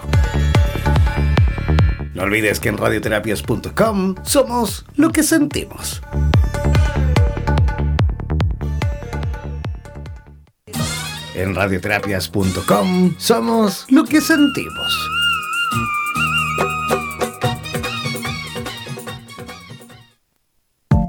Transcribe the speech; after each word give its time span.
No 2.14 2.22
olvides 2.22 2.60
que 2.60 2.70
en 2.70 2.78
radioterapias.com 2.78 4.14
somos 4.22 4.86
lo 4.97 5.10
que 5.10 5.22
sentimos. 5.22 6.00
En 11.34 11.54
radioterapias.com 11.54 13.14
somos 13.19 13.84
lo 13.91 14.04
que 14.04 14.22
sentimos. 14.22 15.16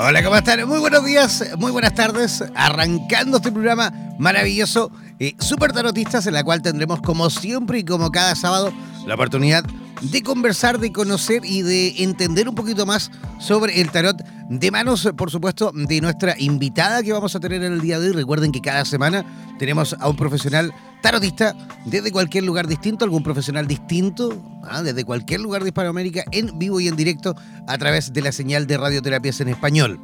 Hola, 0.00 0.22
¿cómo 0.22 0.36
están? 0.36 0.64
Muy 0.68 0.78
buenos 0.78 1.04
días, 1.04 1.44
muy 1.58 1.72
buenas 1.72 1.92
tardes. 1.92 2.44
Arrancando 2.54 3.38
este 3.38 3.50
programa 3.50 3.92
maravilloso, 4.16 4.92
eh, 5.18 5.34
Super 5.40 5.72
Tarotistas, 5.72 6.24
en 6.28 6.34
la 6.34 6.44
cual 6.44 6.62
tendremos, 6.62 7.00
como 7.00 7.28
siempre 7.30 7.80
y 7.80 7.84
como 7.84 8.12
cada 8.12 8.36
sábado, 8.36 8.72
la 9.06 9.16
oportunidad 9.16 9.64
de 10.00 10.22
conversar, 10.22 10.78
de 10.78 10.92
conocer 10.92 11.44
y 11.44 11.62
de 11.62 12.04
entender 12.04 12.48
un 12.48 12.54
poquito 12.54 12.86
más 12.86 13.10
sobre 13.40 13.80
el 13.80 13.90
tarot 13.90 14.22
de 14.48 14.70
manos, 14.70 15.10
por 15.16 15.32
supuesto, 15.32 15.72
de 15.74 16.00
nuestra 16.00 16.36
invitada 16.38 17.02
que 17.02 17.12
vamos 17.12 17.34
a 17.34 17.40
tener 17.40 17.64
en 17.64 17.72
el 17.72 17.80
día 17.80 17.98
de 17.98 18.06
hoy. 18.06 18.12
Recuerden 18.12 18.52
que 18.52 18.60
cada 18.60 18.84
semana 18.84 19.24
tenemos 19.58 19.96
a 19.98 20.08
un 20.08 20.14
profesional 20.14 20.72
tarotista 21.00 21.54
desde 21.84 22.12
cualquier 22.12 22.44
lugar 22.44 22.66
distinto, 22.66 23.04
algún 23.04 23.22
profesional 23.22 23.66
distinto, 23.66 24.36
¿ah? 24.64 24.82
desde 24.82 25.04
cualquier 25.04 25.40
lugar 25.40 25.62
de 25.62 25.68
Hispanoamérica, 25.68 26.24
en 26.32 26.58
vivo 26.58 26.80
y 26.80 26.88
en 26.88 26.96
directo 26.96 27.34
a 27.66 27.78
través 27.78 28.12
de 28.12 28.22
la 28.22 28.32
señal 28.32 28.66
de 28.66 28.76
radioterapias 28.76 29.40
en 29.40 29.48
español. 29.48 30.00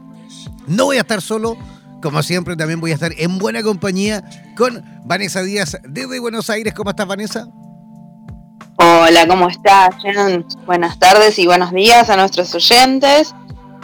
No 0.66 0.86
voy 0.86 0.96
a 0.96 1.00
estar 1.00 1.20
solo, 1.20 1.56
como 2.02 2.22
siempre 2.22 2.56
también 2.56 2.80
voy 2.80 2.92
a 2.92 2.94
estar 2.94 3.12
en 3.16 3.38
buena 3.38 3.62
compañía 3.62 4.24
con 4.56 4.84
Vanessa 5.04 5.42
Díaz 5.42 5.78
desde 5.88 6.20
Buenos 6.20 6.50
Aires. 6.50 6.74
¿Cómo 6.74 6.90
estás, 6.90 7.06
Vanessa? 7.06 7.48
Hola, 8.76 9.26
¿cómo 9.28 9.48
estás, 9.48 9.94
Buenas 10.66 10.98
tardes 10.98 11.38
y 11.38 11.46
buenos 11.46 11.72
días 11.72 12.10
a 12.10 12.16
nuestros 12.16 12.54
oyentes. 12.54 13.34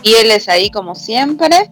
Y 0.02 0.14
él 0.14 0.30
es 0.30 0.48
ahí 0.48 0.70
como 0.70 0.94
siempre, 0.94 1.70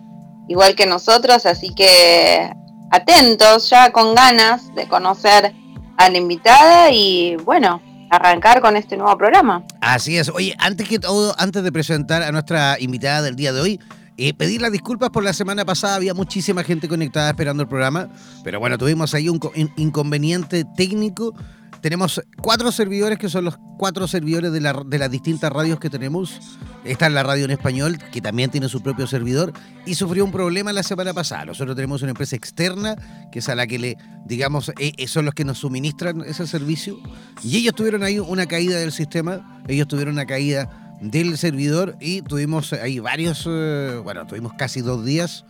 igual 0.48 0.74
que 0.74 0.86
nosotros, 0.86 1.46
así 1.46 1.74
que 1.74 2.52
atentos, 2.90 3.70
ya 3.70 3.90
con 3.92 4.14
ganas 4.14 4.74
de 4.74 4.88
conocer 4.88 5.54
a 5.96 6.08
la 6.08 6.18
invitada 6.18 6.90
y 6.90 7.36
bueno, 7.44 7.82
arrancar 8.10 8.60
con 8.60 8.76
este 8.76 8.96
nuevo 8.96 9.16
programa. 9.16 9.64
Así 9.80 10.16
es. 10.16 10.28
Oye, 10.28 10.54
antes 10.58 10.88
que 10.88 10.98
todo, 10.98 11.34
antes 11.38 11.62
de 11.62 11.72
presentar 11.72 12.22
a 12.22 12.32
nuestra 12.32 12.76
invitada 12.80 13.22
del 13.22 13.36
día 13.36 13.52
de 13.52 13.60
hoy, 13.60 13.80
eh, 14.16 14.34
pedir 14.34 14.60
las 14.60 14.72
disculpas 14.72 15.10
por 15.10 15.22
la 15.22 15.32
semana 15.32 15.64
pasada, 15.64 15.94
había 15.94 16.14
muchísima 16.14 16.64
gente 16.64 16.88
conectada 16.88 17.30
esperando 17.30 17.62
el 17.62 17.68
programa, 17.68 18.08
pero 18.42 18.58
bueno, 18.58 18.76
tuvimos 18.76 19.14
ahí 19.14 19.28
un 19.28 19.38
inconveniente 19.76 20.64
técnico 20.76 21.34
tenemos 21.80 22.22
cuatro 22.42 22.72
servidores 22.72 23.18
que 23.18 23.28
son 23.28 23.44
los 23.44 23.58
cuatro 23.76 24.08
servidores 24.08 24.52
de, 24.52 24.60
las 24.60 25.10
distintas 25.10 25.52
radios 25.52 25.78
que 25.78 25.88
tenemos. 25.88 26.58
Está 26.84 27.06
en 27.06 27.14
la 27.14 27.22
radio 27.22 27.44
en 27.44 27.52
español, 27.52 27.98
que 28.12 28.20
también 28.20 28.50
tiene 28.50 28.68
su 28.68 28.82
propio 28.82 29.06
servidor, 29.06 29.52
y 29.86 29.94
sufrió 29.94 30.24
un 30.24 30.32
problema 30.32 30.72
la 30.72 30.82
semana 30.82 31.14
pasada. 31.14 31.44
Nosotros 31.44 31.76
tenemos 31.76 32.02
una 32.02 32.10
empresa 32.10 32.34
externa, 32.34 32.96
que 33.30 33.38
es 33.38 33.48
a 33.48 33.54
la 33.54 33.66
que 33.66 33.78
le, 33.78 33.96
digamos, 34.26 34.72
eh, 34.78 35.06
son 35.06 35.24
los 35.24 35.34
que 35.34 35.44
nos 35.44 35.58
suministran 35.58 36.22
ese 36.22 36.46
servicio. 36.46 36.98
Y 37.42 37.56
ellos 37.58 37.74
tuvieron 37.74 38.02
ahí 38.02 38.18
una 38.18 38.46
caída 38.46 38.78
del 38.78 38.92
sistema, 38.92 39.62
ellos 39.68 39.86
tuvieron 39.86 40.14
una 40.14 40.26
caída 40.26 40.96
del 41.00 41.38
servidor 41.38 41.96
y 42.00 42.22
tuvimos 42.22 42.72
ahí 42.72 42.98
varios, 42.98 43.44
eh, 43.48 44.00
bueno, 44.02 44.26
tuvimos 44.26 44.52
casi 44.54 44.80
dos 44.80 45.04
días 45.04 45.44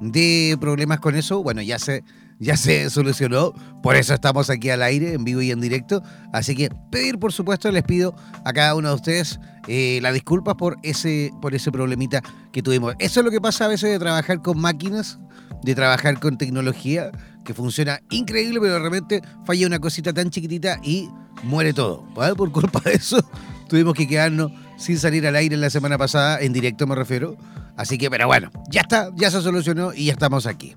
de 0.00 0.56
problemas 0.60 1.00
con 1.00 1.16
eso. 1.16 1.42
Bueno, 1.42 1.62
ya 1.62 1.78
se 1.78 2.04
ya 2.40 2.56
se 2.56 2.88
solucionó, 2.88 3.52
por 3.82 3.96
eso 3.96 4.14
estamos 4.14 4.48
aquí 4.48 4.70
al 4.70 4.82
aire, 4.82 5.12
en 5.12 5.24
vivo 5.24 5.42
y 5.42 5.50
en 5.50 5.60
directo. 5.60 6.02
Así 6.32 6.56
que 6.56 6.70
pedir, 6.90 7.18
por 7.18 7.32
supuesto, 7.32 7.70
les 7.70 7.82
pido 7.82 8.14
a 8.44 8.52
cada 8.52 8.74
uno 8.74 8.88
de 8.88 8.94
ustedes 8.94 9.38
eh, 9.68 10.00
las 10.02 10.14
disculpas 10.14 10.54
por 10.54 10.78
ese, 10.82 11.30
por 11.42 11.54
ese 11.54 11.70
problemita 11.70 12.22
que 12.50 12.62
tuvimos. 12.62 12.94
Eso 12.98 13.20
es 13.20 13.24
lo 13.24 13.30
que 13.30 13.42
pasa 13.42 13.66
a 13.66 13.68
veces 13.68 13.90
de 13.90 13.98
trabajar 13.98 14.40
con 14.40 14.58
máquinas, 14.58 15.18
de 15.62 15.74
trabajar 15.74 16.18
con 16.18 16.38
tecnología, 16.38 17.10
que 17.44 17.52
funciona 17.52 18.00
increíble, 18.10 18.58
pero 18.58 18.74
de 18.74 18.80
repente 18.80 19.22
falla 19.44 19.66
una 19.66 19.78
cosita 19.78 20.12
tan 20.14 20.30
chiquitita 20.30 20.80
y 20.82 21.10
muere 21.42 21.74
todo. 21.74 22.06
Por 22.14 22.52
culpa 22.52 22.80
de 22.84 22.94
eso, 22.94 23.22
tuvimos 23.68 23.92
que 23.92 24.08
quedarnos 24.08 24.50
sin 24.78 24.98
salir 24.98 25.26
al 25.26 25.36
aire 25.36 25.58
la 25.58 25.68
semana 25.68 25.98
pasada, 25.98 26.40
en 26.40 26.54
directo 26.54 26.86
me 26.86 26.94
refiero. 26.94 27.36
Así 27.76 27.98
que, 27.98 28.10
pero 28.10 28.26
bueno, 28.26 28.50
ya 28.70 28.80
está, 28.80 29.10
ya 29.14 29.30
se 29.30 29.42
solucionó 29.42 29.92
y 29.92 30.06
ya 30.06 30.12
estamos 30.12 30.46
aquí. 30.46 30.74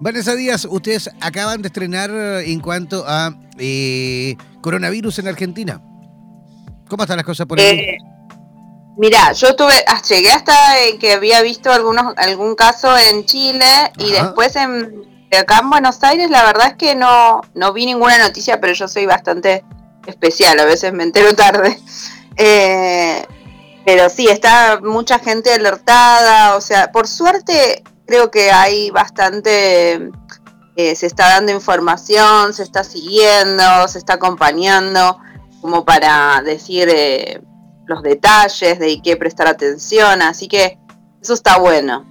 Vanessa 0.00 0.34
Díaz, 0.34 0.66
ustedes 0.70 1.10
acaban 1.20 1.60
de 1.62 1.68
estrenar 1.68 2.10
en 2.10 2.60
cuanto 2.60 3.04
a 3.06 3.34
eh, 3.58 4.36
coronavirus 4.60 5.18
en 5.18 5.28
Argentina. 5.28 5.80
¿Cómo 6.88 7.02
están 7.02 7.16
las 7.16 7.26
cosas 7.26 7.46
por 7.46 7.58
ahí? 7.58 7.66
Eh, 7.66 7.98
Mira, 8.96 9.30
yo 9.32 9.54
tuve, 9.54 9.74
ah, 9.86 10.02
llegué 10.08 10.32
hasta 10.32 10.52
que 10.98 11.12
había 11.12 11.40
visto 11.42 11.70
algunos, 11.70 12.14
algún 12.16 12.56
caso 12.56 12.88
en 12.98 13.24
Chile 13.26 13.64
y 13.96 14.10
después 14.10 14.56
en 14.56 15.06
acá 15.38 15.60
en 15.62 15.70
Buenos 15.70 16.02
Aires 16.02 16.30
la 16.30 16.42
verdad 16.42 16.68
es 16.68 16.74
que 16.74 16.96
no, 16.96 17.42
no 17.54 17.72
vi 17.72 17.86
ninguna 17.86 18.18
noticia, 18.18 18.60
pero 18.60 18.72
yo 18.72 18.88
soy 18.88 19.06
bastante 19.06 19.62
especial, 20.06 20.58
a 20.58 20.64
veces 20.64 20.92
me 20.92 21.02
entero 21.02 21.34
tarde. 21.34 21.78
Eh, 22.40 23.26
pero 23.84 24.08
sí, 24.08 24.28
está 24.28 24.78
mucha 24.80 25.18
gente 25.18 25.52
alertada, 25.52 26.54
o 26.54 26.60
sea, 26.60 26.92
por 26.92 27.08
suerte 27.08 27.82
creo 28.08 28.30
que 28.30 28.50
hay 28.50 28.90
bastante, 28.90 30.10
eh, 30.76 30.94
se 30.96 31.06
está 31.06 31.28
dando 31.28 31.52
información, 31.52 32.54
se 32.54 32.62
está 32.62 32.82
siguiendo, 32.82 33.86
se 33.86 33.98
está 33.98 34.14
acompañando, 34.14 35.18
como 35.60 35.84
para 35.84 36.42
decir 36.42 36.88
eh, 36.90 37.42
los 37.86 38.02
detalles 38.02 38.78
de 38.78 39.00
qué 39.04 39.16
prestar 39.16 39.46
atención, 39.46 40.22
así 40.22 40.48
que 40.48 40.78
eso 41.20 41.34
está 41.34 41.58
bueno. 41.58 42.06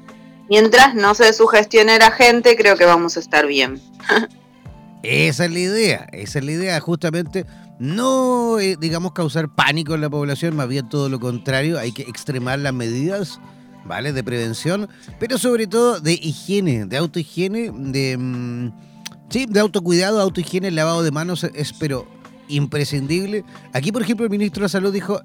Mientras 0.50 0.94
no 0.94 1.16
se 1.16 1.34
sugestione 1.34 1.98
la 1.98 2.12
gente, 2.12 2.56
creo 2.56 2.78
que 2.78 2.86
vamos 2.86 3.18
a 3.18 3.20
estar 3.20 3.48
bien. 3.48 3.82
esa 5.02 5.46
es 5.46 5.52
la 5.52 5.60
idea, 5.60 6.08
esa 6.12 6.40
es 6.40 6.46
la 6.46 6.52
idea, 6.52 6.80
justamente 6.80 7.46
no, 7.80 8.60
eh, 8.60 8.78
digamos, 8.80 9.14
causar 9.14 9.50
pánico 9.50 9.96
en 9.96 10.02
la 10.02 10.10
población, 10.10 10.56
más 10.56 10.68
bien 10.68 10.90
todo 10.90 11.10
lo 11.10 11.20
contrario, 11.20 11.80
hay 11.80 11.92
que 11.92 12.04
extremar 12.04 12.60
las 12.60 12.74
medidas, 12.74 13.40
¿vale? 13.88 14.14
De 14.14 14.24
prevención, 14.24 14.88
pero 15.20 15.38
sobre 15.38 15.68
todo 15.68 16.00
de 16.00 16.14
higiene, 16.14 16.86
de 16.86 16.98
autohigiene, 16.98 17.72
de... 17.74 18.18
Mm, 18.18 18.72
sí, 19.30 19.46
de 19.48 19.60
autocuidado, 19.60 20.22
autohigiene, 20.22 20.72
lavado 20.72 21.04
de 21.04 21.12
manos 21.12 21.44
es, 21.44 21.74
pero 21.74 22.08
imprescindible. 22.48 23.44
Aquí, 23.74 23.92
por 23.92 24.02
ejemplo, 24.02 24.26
el 24.26 24.30
ministro 24.30 24.64
de 24.64 24.70
Salud 24.70 24.94
dijo 24.94 25.22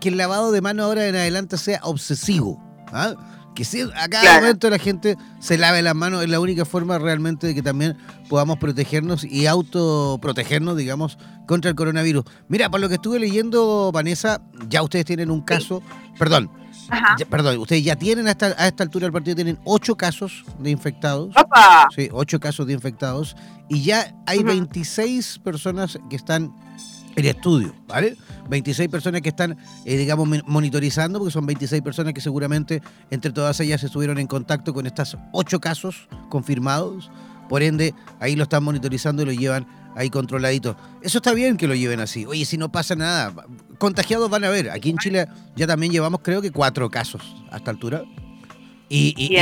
que 0.00 0.08
el 0.08 0.16
lavado 0.16 0.52
de 0.52 0.60
manos 0.60 0.86
ahora 0.86 1.06
en 1.06 1.16
adelante 1.16 1.58
sea 1.58 1.80
obsesivo. 1.82 2.62
¿ah? 2.92 3.14
Que 3.54 3.64
si 3.64 3.82
a 3.82 4.08
cada 4.08 4.40
momento 4.40 4.70
la 4.70 4.78
gente 4.78 5.16
se 5.40 5.58
lave 5.58 5.82
las 5.82 5.94
manos 5.94 6.22
es 6.22 6.28
la 6.28 6.40
única 6.40 6.64
forma 6.64 6.98
realmente 6.98 7.48
de 7.48 7.54
que 7.54 7.62
también 7.62 7.96
podamos 8.28 8.58
protegernos 8.58 9.24
y 9.24 9.46
autoprotegernos, 9.46 10.76
digamos, 10.76 11.18
contra 11.46 11.68
el 11.70 11.74
coronavirus. 11.74 12.24
Mira, 12.48 12.70
por 12.70 12.80
lo 12.80 12.88
que 12.88 12.94
estuve 12.94 13.18
leyendo, 13.18 13.90
Vanessa, 13.92 14.40
ya 14.68 14.82
ustedes 14.82 15.06
tienen 15.06 15.30
un 15.30 15.40
caso, 15.40 15.82
perdón, 16.18 16.50
perdón, 17.28 17.58
ustedes 17.58 17.84
ya 17.84 17.96
tienen 17.96 18.26
a 18.28 18.32
esta, 18.32 18.46
a 18.58 18.68
esta 18.68 18.82
altura 18.82 19.04
del 19.04 19.12
partido, 19.12 19.36
tienen 19.36 19.58
ocho 19.64 19.96
casos 19.96 20.44
de 20.58 20.70
infectados. 20.70 21.34
Sí, 21.94 22.08
ocho 22.12 22.40
casos 22.40 22.66
de 22.66 22.72
infectados. 22.72 23.36
Y 23.68 23.82
ya 23.82 24.14
hay 24.26 24.42
26 24.42 25.40
personas 25.44 25.98
que 26.08 26.16
están 26.16 26.54
en 27.16 27.24
estudio, 27.26 27.74
¿vale? 27.86 28.16
26 28.48 28.88
personas 28.88 29.20
que 29.20 29.28
están, 29.28 29.58
eh, 29.84 29.96
digamos, 29.96 30.28
monitorizando, 30.46 31.18
porque 31.18 31.32
son 31.32 31.46
26 31.46 31.82
personas 31.82 32.14
que 32.14 32.20
seguramente 32.20 32.82
entre 33.10 33.32
todas 33.32 33.58
ellas 33.60 33.82
estuvieron 33.82 34.18
en 34.18 34.26
contacto 34.26 34.72
con 34.72 34.86
estos 34.86 35.16
ocho 35.32 35.60
casos 35.60 36.08
confirmados. 36.28 37.10
Por 37.48 37.62
ende, 37.62 37.94
ahí 38.20 38.36
lo 38.36 38.44
están 38.44 38.62
monitorizando 38.62 39.22
y 39.22 39.26
lo 39.26 39.32
llevan 39.32 39.66
ahí 39.96 40.10
controladito. 40.10 40.76
Eso 41.02 41.18
está 41.18 41.32
bien 41.32 41.56
que 41.56 41.66
lo 41.66 41.74
lleven 41.74 42.00
así. 42.00 42.24
Oye, 42.24 42.44
si 42.44 42.56
no 42.56 42.70
pasa 42.70 42.94
nada, 42.94 43.34
contagiados 43.78 44.28
van 44.28 44.44
a 44.44 44.50
ver. 44.50 44.70
Aquí 44.70 44.90
en 44.90 44.98
Chile 44.98 45.26
ya 45.56 45.66
también 45.66 45.92
llevamos 45.92 46.20
creo 46.22 46.42
que 46.42 46.50
cuatro 46.50 46.90
casos 46.90 47.22
a 47.50 47.58
esta 47.58 47.70
altura. 47.70 48.02
Y, 48.90 49.34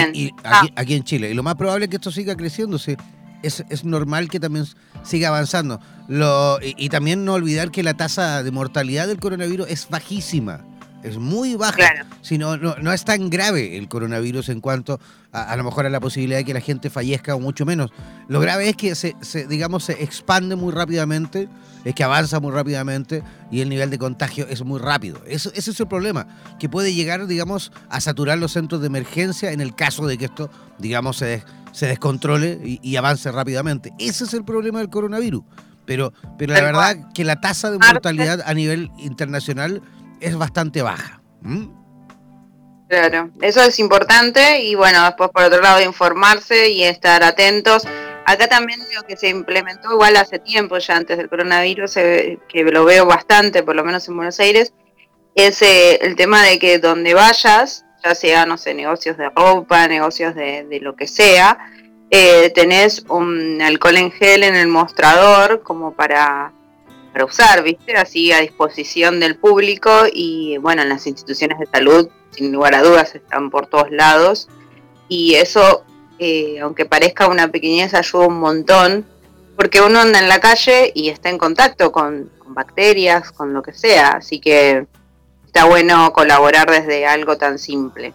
ah. 0.44 0.66
aquí, 0.74 0.94
en 0.94 1.04
Chile. 1.04 1.30
Y 1.30 1.34
lo 1.34 1.42
más 1.42 1.54
probable 1.54 1.84
es 1.84 1.90
que 1.90 1.96
esto 1.96 2.10
siga 2.10 2.36
creciéndose. 2.36 2.96
Es, 3.42 3.64
es 3.68 3.84
normal 3.84 4.28
que 4.28 4.40
también 4.40 4.66
siga 5.04 5.28
avanzando. 5.28 5.80
Lo, 6.08 6.58
y, 6.60 6.88
también 6.88 7.24
no 7.24 7.34
olvidar 7.34 7.70
que 7.70 7.82
la 7.82 7.94
tasa 7.94 8.42
de 8.42 8.50
mortalidad 8.50 9.06
del 9.06 9.20
coronavirus 9.20 9.68
es 9.68 9.88
bajísima 9.88 10.64
es 11.06 11.18
muy 11.18 11.54
baja. 11.54 12.06
Sino, 12.22 12.56
no, 12.56 12.76
no, 12.76 12.92
es 12.92 13.04
tan 13.04 13.30
grave 13.30 13.76
el 13.76 13.88
coronavirus 13.88 14.48
en 14.48 14.60
cuanto 14.60 14.98
a, 15.32 15.52
a 15.52 15.56
lo 15.56 15.64
mejor 15.64 15.86
a 15.86 15.90
la 15.90 16.00
posibilidad 16.00 16.38
de 16.38 16.44
que 16.44 16.54
la 16.54 16.60
gente 16.60 16.90
fallezca 16.90 17.34
o 17.34 17.40
mucho 17.40 17.64
menos. 17.64 17.90
Lo 18.28 18.40
grave 18.40 18.68
es 18.68 18.76
que 18.76 18.94
se, 18.94 19.14
digamos, 19.46 19.84
se 19.84 20.02
expande 20.02 20.56
muy 20.56 20.72
rápidamente, 20.72 21.48
es 21.84 21.94
que 21.94 22.02
avanza 22.02 22.40
muy 22.40 22.50
rápidamente 22.52 23.22
y 23.50 23.60
el 23.60 23.68
nivel 23.68 23.90
de 23.90 23.98
contagio 23.98 24.46
es 24.48 24.64
muy 24.64 24.80
rápido. 24.80 25.22
Eso, 25.26 25.50
ese 25.54 25.70
es 25.70 25.80
el 25.80 25.86
problema, 25.86 26.26
que 26.58 26.68
puede 26.68 26.92
llegar, 26.92 27.26
digamos, 27.26 27.70
a 27.88 28.00
saturar 28.00 28.38
los 28.38 28.52
centros 28.52 28.80
de 28.80 28.88
emergencia 28.88 29.52
en 29.52 29.60
el 29.60 29.74
caso 29.74 30.06
de 30.06 30.18
que 30.18 30.24
esto, 30.24 30.50
digamos, 30.78 31.18
se, 31.18 31.44
se 31.72 31.86
descontrole 31.86 32.58
y, 32.82 32.96
avance 32.96 33.30
rápidamente. 33.30 33.92
Ese 33.98 34.24
es 34.24 34.34
el 34.34 34.44
problema 34.44 34.78
del 34.80 34.88
coronavirus. 34.88 35.44
Pero, 35.84 36.12
pero 36.36 36.52
la 36.52 36.62
verdad 36.62 37.12
que 37.14 37.22
la 37.22 37.40
tasa 37.40 37.70
de 37.70 37.78
mortalidad 37.78 38.42
a 38.44 38.54
nivel 38.54 38.90
internacional 38.98 39.82
es 40.20 40.36
bastante 40.36 40.82
baja. 40.82 41.20
Claro, 42.88 43.30
eso 43.40 43.62
es 43.62 43.78
importante 43.78 44.62
y 44.62 44.74
bueno, 44.74 45.04
después 45.04 45.30
por 45.30 45.44
otro 45.44 45.60
lado 45.60 45.82
informarse 45.82 46.70
y 46.70 46.84
estar 46.84 47.22
atentos. 47.22 47.84
Acá 48.24 48.48
también 48.48 48.80
lo 48.94 49.02
que 49.04 49.16
se 49.16 49.28
implementó 49.28 49.92
igual 49.92 50.16
hace 50.16 50.38
tiempo, 50.38 50.78
ya 50.78 50.96
antes 50.96 51.16
del 51.16 51.28
coronavirus, 51.28 51.96
eh, 51.96 52.38
que 52.48 52.64
lo 52.64 52.84
veo 52.84 53.06
bastante, 53.06 53.62
por 53.62 53.76
lo 53.76 53.84
menos 53.84 54.08
en 54.08 54.16
Buenos 54.16 54.40
Aires, 54.40 54.72
es 55.36 55.62
eh, 55.62 55.98
el 56.02 56.16
tema 56.16 56.42
de 56.42 56.58
que 56.58 56.78
donde 56.78 57.14
vayas, 57.14 57.84
ya 58.04 58.14
sea, 58.14 58.46
no 58.46 58.56
sé, 58.58 58.74
negocios 58.74 59.16
de 59.16 59.28
ropa, 59.30 59.86
negocios 59.86 60.34
de, 60.34 60.66
lo 60.80 60.96
que 60.96 61.06
sea, 61.06 61.58
eh, 62.10 62.50
tenés 62.50 63.04
un 63.08 63.60
alcohol 63.62 63.96
en 63.96 64.10
gel 64.10 64.42
en 64.42 64.56
el 64.56 64.68
mostrador 64.68 65.62
como 65.62 65.92
para 65.92 66.52
para 67.16 67.24
usar, 67.24 67.62
¿viste? 67.62 67.96
Así 67.96 68.30
a 68.30 68.40
disposición 68.40 69.20
del 69.20 69.36
público 69.36 70.04
y 70.12 70.58
bueno, 70.58 70.82
en 70.82 70.90
las 70.90 71.06
instituciones 71.06 71.58
de 71.58 71.64
salud, 71.64 72.10
sin 72.30 72.52
lugar 72.52 72.74
a 72.74 72.82
dudas, 72.82 73.14
están 73.14 73.48
por 73.48 73.68
todos 73.68 73.90
lados 73.90 74.48
y 75.08 75.36
eso, 75.36 75.82
eh, 76.18 76.58
aunque 76.60 76.84
parezca 76.84 77.26
una 77.28 77.48
pequeñez, 77.48 77.94
ayuda 77.94 78.26
un 78.26 78.38
montón 78.38 79.06
porque 79.56 79.80
uno 79.80 80.00
anda 80.00 80.18
en 80.18 80.28
la 80.28 80.40
calle 80.40 80.92
y 80.94 81.08
está 81.08 81.30
en 81.30 81.38
contacto 81.38 81.90
con, 81.90 82.28
bacterias, 82.48 83.32
con 83.32 83.54
lo 83.54 83.62
que 83.62 83.72
sea, 83.72 84.10
así 84.10 84.38
que 84.38 84.86
está 85.46 85.64
bueno 85.64 86.12
colaborar 86.12 86.70
desde 86.70 87.06
algo 87.06 87.38
tan 87.38 87.58
simple. 87.58 88.12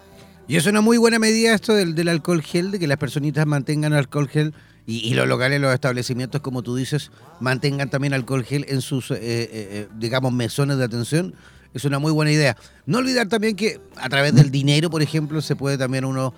Y 0.48 0.58
es 0.58 0.68
una 0.68 0.82
muy 0.82 1.00
buena 1.00 1.18
medida 1.18 1.56
esto 1.56 1.74
del, 1.74 2.08
alcohol 2.08 2.44
gel, 2.44 2.70
de 2.70 2.78
que 2.78 2.86
las 2.86 3.00
personitas 3.00 3.48
mantengan 3.48 3.94
alcohol 3.94 4.30
gel 4.30 4.54
y, 4.88 5.14
los 5.14 5.28
locales, 5.28 5.62
los 5.62 5.74
establecimientos, 5.74 6.42
como 6.42 6.64
tú 6.64 6.76
dices, 6.76 7.12
mantengan 7.40 7.90
también 7.90 8.14
alcohol 8.14 8.44
gel 8.44 8.66
en 8.68 8.82
sus, 8.82 9.12
eh, 9.12 9.16
eh, 9.16 9.50
eh, 9.52 9.88
digamos, 9.98 10.34
mesones 10.34 10.78
de 10.78 10.84
atención. 10.84 11.36
Es 11.74 11.86
una 11.86 12.00
muy 12.00 12.12
buena 12.12 12.32
idea. 12.32 12.58
No 12.86 12.98
olvidar 12.98 13.28
también 13.28 13.56
que 13.56 13.80
a 13.96 14.10
través 14.10 14.34
del 14.34 14.50
dinero, 14.50 14.90
por 14.90 15.02
ejemplo, 15.02 15.42
se 15.42 15.56
puede 15.56 15.78
también 15.78 16.06
uno 16.06 16.34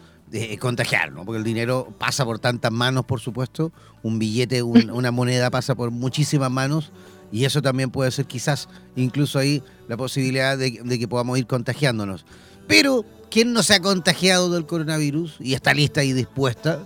contagiar, 0.60 1.12
¿no? 1.12 1.26
Porque 1.26 1.38
el 1.38 1.44
dinero 1.44 1.94
pasa 2.00 2.26
por 2.26 2.40
tantas 2.40 2.72
manos, 2.72 3.06
por 3.06 3.20
supuesto. 3.20 3.72
Un 4.02 4.20
billete, 4.20 4.62
una 4.64 5.12
moneda 5.12 5.50
pasa 5.50 5.74
por 5.74 5.92
muchísimas 5.92 6.52
manos. 6.52 6.92
Y 7.32 7.46
eso 7.46 7.62
también 7.62 7.90
puede 7.90 8.12
ser 8.12 8.26
quizás 8.26 8.68
incluso 8.96 9.40
ahí 9.40 9.64
la 9.88 9.98
posibilidad 9.98 10.58
de, 10.58 10.82
de 10.84 11.00
que 11.00 11.08
podamos 11.08 11.40
ir 11.40 11.48
contagiándonos. 11.48 12.26
Pero, 12.68 13.06
¿quién 13.32 13.54
no 13.54 13.64
se 13.64 13.74
ha 13.74 13.80
contagiado 13.80 14.52
del 14.52 14.66
coronavirus 14.66 15.38
y 15.40 15.54
está 15.54 15.74
lista 15.74 16.04
y 16.04 16.14
dispuesta? 16.14 16.86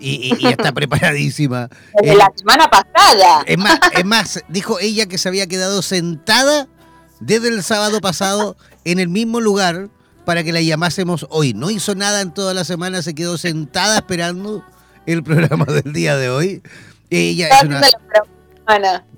Y, 0.00 0.46
está 0.46 0.72
preparadísima. 0.74 1.68
Desde 2.00 2.16
la 2.16 2.32
semana 2.34 2.68
pasada. 2.68 3.42
Es 3.46 3.58
más, 3.58 3.80
es 3.92 4.04
más, 4.04 4.44
dijo 4.48 4.78
ella 4.80 5.06
que 5.06 5.18
se 5.18 5.28
había 5.28 5.46
quedado 5.46 5.82
sentada 5.82 6.68
desde 7.20 7.48
el 7.48 7.62
sábado 7.62 8.00
pasado 8.00 8.56
en 8.84 8.98
el 8.98 9.08
mismo 9.08 9.40
lugar 9.40 9.88
para 10.24 10.42
que 10.42 10.52
la 10.52 10.60
llamásemos 10.60 11.26
hoy. 11.30 11.54
No 11.54 11.70
hizo 11.70 11.94
nada 11.94 12.20
en 12.20 12.32
toda 12.32 12.54
la 12.54 12.64
semana, 12.64 13.02
se 13.02 13.14
quedó 13.14 13.38
sentada 13.38 13.96
esperando 13.96 14.64
el 15.06 15.22
programa 15.22 15.64
del 15.66 15.92
día 15.92 16.16
de 16.16 16.30
hoy. 16.30 16.62
Ella 17.10 17.48
es 17.48 17.64
una... 17.64 17.80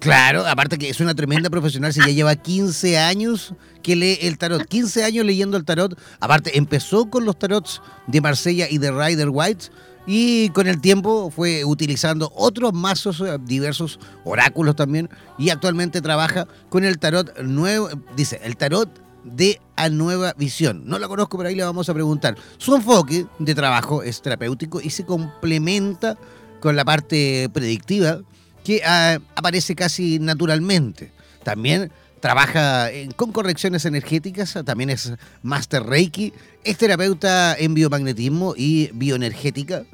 Claro, 0.00 0.44
aparte 0.44 0.76
que 0.76 0.88
es 0.88 1.00
una 1.00 1.14
tremenda 1.14 1.48
profesional, 1.50 1.92
si 1.92 2.00
ya 2.00 2.08
lleva 2.08 2.34
15 2.34 2.98
años 2.98 3.54
que 3.82 3.94
lee 3.94 4.18
el 4.22 4.38
tarot, 4.38 4.66
15 4.66 5.04
años 5.04 5.24
leyendo 5.24 5.56
el 5.56 5.64
tarot, 5.64 5.96
aparte 6.18 6.58
empezó 6.58 7.08
con 7.08 7.24
los 7.24 7.38
tarots 7.38 7.80
de 8.08 8.20
Marsella 8.20 8.66
y 8.68 8.78
de 8.78 8.90
Rider 8.90 9.28
White, 9.30 9.66
y 10.06 10.50
con 10.50 10.66
el 10.66 10.80
tiempo 10.80 11.30
fue 11.30 11.64
utilizando 11.64 12.32
otros 12.34 12.72
mazos, 12.72 13.20
eh, 13.20 13.38
diversos 13.44 13.98
oráculos 14.24 14.76
también, 14.76 15.10
y 15.38 15.50
actualmente 15.50 16.00
trabaja 16.00 16.46
con 16.68 16.84
el 16.84 16.98
tarot 16.98 17.38
nuevo, 17.40 17.88
dice, 18.16 18.40
el 18.44 18.56
tarot 18.56 18.88
de 19.24 19.60
A 19.74 19.88
Nueva 19.88 20.34
Visión. 20.38 20.84
No 20.86 20.98
la 20.98 21.08
conozco, 21.08 21.36
pero 21.36 21.48
ahí 21.48 21.56
le 21.56 21.64
vamos 21.64 21.88
a 21.88 21.94
preguntar. 21.94 22.36
Su 22.58 22.74
enfoque 22.76 23.26
de 23.38 23.54
trabajo 23.54 24.02
es 24.02 24.22
terapéutico 24.22 24.80
y 24.80 24.90
se 24.90 25.04
complementa 25.04 26.16
con 26.60 26.76
la 26.76 26.84
parte 26.84 27.50
predictiva 27.52 28.20
que 28.64 28.82
ah, 28.84 29.18
aparece 29.34 29.74
casi 29.74 30.18
naturalmente. 30.20 31.12
También 31.42 31.92
trabaja 32.20 32.88
con 33.16 33.32
correcciones 33.32 33.84
energéticas, 33.84 34.58
también 34.64 34.90
es 34.90 35.12
Master 35.42 35.84
Reiki, 35.84 36.32
es 36.64 36.78
terapeuta 36.78 37.54
en 37.56 37.74
biomagnetismo 37.74 38.54
y 38.56 38.90
bioenergética, 38.94 39.84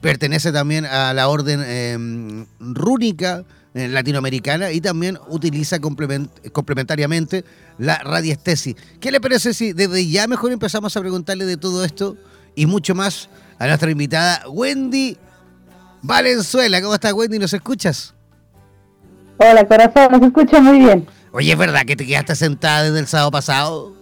pertenece 0.00 0.52
también 0.52 0.84
a 0.84 1.14
la 1.14 1.28
orden 1.28 1.62
em, 1.62 2.46
rúnica 2.58 3.44
eh, 3.72 3.86
latinoamericana 3.86 4.72
y 4.72 4.80
también 4.80 5.16
utiliza 5.28 5.78
complementariamente 5.78 7.44
la 7.78 7.98
radiestesis. 7.98 8.74
¿Qué 8.98 9.12
le 9.12 9.20
parece 9.20 9.54
si 9.54 9.72
desde 9.72 10.08
ya 10.08 10.26
mejor 10.26 10.50
empezamos 10.50 10.96
a 10.96 11.00
preguntarle 11.00 11.44
de 11.46 11.56
todo 11.56 11.84
esto 11.84 12.16
y 12.56 12.66
mucho 12.66 12.96
más 12.96 13.28
a 13.60 13.66
nuestra 13.68 13.90
invitada 13.90 14.42
Wendy 14.48 15.16
Valenzuela? 16.02 16.82
¿Cómo 16.82 16.94
estás 16.94 17.12
Wendy? 17.12 17.38
¿Nos 17.38 17.54
escuchas? 17.54 18.12
Hola 19.36 19.66
corazón, 19.66 20.08
nos 20.12 20.22
escucha 20.22 20.60
muy 20.60 20.80
bien. 20.80 21.06
Oye, 21.32 21.52
¿es 21.52 21.58
verdad 21.58 21.86
que 21.86 21.96
te 21.96 22.06
quedaste 22.06 22.34
sentada 22.34 22.84
desde 22.84 22.98
el 22.98 23.06
sábado 23.06 23.30
pasado? 23.30 23.92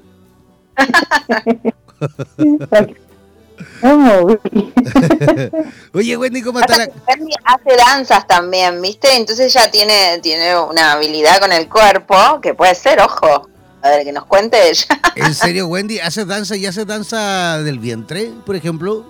Oye, 5.94 6.16
Wendy, 6.16 6.42
¿cómo 6.42 6.60
está 6.60 6.78
la... 6.78 6.88
Wendy 7.08 7.34
hace 7.44 7.76
danzas 7.76 8.26
también, 8.26 8.80
¿viste? 8.80 9.14
Entonces 9.16 9.52
ya 9.52 9.70
tiene, 9.70 10.18
tiene 10.22 10.58
una 10.58 10.92
habilidad 10.92 11.40
con 11.40 11.52
el 11.52 11.68
cuerpo 11.68 12.40
que 12.40 12.54
puede 12.54 12.74
ser, 12.74 13.00
ojo. 13.00 13.48
A 13.82 13.90
ver, 13.90 14.04
que 14.04 14.12
nos 14.12 14.24
cuente 14.24 14.56
ella. 14.68 14.86
¿En 15.16 15.34
serio, 15.34 15.68
Wendy? 15.68 16.00
¿Hace 16.00 16.24
danza 16.24 16.56
y 16.56 16.66
hace 16.66 16.84
danza 16.84 17.62
del 17.62 17.78
vientre, 17.78 18.32
por 18.44 18.56
ejemplo? 18.56 19.04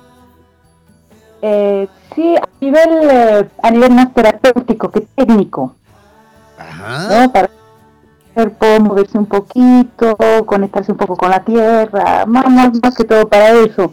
Eh, 1.41 1.89
sí, 2.15 2.37
a 2.37 2.49
nivel, 2.61 3.11
eh, 3.11 3.49
a 3.63 3.71
nivel 3.71 3.93
más 3.93 4.13
terapéutico 4.13 4.91
que 4.91 5.01
técnico. 5.17 5.75
Ajá. 6.59 7.31
Para 7.33 7.47
el 7.47 7.58
cuerpo 8.35 8.81
moverse 8.81 9.19
un 9.19 9.27
poquito, 9.27 10.17
conectarse 10.47 10.93
un 10.93 10.99
poco 10.99 11.17
con 11.17 11.31
la 11.31 11.45
tierra, 11.45 12.25
más, 12.27 12.47
más 12.83 12.95
que 12.97 13.05
todo 13.05 13.29
para 13.29 13.51
eso. 13.51 13.93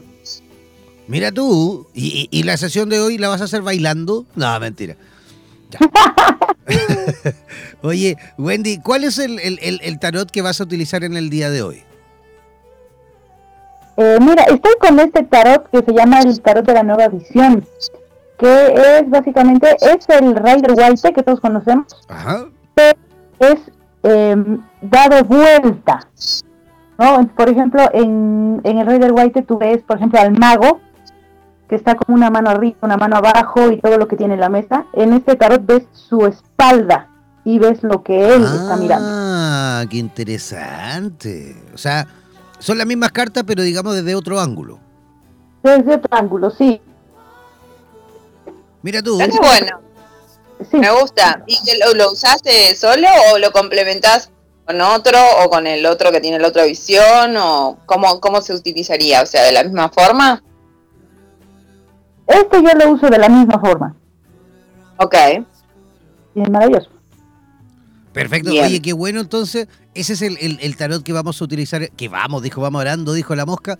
Mira 1.07 1.31
tú, 1.31 1.87
¿y, 1.93 2.43
la 2.43 2.57
sesión 2.57 2.89
de 2.89 2.99
hoy 2.99 3.17
la 3.17 3.29
vas 3.29 3.41
a 3.41 3.45
hacer 3.45 3.61
bailando? 3.61 4.25
No, 4.35 4.59
mentira. 4.59 4.95
Oye, 7.81 8.17
Wendy, 8.37 8.79
¿cuál 8.79 9.03
es 9.03 9.19
el, 9.19 9.99
tarot 9.99 10.29
que 10.31 10.41
vas 10.41 10.59
a 10.59 10.63
utilizar 10.63 11.03
en 11.03 11.15
el 11.15 11.29
día 11.29 11.49
de 11.49 11.61
hoy? 11.61 11.83
Eh, 13.97 14.17
mira, 14.19 14.43
estoy 14.43 14.73
con 14.79 14.99
este 14.99 15.23
tarot 15.23 15.69
que 15.69 15.83
se 15.83 15.93
llama 15.93 16.21
el 16.21 16.41
tarot 16.41 16.65
de 16.65 16.73
la 16.73 16.83
nueva 16.83 17.07
visión, 17.07 17.65
que 18.37 18.97
es 18.97 19.09
básicamente, 19.09 19.75
es 19.79 20.09
el 20.09 20.35
Rider 20.35 20.73
White 20.75 21.13
que 21.13 21.23
todos 21.23 21.39
conocemos, 21.39 21.85
Ajá. 22.09 22.45
pero 22.73 22.97
es 23.39 23.59
em, 24.05 24.61
dado 24.81 25.23
vuelta. 25.23 26.07
¿no? 26.97 27.27
Por 27.35 27.49
ejemplo, 27.49 27.81
en, 27.93 28.61
en 28.63 28.77
el 28.77 28.87
Rider 28.87 29.11
White 29.11 29.41
tú 29.43 29.57
ves, 29.57 29.83
por 29.83 29.97
ejemplo, 29.97 30.19
al 30.19 30.31
mago, 30.37 30.79
que 31.67 31.75
está 31.75 31.95
como 31.95 32.15
una 32.15 32.29
mano 32.29 32.49
arriba, 32.49 32.77
una 32.81 32.97
mano 32.97 33.17
abajo 33.17 33.71
y 33.71 33.79
todo 33.81 33.97
lo 33.97 34.07
que 34.07 34.15
tiene 34.15 34.35
en 34.35 34.39
la 34.39 34.49
mesa. 34.49 34.85
En 34.93 35.13
este 35.13 35.35
tarot 35.35 35.65
ves 35.65 35.83
su 35.91 36.25
espalda 36.25 37.09
y 37.43 37.59
ves 37.59 37.83
lo 37.83 38.03
que 38.03 38.33
él 38.35 38.43
está 38.43 38.77
mirando. 38.77 39.07
Ah, 39.11 39.85
qué 39.89 39.97
interesante. 39.97 41.55
O 41.73 41.77
sea, 41.77 42.07
son 42.59 42.77
las 42.77 42.87
mismas 42.87 43.11
cartas, 43.11 43.43
pero 43.45 43.63
digamos 43.63 43.95
desde 43.95 44.15
otro 44.15 44.39
ángulo. 44.39 44.79
Desde 45.63 45.95
otro 45.95 46.17
ángulo, 46.17 46.51
sí. 46.51 46.79
Mira 48.81 49.01
tú. 49.01 49.19
Es 49.19 49.35
bueno. 49.37 49.84
Me 50.71 50.91
gusta. 50.91 51.43
¿Y 51.47 51.57
lo, 51.79 51.93
lo 51.93 52.11
usaste 52.11 52.75
solo 52.75 53.07
o 53.33 53.37
lo 53.37 53.51
complementás 53.51 54.31
con 54.65 54.81
otro 54.81 55.17
o 55.43 55.49
con 55.49 55.67
el 55.67 55.85
otro 55.85 56.11
que 56.11 56.21
tiene 56.21 56.39
la 56.39 56.47
otra 56.47 56.65
visión? 56.65 57.35
¿O 57.37 57.77
cómo, 57.85 58.19
cómo 58.19 58.41
se 58.41 58.53
utilizaría? 58.53 59.21
O 59.21 59.25
sea, 59.25 59.43
de 59.43 59.51
la 59.51 59.63
misma 59.63 59.89
forma. 59.89 60.43
Este 62.27 62.61
yo 62.61 62.69
lo 62.73 62.91
uso 62.91 63.09
de 63.09 63.19
la 63.19 63.29
misma 63.29 63.59
forma. 63.59 63.95
Ok. 64.97 65.15
Y 66.35 66.41
es 66.41 66.49
maravilloso. 66.49 66.89
Perfecto. 68.15 68.49
Oye, 68.51 68.81
qué 68.81 68.93
bueno 68.93 69.19
entonces. 69.19 69.67
Ese 69.93 70.13
es 70.13 70.21
el, 70.21 70.77
tarot 70.77 71.03
que 71.03 71.11
vamos 71.11 71.41
a 71.41 71.43
utilizar. 71.43 71.91
Que 71.91 72.07
vamos, 72.07 72.41
dijo, 72.41 72.61
vamos 72.61 72.79
orando, 72.79 73.11
dijo 73.11 73.35
la 73.35 73.45
mosca. 73.45 73.77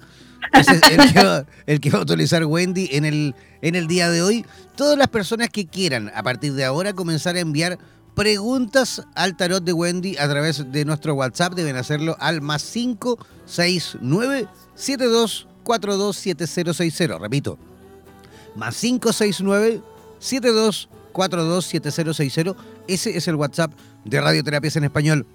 Ese 0.52 0.74
es 0.74 0.82
el 0.92 1.14
que, 1.14 1.24
va, 1.24 1.46
el 1.66 1.80
que 1.80 1.90
va 1.90 2.00
a 2.00 2.02
utilizar 2.02 2.44
Wendy 2.44 2.90
en 2.92 3.06
el, 3.06 3.34
en 3.62 3.76
el 3.76 3.88
día 3.88 4.10
de 4.10 4.22
hoy. 4.22 4.46
Todas 4.76 4.98
las 4.98 5.08
personas 5.08 5.48
que 5.48 5.68
quieran, 5.68 6.12
a 6.14 6.22
partir 6.22 6.52
de 6.52 6.66
ahora, 6.66 6.92
comenzar 6.92 7.38
a 7.38 7.40
enviar 7.40 7.80
preguntas 8.14 9.04
al 9.16 9.38
tarot 9.38 9.64
de 9.64 9.72
Wendy 9.72 10.18
a 10.18 10.28
través 10.28 10.70
de 10.70 10.84
nuestro 10.84 11.14
WhatsApp 11.14 11.54
deben 11.54 11.78
hacerlo 11.78 12.18
al 12.20 12.42
más 12.42 12.66
569 12.66 14.50
72427060. 14.76 17.22
Repito, 17.22 17.58
más 18.58 18.78
569 18.82 19.82
72427060. 20.20 22.54
Ese 22.90 23.16
es 23.16 23.30
el 23.30 23.36
WhatsApp 23.36 23.72
de 24.06 24.22
Radioterapias 24.22 24.76
en 24.78 24.86
Español. 24.86 25.26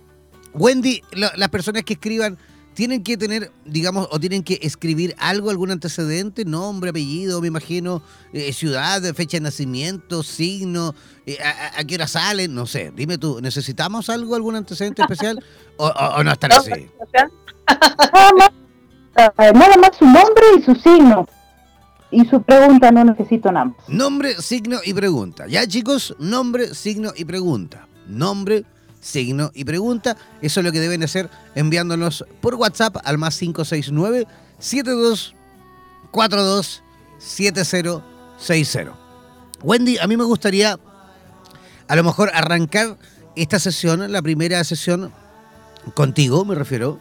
Wendy, 0.55 1.03
las 1.13 1.49
personas 1.51 1.85
que 1.85 1.93
escriban 1.95 2.39
tienen 2.75 3.03
que 3.03 3.17
tener, 3.17 3.53
digamos, 3.65 4.09
o 4.11 4.19
tienen 4.19 4.43
que 4.43 4.59
escribir 4.63 5.15
algo, 5.19 5.51
algún 5.51 5.71
antecedente, 5.71 6.45
nombre, 6.45 6.91
apellido, 6.91 7.41
me 7.41 7.49
imagino, 7.49 8.03
eh, 8.33 8.53
ciudad, 8.53 9.03
fecha 9.15 9.37
de 9.37 9.43
nacimiento, 9.43 10.23
signo, 10.23 10.95
eh, 11.27 11.37
a, 11.77 11.85
qué 11.85 11.97
hora 11.97 12.07
salen, 12.07 12.55
no 12.55 12.67
sé. 12.67 12.93
Dime 12.95 13.19
tú, 13.19 13.41
¿necesitamos 13.43 14.09
algo, 14.09 14.35
algún 14.35 14.57
antecedente 14.57 15.03
especial 15.03 15.45
o, 15.77 16.23
no 16.23 16.33
están 16.33 16.53
así? 16.53 16.89
nada 19.37 19.77
más 19.77 19.97
su 19.99 20.05
nombre 20.07 20.45
y 20.59 20.63
su 20.63 20.75
signo 20.77 21.27
y 22.11 22.25
su 22.25 22.43
pregunta 22.43 22.91
no 22.91 23.05
necesito 23.05 23.53
nada 23.53 23.73
Nombre, 23.89 24.35
signo 24.41 24.79
y 24.85 24.95
pregunta. 24.95 25.47
Ya 25.47 25.67
chicos, 25.67 26.15
nombre, 26.19 26.75
signo 26.75 27.13
y 27.17 27.25
pregunta. 27.25 27.87
Nombre, 28.07 28.67
signo 29.01 29.51
y 29.55 29.65
pregunta. 29.65 30.19
Eso 30.43 30.61
es 30.61 30.67
lo 30.67 30.73
que 30.73 30.81
deben 30.81 31.03
hacer 31.03 31.31
enviándonos 31.55 32.27
por 32.41 32.57
WhatsApp 32.57 32.97
al 33.05 33.17
más 33.19 33.39
569 33.39 34.27
7242 34.59 36.83
7060. 37.19 38.95
Wendy, 39.63 39.99
a 39.99 40.07
mí 40.07 40.17
me 40.17 40.25
gustaría 40.25 40.79
a 41.89 41.97
lo 41.97 42.05
mejor 42.05 42.31
arrancar 42.35 42.97
esta 43.37 43.59
sesión, 43.59 44.11
la 44.11 44.23
primera 44.23 44.65
sesión 44.65 45.13
contigo, 45.95 46.45
me 46.45 46.55
refiero, 46.55 46.99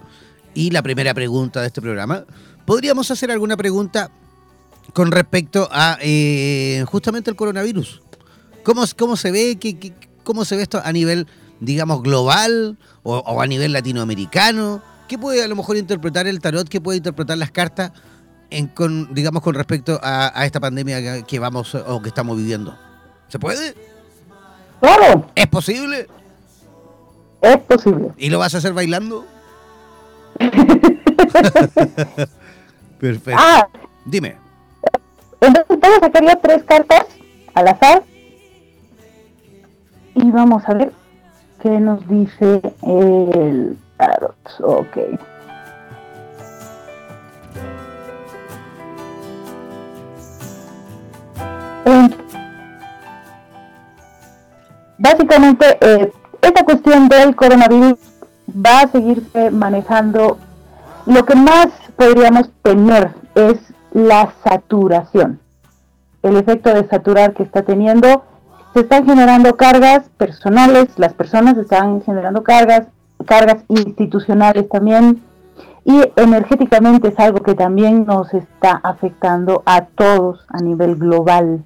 y 0.53 0.71
la 0.71 0.81
primera 0.81 1.13
pregunta 1.13 1.61
de 1.61 1.67
este 1.67 1.81
programa. 1.81 2.25
¿Podríamos 2.65 3.09
hacer 3.11 3.31
alguna 3.31 3.55
pregunta 3.55 4.11
con 4.93 5.11
respecto 5.11 5.67
a 5.71 5.97
eh, 6.01 6.83
justamente 6.87 7.29
el 7.29 7.35
coronavirus. 7.35 8.01
¿Cómo, 8.63 8.83
cómo 8.97 9.15
se 9.15 9.31
ve? 9.31 9.57
¿Qué, 9.59 9.93
cómo 10.29 10.45
se 10.45 10.55
ve 10.55 10.61
esto 10.61 10.79
a 10.83 10.91
nivel, 10.91 11.25
digamos, 11.59 12.03
global 12.03 12.77
o, 13.01 13.41
a 13.41 13.47
nivel 13.47 13.73
latinoamericano? 13.73 14.79
¿Qué 15.07 15.17
puede 15.17 15.43
a 15.43 15.47
lo 15.47 15.55
mejor 15.55 15.75
interpretar 15.75 16.27
el 16.27 16.39
tarot? 16.39 16.69
¿Qué 16.69 16.79
puede 16.79 16.97
interpretar 16.97 17.35
las 17.39 17.49
cartas 17.49 17.93
en, 18.51 18.67
con, 18.67 19.11
digamos, 19.15 19.41
con 19.41 19.55
respecto 19.55 19.99
a, 20.03 20.45
esta 20.45 20.59
pandemia 20.59 21.23
que, 21.23 21.39
vamos 21.39 21.73
o 21.73 21.99
que 22.03 22.09
estamos 22.09 22.37
viviendo? 22.37 22.77
¿Se 23.27 23.39
puede? 23.39 23.73
Claro. 24.79 25.31
¿Es 25.33 25.47
posible? 25.47 26.05
Es 27.41 27.57
posible. 27.61 28.09
¿Y 28.19 28.29
lo 28.29 28.37
vas 28.37 28.53
a 28.53 28.59
hacer 28.59 28.73
bailando? 28.73 29.25
Perfecto. 32.99 33.41
Ah. 33.43 33.67
Dime. 34.05 34.37
Entonces 35.41 35.65
voy 35.67 35.89
a 35.89 35.99
sacar 35.99 36.39
tres 36.43 36.63
cartas 36.65 37.05
al 37.55 37.67
azar 37.67 38.03
y 40.21 40.31
vamos 40.31 40.63
a 40.67 40.73
ver 40.73 40.91
qué 41.61 41.79
nos 41.79 42.07
dice 42.07 42.61
el 42.83 43.77
tarot. 43.97 44.35
Ok. 44.61 44.97
Básicamente, 54.97 55.77
eh, 55.79 56.11
esta 56.41 56.63
cuestión 56.65 57.07
del 57.07 57.35
coronavirus 57.35 57.97
va 58.49 58.81
a 58.81 58.87
seguirse 58.87 59.49
manejando. 59.49 60.37
Lo 61.05 61.25
que 61.25 61.35
más 61.35 61.67
podríamos 61.95 62.49
tener 62.61 63.13
es 63.33 63.57
la 63.93 64.33
saturación. 64.43 65.39
El 66.21 66.35
efecto 66.35 66.73
de 66.73 66.87
saturar 66.87 67.33
que 67.33 67.43
está 67.43 67.63
teniendo, 67.63 68.23
se 68.73 68.81
están 68.81 69.05
generando 69.05 69.55
cargas 69.57 70.09
personales, 70.17 70.87
las 70.97 71.13
personas 71.13 71.57
están 71.57 72.01
generando 72.03 72.43
cargas, 72.43 72.87
cargas 73.25 73.63
institucionales 73.67 74.69
también, 74.69 75.21
y 75.85 76.01
energéticamente 76.17 77.07
es 77.07 77.19
algo 77.19 77.39
que 77.41 77.55
también 77.55 78.05
nos 78.05 78.33
está 78.33 78.79
afectando 78.83 79.63
a 79.65 79.85
todos 79.85 80.45
a 80.49 80.61
nivel 80.61 80.95
global. 80.95 81.63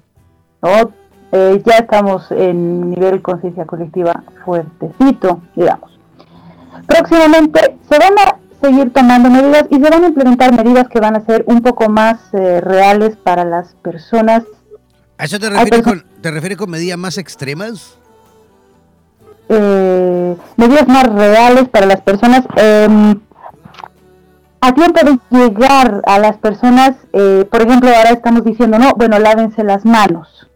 Eh, 1.32 1.62
ya 1.66 1.78
estamos 1.78 2.30
en 2.30 2.90
nivel 2.90 3.20
conciencia 3.20 3.66
colectiva 3.66 4.22
fuertecito, 4.44 5.42
digamos. 5.54 5.98
Próximamente 6.86 7.76
se 7.88 7.98
van 7.98 8.14
a 8.18 8.38
seguir 8.62 8.92
tomando 8.92 9.28
medidas 9.30 9.66
y 9.68 9.74
se 9.74 9.90
van 9.90 10.04
a 10.04 10.06
implementar 10.06 10.54
medidas 10.54 10.88
que 10.88 11.00
van 11.00 11.16
a 11.16 11.20
ser 11.20 11.44
un 11.48 11.60
poco 11.60 11.88
más 11.88 12.32
eh, 12.32 12.60
reales 12.60 13.16
para 13.16 13.44
las 13.44 13.74
personas. 13.74 14.44
¿A 15.18 15.24
eso 15.24 15.38
te 15.38 15.50
refieres, 15.50 15.82
con, 15.82 16.04
te 16.24 16.30
refieres 16.30 16.56
con 16.56 16.70
medidas 16.70 16.96
más 16.96 17.18
extremas? 17.18 17.98
eh, 19.50 20.36
medidas 20.56 20.88
más 20.88 21.04
reales 21.12 21.68
para 21.68 21.84
las 21.84 22.00
personas. 22.00 22.46
Em, 22.56 23.20
a 24.62 24.72
tiempo 24.72 25.00
de 25.04 25.18
llegar 25.38 26.00
a 26.06 26.18
las 26.18 26.38
personas, 26.38 26.96
eh, 27.12 27.46
por 27.50 27.60
ejemplo, 27.60 27.90
ahora 27.94 28.08
estamos 28.12 28.42
diciendo, 28.42 28.78
no, 28.78 28.94
bueno, 28.96 29.18
lávense 29.18 29.62
las 29.64 29.84
manos. 29.84 30.48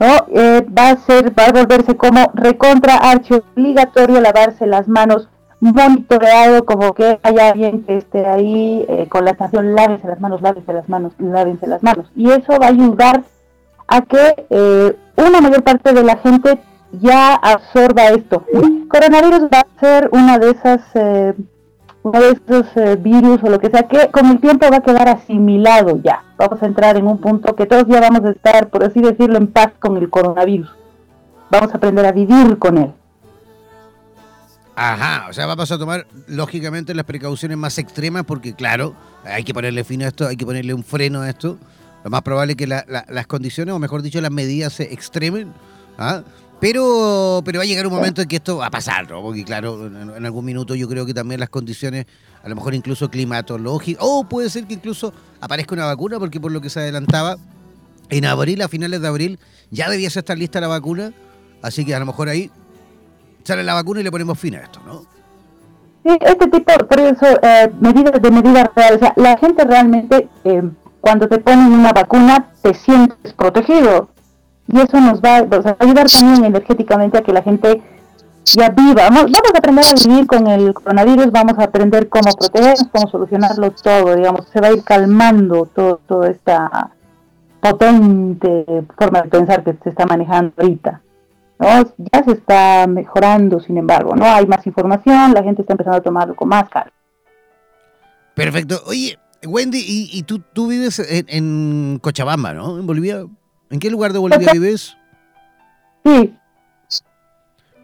¿no? 0.00 0.26
Eh, 0.34 0.66
va 0.76 0.90
a 0.90 0.96
ser, 0.96 1.32
va 1.38 1.44
a 1.44 1.52
volverse 1.52 1.96
como 1.96 2.32
recontra 2.34 2.96
archi 2.96 3.34
obligatorio 3.34 4.20
lavarse 4.20 4.66
las 4.66 4.88
manos, 4.88 5.28
monitoreado 5.60 6.64
como 6.64 6.94
que 6.94 7.20
haya 7.22 7.50
alguien 7.50 7.84
que 7.84 7.98
esté 7.98 8.26
ahí 8.26 8.84
con 9.08 9.24
la 9.24 9.30
estación 9.32 9.76
lávense 9.76 10.08
las 10.08 10.20
manos, 10.20 10.42
lávense 10.42 10.72
las 10.72 10.88
manos, 10.88 11.12
lávense 11.20 11.68
las 11.68 11.80
manos. 11.84 12.10
Y 12.16 12.28
eso 12.30 12.58
va 12.60 12.66
a 12.66 12.70
ayudar 12.70 13.22
a 13.88 14.02
que 14.02 14.96
una 15.16 15.40
mayor 15.40 15.62
parte 15.64 15.92
de 15.92 16.04
la 16.04 16.16
gente 16.18 16.60
ya 16.92 17.34
absorba 17.34 18.08
esto. 18.08 18.44
Coronavirus 18.88 19.48
va 19.52 19.60
a 19.60 19.80
ser 19.80 20.08
una 20.12 20.38
de 20.38 20.50
esas, 20.50 20.80
eh, 20.94 21.34
uno 22.02 22.20
de 22.20 22.30
esos 22.30 22.66
eh, 22.76 22.96
virus 22.96 23.42
o 23.42 23.50
lo 23.50 23.58
que 23.58 23.70
sea 23.70 23.82
que 23.82 24.10
con 24.10 24.26
el 24.26 24.40
tiempo 24.40 24.66
va 24.70 24.78
a 24.78 24.82
quedar 24.82 25.08
asimilado 25.08 26.00
ya. 26.02 26.22
Vamos 26.36 26.62
a 26.62 26.66
entrar 26.66 26.96
en 26.96 27.06
un 27.06 27.18
punto 27.18 27.54
que 27.54 27.66
todos 27.66 27.86
ya 27.88 28.00
vamos 28.00 28.24
a 28.24 28.30
estar, 28.30 28.68
por 28.68 28.84
así 28.84 29.00
decirlo, 29.00 29.36
en 29.36 29.48
paz 29.48 29.72
con 29.78 29.96
el 29.96 30.08
coronavirus. 30.08 30.70
Vamos 31.50 31.72
a 31.72 31.76
aprender 31.76 32.06
a 32.06 32.12
vivir 32.12 32.58
con 32.58 32.78
él. 32.78 32.92
Ajá, 34.76 35.26
o 35.28 35.32
sea, 35.32 35.46
vamos 35.46 35.72
a 35.72 35.78
tomar 35.78 36.06
lógicamente 36.28 36.94
las 36.94 37.04
precauciones 37.04 37.58
más 37.58 37.78
extremas 37.78 38.22
porque, 38.24 38.54
claro, 38.54 38.94
hay 39.24 39.42
que 39.42 39.52
ponerle 39.52 39.82
fin 39.82 40.04
a 40.04 40.08
esto, 40.08 40.28
hay 40.28 40.36
que 40.36 40.46
ponerle 40.46 40.72
un 40.72 40.84
freno 40.84 41.22
a 41.22 41.28
esto. 41.28 41.58
Lo 42.08 42.10
más 42.10 42.22
probable 42.22 42.52
es 42.52 42.56
que 42.56 42.66
las 42.66 43.26
condiciones, 43.26 43.74
o 43.74 43.78
mejor 43.78 44.00
dicho, 44.00 44.18
las 44.22 44.30
medidas 44.30 44.72
se 44.72 44.94
extremen. 44.94 45.52
¿ah? 45.98 46.22
Pero, 46.58 47.42
pero 47.44 47.58
va 47.58 47.64
a 47.64 47.66
llegar 47.66 47.86
un 47.86 47.92
momento 47.92 48.22
en 48.22 48.28
que 48.28 48.36
esto 48.36 48.56
va 48.56 48.68
a 48.68 48.70
pasar, 48.70 49.10
¿no? 49.10 49.20
Porque 49.20 49.44
claro, 49.44 49.86
en, 49.86 50.24
algún 50.24 50.42
minuto 50.46 50.74
yo 50.74 50.88
creo 50.88 51.04
que 51.04 51.12
también 51.12 51.38
las 51.38 51.50
condiciones, 51.50 52.06
a 52.42 52.48
lo 52.48 52.56
mejor 52.56 52.74
incluso 52.74 53.10
climatológicas, 53.10 54.02
o 54.02 54.24
puede 54.24 54.48
ser 54.48 54.64
que 54.64 54.72
incluso 54.72 55.12
aparezca 55.42 55.74
una 55.74 55.84
vacuna, 55.84 56.18
porque 56.18 56.40
por 56.40 56.50
lo 56.50 56.62
que 56.62 56.70
se 56.70 56.80
adelantaba, 56.80 57.36
en 58.08 58.24
abril, 58.24 58.62
a 58.62 58.68
finales 58.68 59.02
de 59.02 59.08
abril, 59.08 59.38
ya 59.70 59.90
debiese 59.90 60.20
estar 60.20 60.38
lista 60.38 60.62
la 60.62 60.68
vacuna, 60.68 61.12
así 61.60 61.84
que 61.84 61.94
a 61.94 61.98
lo 61.98 62.06
mejor 62.06 62.30
ahí 62.30 62.50
sale 63.44 63.62
la 63.62 63.74
vacuna 63.74 64.00
y 64.00 64.04
le 64.04 64.10
ponemos 64.10 64.38
fin 64.38 64.54
a 64.54 64.60
esto, 64.60 64.80
¿no? 64.86 65.02
Sí, 66.06 66.16
este 66.22 66.46
tipo, 66.48 66.72
por 66.72 67.00
eso, 67.00 67.26
eh, 67.42 67.70
medidas 67.82 68.22
de 68.22 68.30
medidas 68.30 68.70
reales, 68.74 68.96
o 68.96 69.00
sea, 69.00 69.12
la 69.16 69.36
gente 69.36 69.62
realmente, 69.62 70.26
eh, 70.44 70.62
cuando 71.00 71.28
te 71.28 71.38
ponen 71.38 71.72
una 71.72 71.92
vacuna, 71.92 72.50
te 72.62 72.74
sientes 72.74 73.32
protegido 73.34 74.08
y 74.66 74.80
eso 74.80 75.00
nos 75.00 75.20
va, 75.20 75.36
a 75.36 75.76
ayudar 75.78 76.06
también 76.10 76.44
energéticamente 76.44 77.18
a 77.18 77.22
que 77.22 77.32
la 77.32 77.42
gente 77.42 77.82
ya 78.44 78.68
viva. 78.70 79.08
Vamos, 79.08 79.24
a 79.24 79.58
aprender 79.58 79.84
a 79.86 80.08
vivir 80.08 80.26
con 80.26 80.46
el 80.46 80.74
coronavirus, 80.74 81.30
vamos 81.30 81.58
a 81.58 81.64
aprender 81.64 82.08
cómo 82.08 82.30
protegernos, 82.32 82.88
cómo 82.92 83.08
solucionarlo 83.08 83.70
todo, 83.70 84.14
digamos, 84.14 84.46
se 84.52 84.60
va 84.60 84.68
a 84.68 84.72
ir 84.72 84.84
calmando 84.84 85.66
todo, 85.66 86.00
toda 86.06 86.30
esta 86.30 86.90
potente 87.60 88.84
forma 88.96 89.22
de 89.22 89.28
pensar 89.28 89.64
que 89.64 89.74
se 89.82 89.90
está 89.90 90.06
manejando 90.06 90.52
ahorita. 90.58 91.00
¿no? 91.58 91.66
Ya 92.12 92.22
se 92.24 92.32
está 92.32 92.86
mejorando, 92.86 93.60
sin 93.60 93.78
embargo, 93.78 94.14
¿no? 94.14 94.26
Hay 94.26 94.46
más 94.46 94.66
información, 94.66 95.34
la 95.34 95.42
gente 95.42 95.62
está 95.62 95.74
empezando 95.74 95.98
a 95.98 96.02
tomarlo 96.02 96.36
con 96.36 96.48
más 96.48 96.68
calma. 96.68 96.92
Perfecto. 98.34 98.80
Oye, 98.86 99.18
Wendy, 99.44 99.84
¿y, 99.86 100.22
tú, 100.24 100.40
tú 100.52 100.66
vives 100.66 100.98
en, 100.98 101.26
en 101.28 101.98
Cochabamba, 102.00 102.54
¿no? 102.54 102.78
En 102.78 102.86
Bolivia. 102.86 103.24
¿En 103.70 103.78
qué 103.78 103.90
lugar 103.90 104.12
de 104.12 104.18
Bolivia 104.18 104.52
vives? 104.52 104.96
Sí. 106.04 106.34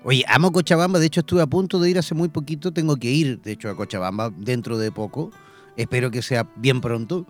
Oye, 0.06 0.24
amo 0.28 0.52
Cochabamba, 0.52 0.98
de 0.98 1.06
hecho 1.06 1.20
estuve 1.20 1.40
a 1.40 1.46
punto 1.46 1.80
de 1.80 1.88
ir 1.88 1.98
hace 1.98 2.14
muy 2.14 2.28
poquito, 2.28 2.72
tengo 2.72 2.96
que 2.96 3.10
ir, 3.10 3.40
de 3.40 3.52
hecho, 3.52 3.70
a 3.70 3.76
Cochabamba 3.76 4.30
dentro 4.36 4.76
de 4.76 4.92
poco, 4.92 5.30
espero 5.76 6.10
que 6.10 6.20
sea 6.20 6.46
bien 6.56 6.82
pronto. 6.82 7.26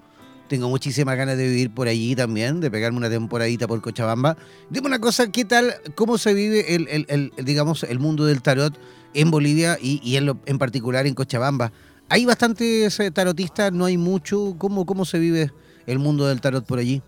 Tengo 0.49 0.69
muchísimas 0.69 1.17
ganas 1.17 1.39
de 1.39 1.49
vivir 1.49 1.73
por 1.73 1.89
allí 1.89 2.15
también, 2.15 2.61
de 2.61 2.71
pegarme 2.71 2.99
una 2.99 3.09
temporadita 3.09 3.67
por 3.67 3.81
Cochabamba. 3.81 4.37
Dime 4.71 4.89
una 4.89 4.99
cosa, 4.99 5.31
¿qué 5.31 5.45
tal, 5.45 5.73
cómo 5.95 6.19
se 6.19 6.35
vive 6.35 6.75
el, 6.75 7.33
digamos, 7.43 7.85
el 7.85 7.99
mundo 7.99 8.27
del 8.27 8.43
tarot 8.43 8.79
en 9.15 9.31
Bolivia 9.31 9.79
y, 9.81 10.17
en, 10.17 10.39
en 10.45 10.59
particular 10.59 11.07
en 11.07 11.15
Cochabamba? 11.15 11.73
¿Hay 12.09 12.27
bastantes 12.27 13.01
eh, 13.01 13.11
tarotistas? 13.11 13.73
¿No 13.73 13.87
hay 13.87 13.97
mucho? 13.97 14.55
¿Cómo, 14.59 14.87
¿Cómo 14.87 15.05
se 15.05 15.19
vive 15.19 15.53
el 15.87 15.99
mundo 15.99 16.27
del 16.27 16.40
tarot 16.40 16.64
por 16.64 16.79
allí? 16.79 17.03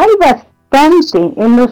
hay 0.00 0.08
bastante. 0.18 1.32
En 1.36 1.56
los, 1.56 1.70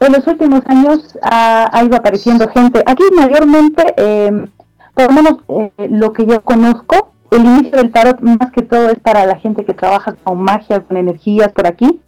en 0.00 0.12
los 0.12 0.26
últimos 0.26 0.62
años 0.66 1.18
ha, 1.22 1.82
ido 1.84 1.96
apareciendo 1.96 2.48
gente. 2.48 2.82
Aquí 2.86 3.02
mayormente, 3.14 3.94
eh, 3.96 4.46
por 4.94 5.06
lo 5.06 5.12
menos 5.12 5.34
eh, 5.48 5.88
lo 5.90 6.12
que 6.12 6.26
yo 6.26 6.42
conozco, 6.42 7.12
el 7.30 7.44
inicio 7.44 7.78
del 7.78 7.92
tarot 7.92 8.20
más 8.20 8.52
que 8.52 8.62
todo 8.62 8.90
es 8.90 8.98
para 9.00 9.26
la 9.26 9.36
gente 9.36 9.64
que 9.64 9.74
trabaja 9.74 10.14
con 10.24 10.42
magia, 10.42 10.80
con 10.80 10.96
energías 10.96 11.52
por 11.52 11.66
aquí. 11.66 12.00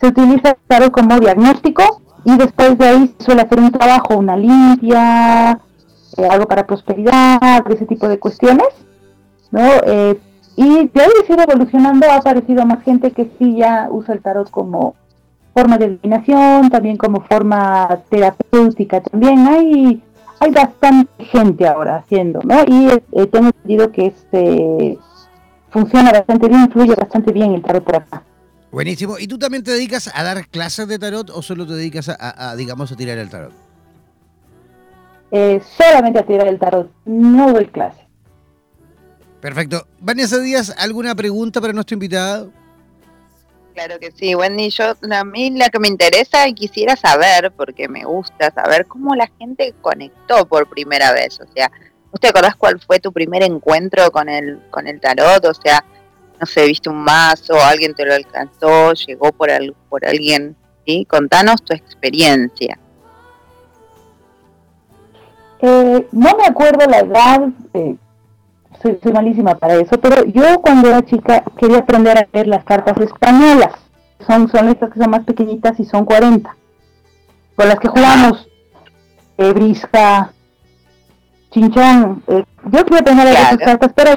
Se 0.00 0.08
utiliza 0.08 0.50
el 0.50 0.56
tarot 0.66 0.90
como 0.90 1.18
diagnóstico 1.18 2.02
y 2.24 2.36
después 2.36 2.76
de 2.78 2.86
ahí 2.86 3.14
suele 3.18 3.42
hacer 3.42 3.58
un 3.58 3.72
trabajo, 3.72 4.16
una 4.16 4.36
limpia, 4.36 5.60
eh, 6.18 6.28
algo 6.28 6.46
para 6.46 6.66
prosperidad, 6.66 7.64
ese 7.70 7.86
tipo 7.86 8.08
de 8.08 8.18
cuestiones. 8.18 8.68
¿no? 9.50 9.66
Eh, 9.86 10.18
y 10.56 10.88
de 10.88 11.00
ahí 11.00 11.10
sigue 11.26 11.42
evolucionando, 11.42 12.10
ha 12.10 12.16
aparecido 12.16 12.66
más 12.66 12.82
gente 12.82 13.12
que 13.12 13.30
sí 13.38 13.56
ya 13.56 13.88
usa 13.90 14.14
el 14.14 14.20
tarot 14.20 14.50
como 14.50 14.96
forma 15.54 15.78
de 15.78 15.86
adivinación, 15.86 16.70
también 16.70 16.96
como 16.96 17.20
forma 17.22 18.00
terapéutica, 18.10 19.00
también 19.00 19.46
hay 19.46 20.02
hay 20.40 20.50
bastante 20.52 21.24
gente 21.24 21.66
ahora 21.66 21.96
haciendo, 21.96 22.40
¿no? 22.44 22.62
Y 22.66 22.88
eh, 22.88 23.26
tengo 23.26 23.46
entendido 23.46 23.90
que 23.90 24.06
este 24.06 24.98
funciona 25.70 26.12
bastante 26.12 26.48
bien, 26.48 26.70
fluye 26.70 26.94
bastante 26.94 27.32
bien 27.32 27.54
el 27.54 27.62
tarot 27.62 27.84
por 27.84 27.96
acá. 27.96 28.22
Buenísimo. 28.70 29.18
¿Y 29.18 29.26
tú 29.26 29.38
también 29.38 29.64
te 29.64 29.72
dedicas 29.72 30.10
a 30.12 30.22
dar 30.22 30.46
clases 30.48 30.88
de 30.88 30.98
tarot 30.98 31.30
o 31.30 31.42
solo 31.42 31.66
te 31.66 31.74
dedicas 31.74 32.08
a, 32.08 32.54
digamos, 32.56 32.92
a 32.92 32.96
tirar 32.96 33.18
el 33.18 33.30
tarot? 33.30 33.67
Eh, 35.30 35.60
solamente 35.76 36.18
a 36.18 36.26
tirar 36.26 36.48
el 36.48 36.58
tarot, 36.58 36.90
no 37.04 37.52
doy 37.52 37.66
clases. 37.66 38.00
Perfecto. 39.40 39.86
Vanessa 40.00 40.38
Díaz, 40.38 40.74
¿alguna 40.78 41.14
pregunta 41.14 41.60
para 41.60 41.72
nuestro 41.72 41.94
invitado? 41.94 42.50
Claro 43.74 44.00
que 44.00 44.10
sí, 44.10 44.34
Wendy. 44.34 44.70
Yo, 44.70 44.96
a 45.08 45.24
mí 45.24 45.50
la 45.50 45.68
que 45.68 45.78
me 45.78 45.86
interesa 45.86 46.48
y 46.48 46.54
quisiera 46.54 46.96
saber, 46.96 47.52
porque 47.52 47.88
me 47.88 48.04
gusta 48.04 48.50
saber 48.50 48.86
cómo 48.86 49.14
la 49.14 49.30
gente 49.38 49.72
conectó 49.80 50.46
por 50.46 50.68
primera 50.68 51.12
vez. 51.12 51.38
O 51.40 51.46
sea, 51.54 51.70
¿vos 52.10 52.20
te 52.20 52.28
acordás 52.28 52.56
cuál 52.56 52.80
fue 52.80 52.98
tu 52.98 53.12
primer 53.12 53.44
encuentro 53.44 54.10
con 54.10 54.28
el, 54.28 54.60
con 54.70 54.88
el 54.88 55.00
tarot? 55.00 55.44
O 55.44 55.54
sea, 55.54 55.84
no 56.40 56.46
sé, 56.46 56.66
viste 56.66 56.90
un 56.90 57.04
mazo, 57.04 57.54
alguien 57.62 57.94
te 57.94 58.04
lo 58.04 58.14
alcanzó, 58.14 58.94
llegó 58.94 59.30
por, 59.30 59.50
por 59.88 60.04
alguien, 60.04 60.56
¿sí? 60.84 61.06
Contanos 61.08 61.62
tu 61.62 61.72
experiencia. 61.72 62.80
Eh, 65.60 66.08
no 66.12 66.36
me 66.36 66.44
acuerdo 66.46 66.86
la 66.86 66.98
edad, 67.00 67.48
eh, 67.74 67.96
soy, 68.82 69.12
malísima 69.12 69.56
para 69.56 69.74
eso, 69.74 69.98
pero 70.00 70.24
yo 70.24 70.60
cuando 70.60 70.88
era 70.88 71.04
chica 71.04 71.42
quería 71.58 71.78
aprender 71.78 72.18
a 72.18 72.28
leer 72.32 72.46
las 72.46 72.64
cartas 72.64 72.98
españolas. 72.98 73.72
Son, 74.26 74.48
son 74.48 74.68
estas 74.68 74.92
que 74.92 75.00
son 75.00 75.10
más 75.10 75.24
pequeñitas 75.24 75.78
y 75.80 75.84
son 75.84 76.04
40. 76.04 76.54
Con 77.56 77.68
las 77.68 77.78
que 77.78 77.88
jugamos 77.88 78.48
eh, 79.36 79.52
brisca, 79.52 80.32
chinchón. 81.50 82.22
Eh, 82.28 82.44
yo 82.70 82.84
quería 82.84 83.00
aprender 83.00 83.26
a 83.26 83.30
leer 83.30 83.46
esas 83.46 83.58
cartas, 83.58 83.92
pero 83.94 84.10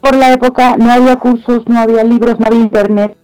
por 0.00 0.14
la 0.16 0.32
época 0.32 0.76
no 0.76 0.90
había 0.90 1.16
cursos, 1.16 1.66
no 1.66 1.78
había 1.80 2.04
libros, 2.04 2.38
no 2.38 2.46
había 2.46 2.60
internet. 2.60 3.16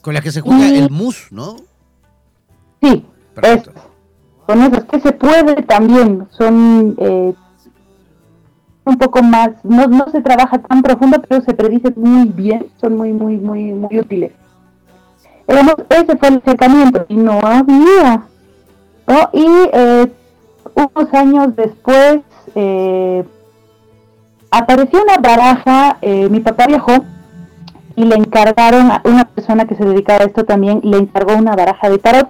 Con 0.00 0.14
las 0.14 0.22
que 0.22 0.32
se 0.32 0.40
juega 0.40 0.66
el 0.66 0.90
mus, 0.90 1.28
¿no? 1.30 1.56
Sí, 2.82 3.06
con 4.46 4.62
esas 4.62 4.84
que 4.84 5.00
se 5.00 5.12
puede 5.12 5.62
también. 5.62 6.26
Son 6.30 6.94
eh, 6.98 7.34
un 8.84 8.98
poco 8.98 9.22
más, 9.22 9.50
no, 9.62 9.86
no 9.86 10.06
se 10.10 10.20
trabaja 10.20 10.58
tan 10.58 10.82
profundo, 10.82 11.22
pero 11.28 11.42
se 11.42 11.54
predice 11.54 11.92
muy 11.96 12.28
bien, 12.28 12.66
son 12.80 12.96
muy, 12.96 13.12
muy, 13.12 13.36
muy, 13.36 13.72
muy 13.72 13.98
útiles. 13.98 14.32
ese 15.46 16.16
fue 16.16 16.28
el 16.28 16.36
acercamiento 16.38 17.06
y 17.08 17.16
no 17.16 17.40
había. 17.42 18.22
Y 19.32 19.46
eh, 19.72 20.12
unos 20.74 21.14
años 21.14 21.54
después 21.54 22.20
eh, 22.54 23.24
apareció 24.50 25.02
una 25.02 25.18
baraja, 25.18 25.98
eh, 26.02 26.28
mi 26.30 26.40
papá 26.40 26.66
viajó 26.66 26.92
y 27.94 28.04
le 28.04 28.16
encargaron 28.16 28.90
a 28.90 29.02
una 29.04 29.24
persona 29.26 29.66
que 29.66 29.74
se 29.74 29.84
dedicaba 29.84 30.24
a 30.24 30.26
esto 30.26 30.44
también, 30.44 30.80
le 30.82 30.98
encargó 30.98 31.36
una 31.36 31.54
baraja 31.54 31.90
de 31.90 31.98
tarot 31.98 32.28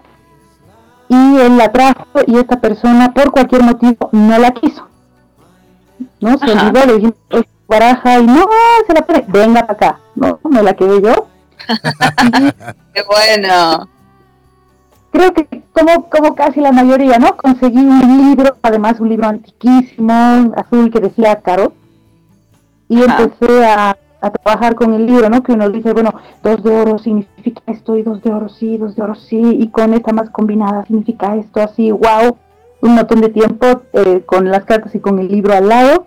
y 1.12 1.40
él 1.40 1.58
la 1.58 1.70
trajo 1.70 2.06
y 2.26 2.38
esta 2.38 2.58
persona 2.58 3.12
por 3.12 3.30
cualquier 3.30 3.62
motivo 3.62 4.08
no 4.12 4.38
la 4.38 4.52
quiso. 4.52 4.88
¿no? 6.20 6.38
Se 6.38 6.50
olvidó, 6.50 6.86
le 6.86 6.94
dijimos, 6.94 7.16
baraja 7.68 8.20
y 8.20 8.26
no, 8.26 8.46
se 8.86 8.94
la 8.94 9.02
pone, 9.02 9.24
venga 9.28 9.60
para 9.66 9.72
acá, 9.72 10.00
no, 10.14 10.40
me 10.48 10.62
la 10.62 10.74
quedé 10.74 11.02
yo. 11.02 11.26
Qué 12.94 13.02
bueno. 13.06 13.88
Creo 15.10 15.34
que 15.34 15.62
como, 15.72 16.08
como 16.08 16.34
casi 16.34 16.60
la 16.60 16.72
mayoría, 16.72 17.18
¿no? 17.18 17.36
Conseguí 17.36 17.78
un 17.78 18.30
libro, 18.30 18.56
además 18.62 18.98
un 18.98 19.10
libro 19.10 19.28
antiquísimo, 19.28 20.52
azul, 20.56 20.90
que 20.90 21.00
decía 21.00 21.40
Caro, 21.42 21.74
y 22.88 23.02
empecé 23.02 23.66
a, 23.66 23.96
trabajar 24.30 24.74
con 24.74 24.94
el 24.94 25.06
libro, 25.06 25.28
¿no? 25.28 25.42
Que 25.42 25.52
uno 25.52 25.68
dice, 25.70 25.92
bueno, 25.92 26.14
dos 26.42 26.62
de 26.62 26.70
oro 26.70 26.98
significa 26.98 27.60
esto, 27.66 27.96
y 27.96 28.02
dos 28.02 28.22
de 28.22 28.32
oro 28.32 28.48
sí, 28.48 28.76
dos 28.78 28.94
de 28.94 29.02
oro 29.02 29.14
sí, 29.14 29.40
y 29.40 29.68
con 29.68 29.94
esta 29.94 30.12
más 30.12 30.30
combinada 30.30 30.84
significa 30.86 31.36
esto, 31.36 31.60
así, 31.60 31.90
wow, 31.90 32.36
un 32.82 32.94
montón 32.94 33.20
de 33.20 33.28
tiempo 33.28 33.66
eh, 33.92 34.22
con 34.26 34.50
las 34.50 34.64
cartas 34.64 34.94
y 34.94 35.00
con 35.00 35.18
el 35.18 35.28
libro 35.28 35.54
al 35.54 35.68
lado. 35.68 36.06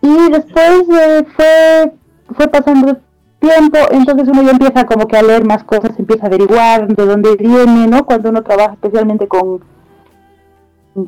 Y 0.00 0.30
después 0.30 0.82
eh, 0.88 1.26
fue, 1.36 1.92
fue 2.34 2.48
pasando 2.48 2.98
tiempo, 3.38 3.78
entonces 3.90 4.28
uno 4.28 4.42
ya 4.42 4.52
empieza 4.52 4.86
como 4.86 5.06
que 5.06 5.16
a 5.16 5.22
leer 5.22 5.44
más 5.44 5.64
cosas, 5.64 5.98
empieza 5.98 6.24
a 6.24 6.26
averiguar 6.28 6.88
de 6.88 7.06
dónde 7.06 7.36
viene, 7.36 7.86
¿no? 7.86 8.04
Cuando 8.06 8.30
uno 8.30 8.42
trabaja 8.42 8.74
especialmente 8.74 9.28
con 9.28 9.60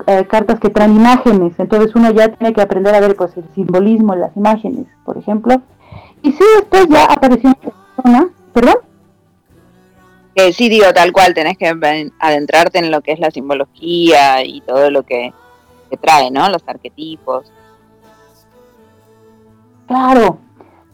eh, 0.07 0.27
cartas 0.29 0.61
que 0.61 0.71
traen 0.71 0.97
imágenes, 0.97 1.55
entonces 1.59 1.95
uno 1.95 2.11
ya 2.11 2.29
tiene 2.29 2.53
que 2.53 2.61
aprender 2.61 2.95
a 2.95 3.01
ver 3.01 3.17
pues 3.17 3.37
el 3.37 3.45
simbolismo 3.55 4.15
en 4.15 4.21
las 4.21 4.37
imágenes, 4.37 4.87
por 5.05 5.17
ejemplo. 5.17 5.63
Y 6.23 6.33
sí, 6.33 6.45
después 6.57 6.89
ya 6.89 7.05
apareció 7.05 7.51
una 7.51 7.73
persona, 7.73 8.29
¿perdón? 8.53 8.77
Que 10.35 10.53
sí, 10.53 10.69
digo, 10.69 10.93
tal 10.95 11.13
cual, 11.13 11.35
tenés 11.35 11.59
que 11.59 11.73
adentrarte 12.19 12.79
en 12.79 12.91
lo 12.91 13.01
que 13.01 13.13
es 13.13 13.21
la 13.21 13.31
simbología 13.31 14.45
y 14.45 14.61
todo 14.61 14.91
lo 14.91 15.03
que, 15.03 15.33
que 15.91 15.97
trae, 15.97 16.31
¿no? 16.31 16.49
Los 16.49 16.63
arquetipos. 16.67 17.53
Claro, 19.87 20.39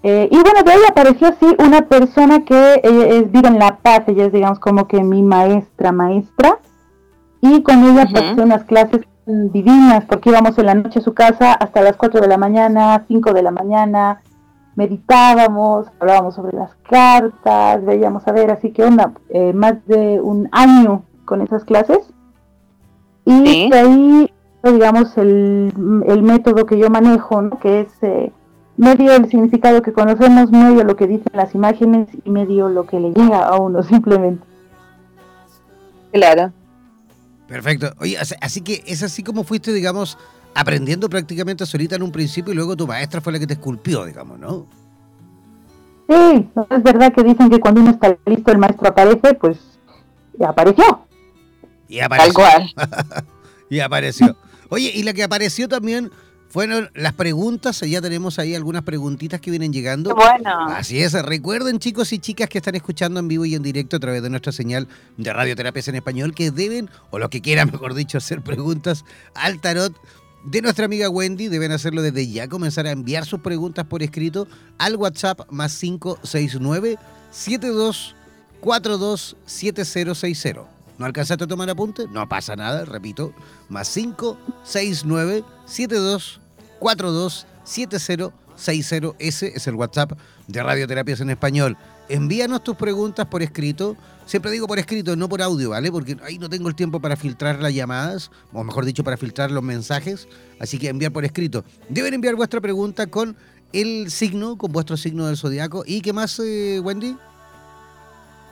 eh, 0.06 0.28
y 0.30 0.34
bueno, 0.34 0.62
de 0.62 0.70
ahí 0.70 0.80
apareció 0.86 1.28
así 1.28 1.46
una 1.58 1.88
persona 1.88 2.44
que 2.44 2.80
eh, 2.84 3.26
vive 3.26 3.48
en 3.48 3.58
La 3.58 3.78
Paz, 3.78 4.02
ella 4.06 4.26
es 4.26 4.32
digamos 4.34 4.58
como 4.58 4.86
que 4.86 5.02
mi 5.02 5.22
maestra, 5.22 5.92
maestra, 5.92 6.58
y 7.40 7.62
con 7.62 7.82
ella 7.82 8.06
pasé 8.12 8.38
unas 8.38 8.64
clases 8.64 9.00
divinas, 9.24 10.04
porque 10.04 10.28
íbamos 10.28 10.58
en 10.58 10.66
la 10.66 10.74
noche 10.74 10.98
a 10.98 11.02
su 11.02 11.14
casa 11.14 11.54
hasta 11.54 11.80
las 11.80 11.96
4 11.96 12.20
de 12.20 12.28
la 12.28 12.36
mañana, 12.36 13.02
5 13.08 13.32
de 13.32 13.42
la 13.42 13.50
mañana, 13.50 14.20
meditábamos, 14.76 15.86
hablábamos 16.00 16.34
sobre 16.34 16.56
las 16.56 16.74
cartas, 16.88 17.84
veíamos 17.84 18.26
a 18.26 18.32
ver, 18.32 18.50
así 18.50 18.72
que 18.72 18.84
onda, 18.84 19.12
eh, 19.28 19.52
más 19.52 19.84
de 19.86 20.20
un 20.20 20.48
año 20.52 21.04
con 21.24 21.40
esas 21.40 21.64
clases. 21.64 22.00
Y 23.24 23.70
de 23.70 23.78
ahí, 23.78 24.32
digamos, 24.62 25.16
el, 25.16 25.72
el, 26.06 26.22
método 26.22 26.66
que 26.66 26.78
yo 26.78 26.90
manejo, 26.90 27.40
¿no? 27.40 27.58
que 27.58 27.80
es 27.80 27.88
medio 28.76 29.14
el 29.14 29.28
significado 29.28 29.82
que 29.82 29.92
conocemos, 29.92 30.50
medio 30.50 30.84
lo 30.84 30.96
que 30.96 31.06
dicen 31.06 31.32
las 31.32 31.54
imágenes 31.54 32.08
y 32.24 32.30
medio 32.30 32.68
lo 32.68 32.86
que 32.86 33.00
le 33.00 33.12
llega 33.12 33.44
a 33.46 33.56
uno 33.56 33.82
simplemente. 33.84 34.44
Claro. 36.12 36.52
Perfecto. 37.48 37.92
Oye, 38.00 38.16
así 38.18 38.62
que 38.62 38.82
es 38.86 39.02
así 39.02 39.22
como 39.22 39.44
fuiste, 39.44 39.72
digamos, 39.72 40.16
aprendiendo 40.54 41.08
prácticamente 41.08 41.66
solita 41.66 41.96
en 41.96 42.02
un 42.02 42.12
principio 42.12 42.52
y 42.52 42.56
luego 42.56 42.76
tu 42.76 42.86
maestra 42.86 43.20
fue 43.20 43.32
la 43.32 43.38
que 43.38 43.46
te 43.46 43.54
esculpió, 43.54 44.04
digamos, 44.04 44.38
¿no? 44.38 44.66
Sí, 46.08 46.48
es 46.70 46.82
verdad 46.82 47.12
que 47.14 47.22
dicen 47.22 47.50
que 47.50 47.58
cuando 47.58 47.80
uno 47.80 47.90
está 47.90 48.16
listo 48.26 48.52
el 48.52 48.58
maestro 48.58 48.88
aparece, 48.88 49.34
pues 49.34 49.58
apareció. 50.46 51.06
Y 51.88 52.00
apareció. 52.00 52.32
Tal 52.32 52.72
cual. 52.74 53.24
y 53.70 53.80
apareció. 53.80 54.36
Oye, 54.68 54.90
y 54.94 55.02
la 55.02 55.12
que 55.12 55.22
apareció 55.22 55.68
también 55.68 56.10
bueno, 56.54 56.88
las 56.94 57.14
preguntas, 57.14 57.80
ya 57.80 58.00
tenemos 58.00 58.38
ahí 58.38 58.54
algunas 58.54 58.84
preguntitas 58.84 59.40
que 59.40 59.50
vienen 59.50 59.72
llegando. 59.72 60.14
Bueno. 60.14 60.68
Así 60.68 61.02
es, 61.02 61.12
recuerden 61.12 61.80
chicos 61.80 62.12
y 62.12 62.20
chicas 62.20 62.48
que 62.48 62.58
están 62.58 62.76
escuchando 62.76 63.18
en 63.18 63.26
vivo 63.26 63.44
y 63.44 63.56
en 63.56 63.62
directo 63.64 63.96
a 63.96 63.98
través 63.98 64.22
de 64.22 64.30
nuestra 64.30 64.52
señal 64.52 64.86
de 65.16 65.32
radioterapias 65.32 65.88
en 65.88 65.96
español 65.96 66.32
que 66.32 66.52
deben, 66.52 66.88
o 67.10 67.18
lo 67.18 67.28
que 67.28 67.40
quieran, 67.40 67.68
mejor 67.72 67.94
dicho, 67.94 68.18
hacer 68.18 68.40
preguntas 68.40 69.04
al 69.34 69.60
tarot 69.60 69.94
de 70.44 70.62
nuestra 70.62 70.84
amiga 70.84 71.08
Wendy. 71.08 71.48
Deben 71.48 71.72
hacerlo 71.72 72.02
desde 72.02 72.28
ya, 72.28 72.46
comenzar 72.48 72.86
a 72.86 72.92
enviar 72.92 73.26
sus 73.26 73.40
preguntas 73.40 73.86
por 73.86 74.00
escrito 74.02 74.46
al 74.78 74.94
WhatsApp 74.96 75.40
más 75.50 75.76
569 75.78 76.98
7242 77.30 79.36
7060. 79.44 80.62
¿No 80.96 81.06
alcanzaste 81.06 81.42
a 81.44 81.48
tomar 81.48 81.68
apunte? 81.68 82.06
No 82.08 82.28
pasa 82.28 82.54
nada, 82.54 82.84
repito, 82.84 83.34
más 83.68 83.92
569 83.92 85.42
72 85.66 86.40
427060. 86.78 89.16
Ese 89.18 89.48
es 89.56 89.66
el 89.66 89.74
WhatsApp 89.74 90.12
de 90.46 90.62
Radioterapias 90.62 91.20
en 91.20 91.30
Español. 91.30 91.76
Envíanos 92.08 92.62
tus 92.62 92.76
preguntas 92.76 93.26
por 93.26 93.42
escrito. 93.42 93.96
Siempre 94.26 94.50
digo 94.50 94.66
por 94.66 94.78
escrito, 94.78 95.16
no 95.16 95.28
por 95.28 95.42
audio, 95.42 95.70
¿vale? 95.70 95.90
Porque 95.90 96.16
ahí 96.22 96.38
no 96.38 96.48
tengo 96.48 96.68
el 96.68 96.74
tiempo 96.74 97.00
para 97.00 97.16
filtrar 97.16 97.60
las 97.60 97.74
llamadas, 97.74 98.30
o 98.52 98.64
mejor 98.64 98.84
dicho, 98.84 99.04
para 99.04 99.16
filtrar 99.16 99.50
los 99.50 99.62
mensajes. 99.62 100.28
Así 100.60 100.78
que 100.78 100.88
enviar 100.88 101.12
por 101.12 101.24
escrito. 101.24 101.64
Deben 101.88 102.14
enviar 102.14 102.34
vuestra 102.34 102.60
pregunta 102.60 103.06
con 103.06 103.36
el 103.72 104.10
signo, 104.10 104.56
con 104.56 104.72
vuestro 104.72 104.96
signo 104.96 105.26
del 105.26 105.36
zodiaco. 105.36 105.82
¿Y 105.86 106.00
qué 106.00 106.12
más, 106.12 106.38
eh, 106.40 106.80
Wendy? 106.82 107.16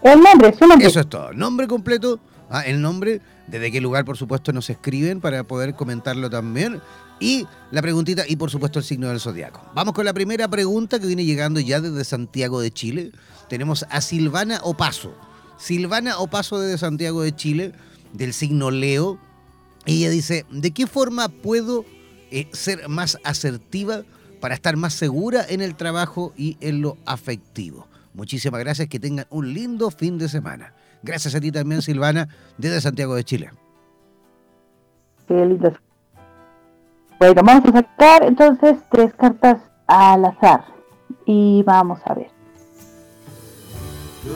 El 0.02 0.20
nombre, 0.20 0.54
su 0.58 0.66
nombre. 0.66 0.88
Eso 0.88 1.00
es 1.00 1.08
todo. 1.08 1.32
Nombre 1.32 1.68
completo, 1.68 2.20
ah, 2.50 2.62
el 2.62 2.82
nombre, 2.82 3.20
desde 3.46 3.70
qué 3.70 3.80
lugar, 3.80 4.04
por 4.04 4.16
supuesto, 4.16 4.52
nos 4.52 4.68
escriben 4.68 5.20
para 5.20 5.44
poder 5.44 5.74
comentarlo 5.74 6.28
también 6.28 6.80
y 7.22 7.46
la 7.70 7.80
preguntita 7.80 8.24
y 8.26 8.34
por 8.34 8.50
supuesto 8.50 8.80
el 8.80 8.84
signo 8.84 9.08
del 9.08 9.20
zodiaco. 9.20 9.62
Vamos 9.74 9.94
con 9.94 10.04
la 10.04 10.12
primera 10.12 10.48
pregunta 10.48 10.98
que 10.98 11.06
viene 11.06 11.24
llegando 11.24 11.60
ya 11.60 11.80
desde 11.80 12.02
Santiago 12.02 12.60
de 12.60 12.72
Chile. 12.72 13.12
Tenemos 13.48 13.86
a 13.90 14.00
Silvana 14.00 14.60
Opaso. 14.64 15.14
Silvana 15.56 16.18
Opaso 16.18 16.58
desde 16.58 16.78
Santiago 16.78 17.22
de 17.22 17.34
Chile, 17.34 17.72
del 18.12 18.32
signo 18.32 18.72
Leo. 18.72 19.20
Ella 19.86 20.10
dice, 20.10 20.44
¿de 20.50 20.72
qué 20.72 20.88
forma 20.88 21.28
puedo 21.28 21.84
eh, 22.32 22.48
ser 22.52 22.88
más 22.88 23.16
asertiva 23.22 24.02
para 24.40 24.56
estar 24.56 24.76
más 24.76 24.94
segura 24.94 25.46
en 25.48 25.60
el 25.60 25.76
trabajo 25.76 26.32
y 26.36 26.56
en 26.60 26.82
lo 26.82 26.96
afectivo? 27.06 27.86
Muchísimas 28.14 28.58
gracias, 28.58 28.88
que 28.88 28.98
tengan 28.98 29.26
un 29.30 29.54
lindo 29.54 29.92
fin 29.92 30.18
de 30.18 30.28
semana. 30.28 30.74
Gracias 31.04 31.36
a 31.36 31.40
ti 31.40 31.52
también, 31.52 31.82
Silvana, 31.82 32.28
desde 32.58 32.80
Santiago 32.80 33.14
de 33.14 33.22
Chile. 33.22 33.50
Qué 35.28 35.34
bueno, 37.22 37.42
vamos 37.44 37.64
a 37.66 37.72
sacar 37.72 38.24
entonces 38.24 38.78
tres 38.90 39.14
cartas 39.14 39.58
al 39.86 40.24
azar. 40.24 40.64
Y 41.24 41.62
vamos 41.62 42.00
a 42.04 42.14
ver. 42.14 42.30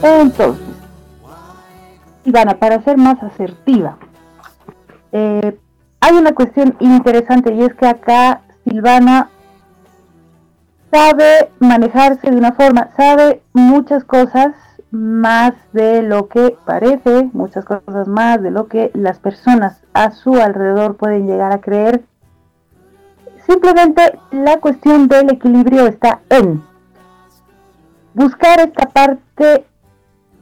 Entonces, 0.05 0.63
Ivana, 2.25 2.61
para 2.61 2.81
ser 2.83 2.97
más 2.97 3.21
asertiva, 3.25 3.99
eh, 5.11 5.59
hay 5.99 6.17
una 6.17 6.33
cuestión 6.33 6.77
interesante 6.79 7.53
y 7.55 7.63
es 7.63 7.75
que 7.75 7.89
acá 7.89 8.43
Silvana 8.63 9.31
sabe 10.93 11.51
manejarse 11.59 12.31
de 12.31 12.37
una 12.37 12.53
forma, 12.53 12.91
sabe 12.97 13.43
muchas 13.53 14.05
cosas 14.05 14.55
más 14.93 15.55
de 15.73 16.03
lo 16.03 16.29
que 16.29 16.57
parece, 16.65 17.31
muchas 17.33 17.65
cosas 17.65 18.07
más 18.07 18.41
de 18.43 18.53
lo 18.53 18.69
que 18.69 18.93
las 18.95 19.19
personas 19.19 19.83
a 19.93 20.13
su 20.13 20.35
alrededor 20.37 20.97
pueden 20.97 21.27
llegar 21.27 21.53
a 21.53 21.61
creer 21.61 22.05
Simplemente 23.47 24.19
la 24.33 24.59
cuestión 24.59 25.07
del 25.07 25.31
equilibrio 25.31 25.87
está 25.87 26.21
en 26.31 26.65
buscar 28.13 28.61
esta 28.61 28.89
parte 28.89 29.65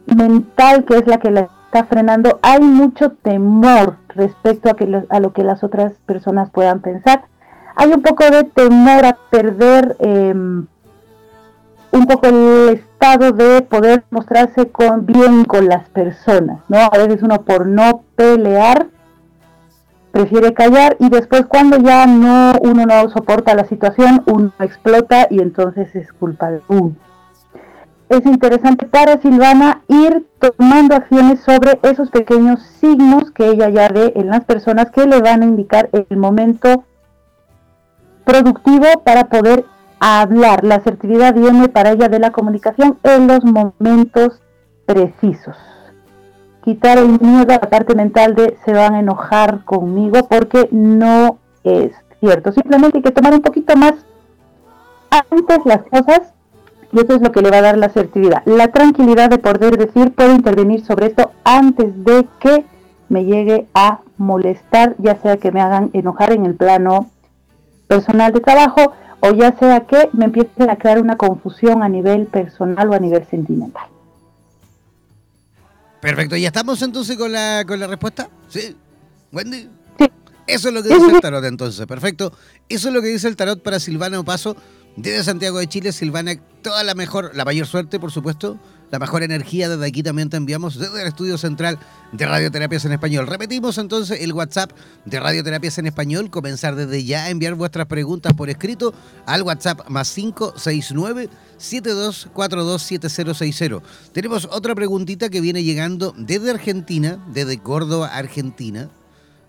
mental 0.07 0.85
que 0.85 0.97
es 0.97 1.07
la 1.07 1.19
que 1.19 1.31
la 1.31 1.51
está 1.67 1.85
frenando. 1.85 2.39
Hay 2.41 2.61
mucho 2.61 3.11
temor 3.11 3.97
respecto 4.09 4.71
a, 4.71 4.75
que 4.75 5.03
a 5.09 5.21
lo 5.21 5.33
que 5.33 5.45
las 5.45 5.63
otras 5.63 5.93
personas 6.07 6.51
puedan 6.51 6.81
pensar. 6.81 7.25
Hay 7.77 7.93
un 7.93 8.01
poco 8.01 8.25
de 8.31 8.45
temor 8.45 9.05
a 9.05 9.19
perder 9.31 9.97
em, 9.99 10.67
un 11.91 12.07
poco 12.07 12.29
el 12.29 12.71
estado 12.71 13.33
de 13.33 13.63
poder 13.63 14.05
mostrarse 14.11 14.71
con, 14.71 15.05
bien 15.05 15.45
con 15.45 15.69
las 15.69 15.89
personas, 15.91 16.61
¿no? 16.69 16.79
A 16.79 16.97
veces 16.97 17.23
uno 17.23 17.43
por 17.43 17.67
no 17.67 18.03
pelear 18.17 18.87
prefiere 20.15 20.55
callar 20.55 20.97
y 21.01 21.09
después 21.09 21.45
cuando 21.47 21.77
ya 21.77 22.07
no 22.07 22.53
uno 22.63 22.87
no 22.87 23.11
soporta 23.11 23.57
la 23.57 23.65
situación, 23.65 24.23
uno 24.27 24.53
explota 24.61 25.27
y 25.29 25.41
entonces 25.41 25.93
es 25.97 26.13
culpa 26.13 26.53
de 26.53 26.63
uno. 26.69 26.95
Es 28.09 28.25
interesante 28.25 28.87
para 28.87 29.21
Silvana 29.21 29.83
ir 29.89 30.25
tomando 30.39 30.95
acciones 30.95 31.41
sobre 31.41 31.81
esos 31.83 32.11
pequeños 32.11 32.63
signos 32.81 33.33
que 33.33 33.49
ella 33.49 33.69
ya 33.71 33.89
ve 33.89 34.13
en 34.15 34.29
las 34.29 34.45
personas 34.45 34.93
que 34.93 35.05
le 35.05 35.21
van 35.21 35.43
a 35.43 35.47
indicar 35.47 35.91
el 35.93 36.17
momento 36.17 36.85
productivo 38.25 38.87
para 39.05 39.25
poder 39.25 39.65
hablar. 39.99 40.63
La 40.63 40.77
asertividad 40.77 41.35
viene 41.35 41.69
para 41.69 41.91
ella 41.91 42.09
de 42.09 42.21
la 42.21 42.31
comunicación 42.31 42.99
en 43.03 43.27
los 43.27 43.45
momentos 43.45 44.41
precisos 44.87 45.74
quitar 46.65 46.97
el 46.97 47.21
miedo 47.21 47.53
a 47.53 47.59
la 47.61 47.71
parte 47.71 47.95
mental 47.95 48.35
de 48.35 48.57
se 48.65 48.73
van 48.73 48.95
a 48.95 49.01
enojar 49.01 49.65
conmigo 49.65 50.27
porque 50.29 50.69
no 50.73 51.39
es 51.63 51.93
cierto. 52.21 52.53
Simplemente 52.53 52.99
hay 52.99 53.03
que 53.03 53.11
tomar 53.11 53.35
un 53.35 53.43
poquito 53.43 53.77
más 53.77 53.95
antes 55.11 55.59
las 55.67 55.83
cosas 55.83 56.33
y 56.91 57.01
eso 57.01 57.17
es 57.17 57.23
lo 57.23 57.33
que 57.33 57.43
le 57.43 57.51
va 57.51 57.59
a 57.59 57.63
dar 57.63 57.77
la 57.77 57.87
asertividad. 57.87 58.43
La 58.47 58.69
tranquilidad 58.69 59.29
de 59.29 59.39
poder 59.39 59.77
decir, 59.77 60.15
puedo 60.15 60.33
intervenir 60.33 60.85
sobre 60.87 61.07
esto 61.07 61.33
antes 61.45 62.03
de 62.03 62.27
que 62.41 62.65
me 63.11 63.27
llegue 63.27 63.67
a 63.75 64.01
molestar, 64.17 64.95
ya 64.99 65.17
sea 65.17 65.37
que 65.37 65.53
me 65.53 65.61
hagan 65.61 65.91
enojar 65.93 66.33
en 66.33 66.47
el 66.47 66.55
plano 66.55 67.11
personal 67.89 68.33
de 68.33 68.41
trabajo 68.41 68.93
o 69.21 69.31
ya 69.33 69.53
sea 69.59 69.81
que 69.81 70.09
me 70.15 70.25
empiecen 70.27 70.71
a 70.71 70.77
crear 70.77 70.99
una 70.99 71.17
confusión 71.17 71.83
a 71.83 71.89
nivel 71.91 72.27
personal 72.27 72.89
o 72.89 72.95
a 72.95 72.99
nivel 72.99 73.25
sentimental. 73.27 73.94
Perfecto, 76.05 76.37
¿ya 76.37 76.49
estamos 76.49 76.83
entonces 76.83 77.17
con 77.17 77.33
la, 77.33 77.65
con 77.67 77.81
la 77.81 77.87
respuesta? 77.87 78.29
¿Sí? 78.51 78.77
¿Wendy? 79.33 79.71
Sí. 79.99 80.11
Eso 80.47 80.69
es 80.69 80.75
lo 80.75 80.83
que 80.83 80.91
dice 80.91 81.11
el 81.11 81.21
tarot 81.23 81.43
entonces, 81.47 81.87
perfecto. 81.87 82.31
Eso 82.69 82.89
es 82.89 82.95
lo 82.95 83.01
que 83.01 83.09
dice 83.09 83.27
el 83.27 83.37
tarot 83.37 83.63
para 83.63 83.81
Silvana 83.81 84.21
Opaso 84.21 84.55
desde 84.97 85.25
Santiago 85.25 85.61
de 85.61 85.67
Chile. 85.67 85.93
Silvana, 85.93 86.37
toda 86.61 86.85
la 86.85 86.95
mejor, 86.95 87.35
la 87.35 87.47
mayor 87.47 87.67
suerte, 87.67 87.99
por 87.99 88.13
supuesto, 88.13 88.59
la 88.95 89.01
mejor 89.01 89.25
energía 89.25 89.69
desde 89.69 89.85
aquí 89.85 90.05
también 90.05 90.31
te 90.31 90.37
enviamos 90.37 90.79
desde 90.79 91.03
el 91.03 91.09
estudio 91.09 91.37
central 91.37 91.81
de 92.13 92.27
Radioterapias 92.27 92.85
en 92.85 92.93
Español. 92.93 93.27
Repetimos 93.27 93.77
entonces 93.79 94.21
el 94.21 94.33
WhatsApp 94.33 94.71
de 95.05 95.19
Radioterapias 95.19 95.79
en 95.79 95.87
Español, 95.87 96.31
comenzar 96.31 96.77
desde 96.77 97.03
ya 97.03 97.25
a 97.25 97.31
enviar 97.31 97.57
vuestras 97.57 97.87
preguntas 97.87 98.35
por 98.35 98.51
escrito 98.51 98.95
al 99.27 99.43
WhatsApp 99.43 99.89
más 99.89 100.15
569 100.15 101.29
72427060. 101.59 103.83
Tenemos 104.13 104.49
otra 104.53 104.77
preguntita 104.77 105.29
que 105.29 105.41
viene 105.41 105.65
llegando 105.65 106.15
desde 106.17 106.53
Argentina, 106.53 107.19
desde 107.33 107.59
Córdoba, 107.59 108.15
Argentina. 108.15 108.91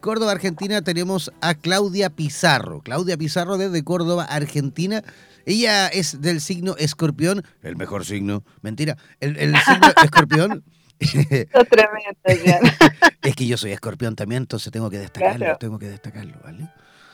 Córdoba, 0.05 0.33
Argentina, 0.33 0.83
tenemos 0.83 1.31
a 1.41 1.55
Claudia 1.55 2.11
Pizarro. 2.11 2.81
Claudia 2.81 3.17
Pizarro 3.17 3.57
desde 3.57 3.83
Córdoba, 3.83 4.23
Argentina. 4.25 5.03
Ella 5.47 5.87
es 5.87 6.21
del 6.21 6.41
signo 6.41 6.75
escorpión, 6.77 7.41
el 7.63 7.75
mejor 7.75 8.05
signo, 8.05 8.43
mentira, 8.61 8.97
el, 9.19 9.35
signo 9.65 9.87
escorpión. 10.03 10.63
tremendo, 10.99 12.19
es 13.23 13.35
que 13.35 13.47
yo 13.47 13.57
soy 13.57 13.71
escorpión 13.71 14.15
también, 14.15 14.43
entonces 14.43 14.71
tengo 14.71 14.91
que 14.91 14.99
destacarlo, 14.99 15.57
tengo 15.57 15.79
que 15.79 15.87
destacarlo, 15.87 16.37
¿vale? 16.43 16.69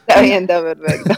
Está 0.06 0.20
bien, 0.20 0.44
está 0.44 0.62
perfecto. 0.62 1.14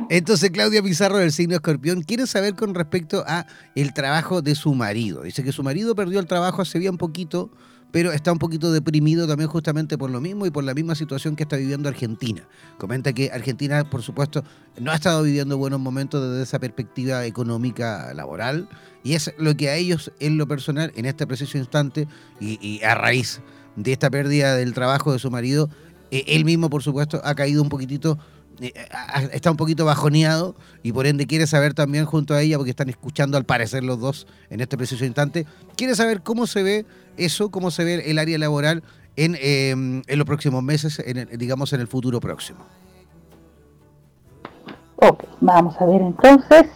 Entonces, 0.10 0.50
Claudia 0.50 0.82
Pizarro 0.82 1.18
del 1.18 1.30
signo 1.30 1.54
Escorpión 1.54 2.02
quiere 2.02 2.26
saber 2.26 2.54
con 2.54 2.74
respecto 2.74 3.22
a 3.28 3.46
el 3.76 3.94
trabajo 3.94 4.42
de 4.42 4.56
su 4.56 4.74
marido. 4.74 5.22
Dice 5.22 5.44
que 5.44 5.52
su 5.52 5.62
marido 5.62 5.94
perdió 5.94 6.18
el 6.18 6.26
trabajo 6.26 6.62
hace 6.62 6.80
bien 6.80 6.96
poquito, 6.96 7.50
pero 7.94 8.10
está 8.10 8.32
un 8.32 8.40
poquito 8.40 8.72
deprimido 8.72 9.28
también 9.28 9.48
justamente 9.48 9.96
por 9.96 10.10
lo 10.10 10.20
mismo 10.20 10.46
y 10.46 10.50
por 10.50 10.64
la 10.64 10.74
misma 10.74 10.96
situación 10.96 11.36
que 11.36 11.44
está 11.44 11.54
viviendo 11.54 11.88
Argentina. 11.88 12.42
Comenta 12.76 13.12
que 13.12 13.30
Argentina, 13.30 13.88
por 13.88 14.02
supuesto, 14.02 14.42
no 14.80 14.90
ha 14.90 14.96
estado 14.96 15.22
viviendo 15.22 15.56
buenos 15.58 15.78
momentos 15.78 16.28
desde 16.28 16.42
esa 16.42 16.58
perspectiva 16.58 17.24
económica 17.24 18.12
laboral 18.12 18.68
y 19.04 19.12
es 19.12 19.32
lo 19.38 19.56
que 19.56 19.68
a 19.68 19.76
ellos, 19.76 20.10
en 20.18 20.38
lo 20.38 20.48
personal, 20.48 20.92
en 20.96 21.04
este 21.04 21.24
preciso 21.24 21.56
instante 21.56 22.08
y, 22.40 22.82
a 22.82 22.96
raíz 22.96 23.40
de 23.76 23.92
esta 23.92 24.10
pérdida 24.10 24.56
del 24.56 24.74
trabajo 24.74 25.12
de 25.12 25.20
su 25.20 25.30
marido, 25.30 25.70
eh, 26.10 26.24
él 26.26 26.44
mismo, 26.44 26.70
por 26.70 26.82
supuesto, 26.82 27.20
ha 27.22 27.36
caído 27.36 27.62
un 27.62 27.68
poquitito 27.68 28.18
está 29.32 29.50
un 29.50 29.56
poquito 29.56 29.84
bajoneado 29.84 30.54
y 30.82 30.92
por 30.92 31.06
ende 31.06 31.26
quiere 31.26 31.46
saber 31.46 31.74
también 31.74 32.04
junto 32.04 32.34
a 32.34 32.42
ella, 32.42 32.56
porque 32.56 32.70
están 32.70 32.88
escuchando 32.88 33.36
al 33.36 33.44
parecer 33.44 33.84
los 33.84 34.00
dos 34.00 34.26
en 34.50 34.60
este 34.60 34.76
preciso 34.76 35.04
instante, 35.04 35.46
quiere 35.76 35.94
saber 35.94 36.22
cómo 36.22 36.46
se 36.46 36.62
ve 36.62 36.86
eso, 37.16 37.50
cómo 37.50 37.70
se 37.70 37.84
ve 37.84 38.10
el 38.10 38.18
área 38.18 38.38
laboral 38.38 38.82
en, 39.16 39.36
em, 39.40 40.02
en 40.06 40.18
los 40.18 40.26
próximos 40.26 40.62
meses, 40.62 41.02
en 41.04 41.28
digamos 41.38 41.72
en 41.72 41.80
el 41.80 41.88
futuro 41.88 42.20
próximo. 42.20 42.64
Ok, 44.96 45.24
vamos 45.40 45.74
a 45.80 45.86
ver 45.86 46.00
entonces. 46.00 46.66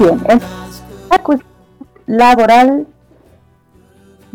Bien, 0.00 0.18
la 1.10 1.18
cuestión 1.18 1.50
laboral 2.06 2.86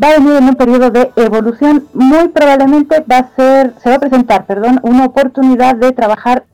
va 0.01 0.09
a 0.09 0.19
venir 0.19 0.33
en 0.33 0.43
un 0.43 0.53
periodo 0.53 0.91
de 0.91 1.11
evolución. 1.15 1.87
Muy 1.91 2.27
probablemente 2.27 3.03
va 3.11 3.17
a 3.17 3.35
ser, 3.35 3.73
se 3.79 3.89
va 3.89 3.95
a 3.95 3.99
presentar, 3.99 4.45
perdón, 4.45 4.79
una 4.83 5.05
oportunidad 5.05 5.75
de 5.75 5.91
trabajar 5.91 6.45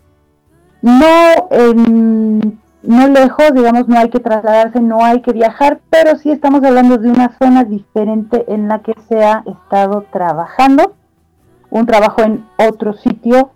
no 0.81 1.49
en, 1.49 2.61
no 2.83 3.07
lejos, 3.09 3.53
digamos, 3.53 3.89
no 3.89 3.99
hay 3.99 4.09
que 4.09 4.21
trasladarse, 4.21 4.79
no 4.79 5.03
hay 5.03 5.21
que 5.21 5.33
viajar, 5.33 5.81
pero 5.89 6.17
sí 6.17 6.31
estamos 6.31 6.63
hablando 6.63 6.97
de 6.97 7.09
una 7.09 7.37
zona 7.37 7.65
diferente 7.65 8.45
en 8.47 8.69
la 8.69 8.79
que 8.79 8.93
se 9.09 9.21
ha 9.25 9.43
estado 9.45 10.05
trabajando, 10.09 10.93
un 11.69 11.85
trabajo 11.85 12.21
en 12.21 12.45
otro 12.57 12.93
sitio, 12.93 13.51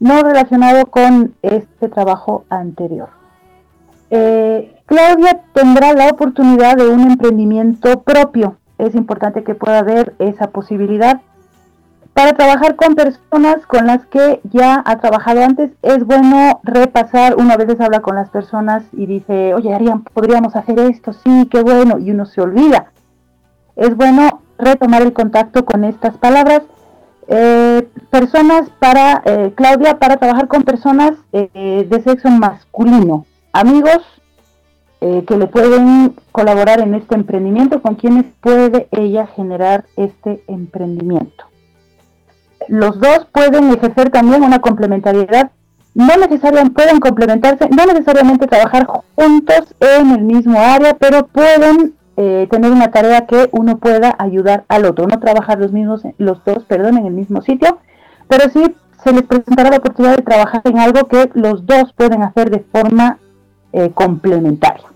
no 0.00 0.22
relacionado 0.22 0.86
con 0.86 1.34
este 1.42 1.90
trabajo 1.90 2.44
anterior. 2.48 3.10
Eh, 4.08 4.75
Claudia 4.86 5.40
tendrá 5.52 5.92
la 5.92 6.08
oportunidad 6.08 6.76
de 6.76 6.88
un 6.88 7.10
emprendimiento 7.10 8.02
propio. 8.02 8.56
Es 8.78 8.94
importante 8.94 9.42
que 9.42 9.56
pueda 9.56 9.80
haber 9.80 10.14
esa 10.20 10.50
posibilidad. 10.50 11.20
Para 12.14 12.32
trabajar 12.32 12.76
con 12.76 12.94
personas 12.94 13.66
con 13.66 13.86
las 13.86 14.06
que 14.06 14.40
ya 14.44 14.82
ha 14.86 14.98
trabajado 14.98 15.42
antes, 15.42 15.72
es 15.82 16.06
bueno 16.06 16.60
repasar. 16.62 17.34
Uno 17.36 17.52
a 17.52 17.56
veces 17.56 17.80
habla 17.80 18.00
con 18.00 18.14
las 18.14 18.30
personas 18.30 18.84
y 18.92 19.06
dice, 19.06 19.54
oye, 19.54 19.76
podríamos 20.14 20.56
hacer 20.56 20.78
esto, 20.78 21.12
sí, 21.12 21.48
qué 21.50 21.62
bueno, 21.62 21.98
y 21.98 22.12
uno 22.12 22.24
se 22.24 22.40
olvida. 22.40 22.92
Es 23.74 23.94
bueno 23.96 24.40
retomar 24.56 25.02
el 25.02 25.12
contacto 25.12 25.64
con 25.64 25.84
estas 25.84 26.16
palabras. 26.16 26.62
Eh, 27.28 27.88
personas 28.10 28.70
para, 28.78 29.20
eh, 29.26 29.52
Claudia, 29.56 29.98
para 29.98 30.16
trabajar 30.16 30.46
con 30.46 30.62
personas 30.62 31.12
eh, 31.32 31.86
de 31.90 32.02
sexo 32.02 32.30
masculino, 32.30 33.26
amigos, 33.52 34.00
eh, 35.00 35.24
que 35.26 35.36
le 35.36 35.46
pueden 35.46 36.14
colaborar 36.32 36.80
en 36.80 36.94
este 36.94 37.14
emprendimiento, 37.14 37.82
con 37.82 37.96
quienes 37.96 38.24
puede 38.40 38.88
ella 38.92 39.26
generar 39.26 39.84
este 39.96 40.42
emprendimiento. 40.48 41.44
Los 42.68 42.98
dos 42.98 43.26
pueden 43.32 43.70
ejercer 43.72 44.10
también 44.10 44.42
una 44.42 44.60
complementariedad, 44.60 45.50
no 45.94 46.16
necesariamente 46.16 46.74
pueden 46.74 47.00
complementarse, 47.00 47.68
no 47.68 47.86
necesariamente 47.86 48.46
trabajar 48.46 48.86
juntos 48.86 49.74
en 49.80 50.10
el 50.10 50.22
mismo 50.22 50.58
área, 50.58 50.94
pero 50.94 51.26
pueden 51.26 51.94
eh, 52.16 52.48
tener 52.50 52.70
una 52.70 52.90
tarea 52.90 53.26
que 53.26 53.48
uno 53.52 53.76
pueda 53.76 54.14
ayudar 54.18 54.64
al 54.68 54.86
otro, 54.86 55.06
no 55.06 55.20
trabajar 55.20 55.58
los 55.58 55.72
mismos, 55.72 56.02
los 56.16 56.42
dos, 56.44 56.64
perdón, 56.64 56.96
en 56.96 57.06
el 57.06 57.12
mismo 57.12 57.42
sitio, 57.42 57.78
pero 58.28 58.48
sí 58.50 58.74
se 59.04 59.12
les 59.12 59.22
presentará 59.22 59.70
la 59.70 59.76
oportunidad 59.76 60.16
de 60.16 60.22
trabajar 60.22 60.62
en 60.64 60.78
algo 60.78 61.06
que 61.06 61.30
los 61.34 61.66
dos 61.66 61.92
pueden 61.92 62.22
hacer 62.22 62.50
de 62.50 62.60
forma 62.60 63.18
eh, 63.76 63.90
complementario. 63.92 64.86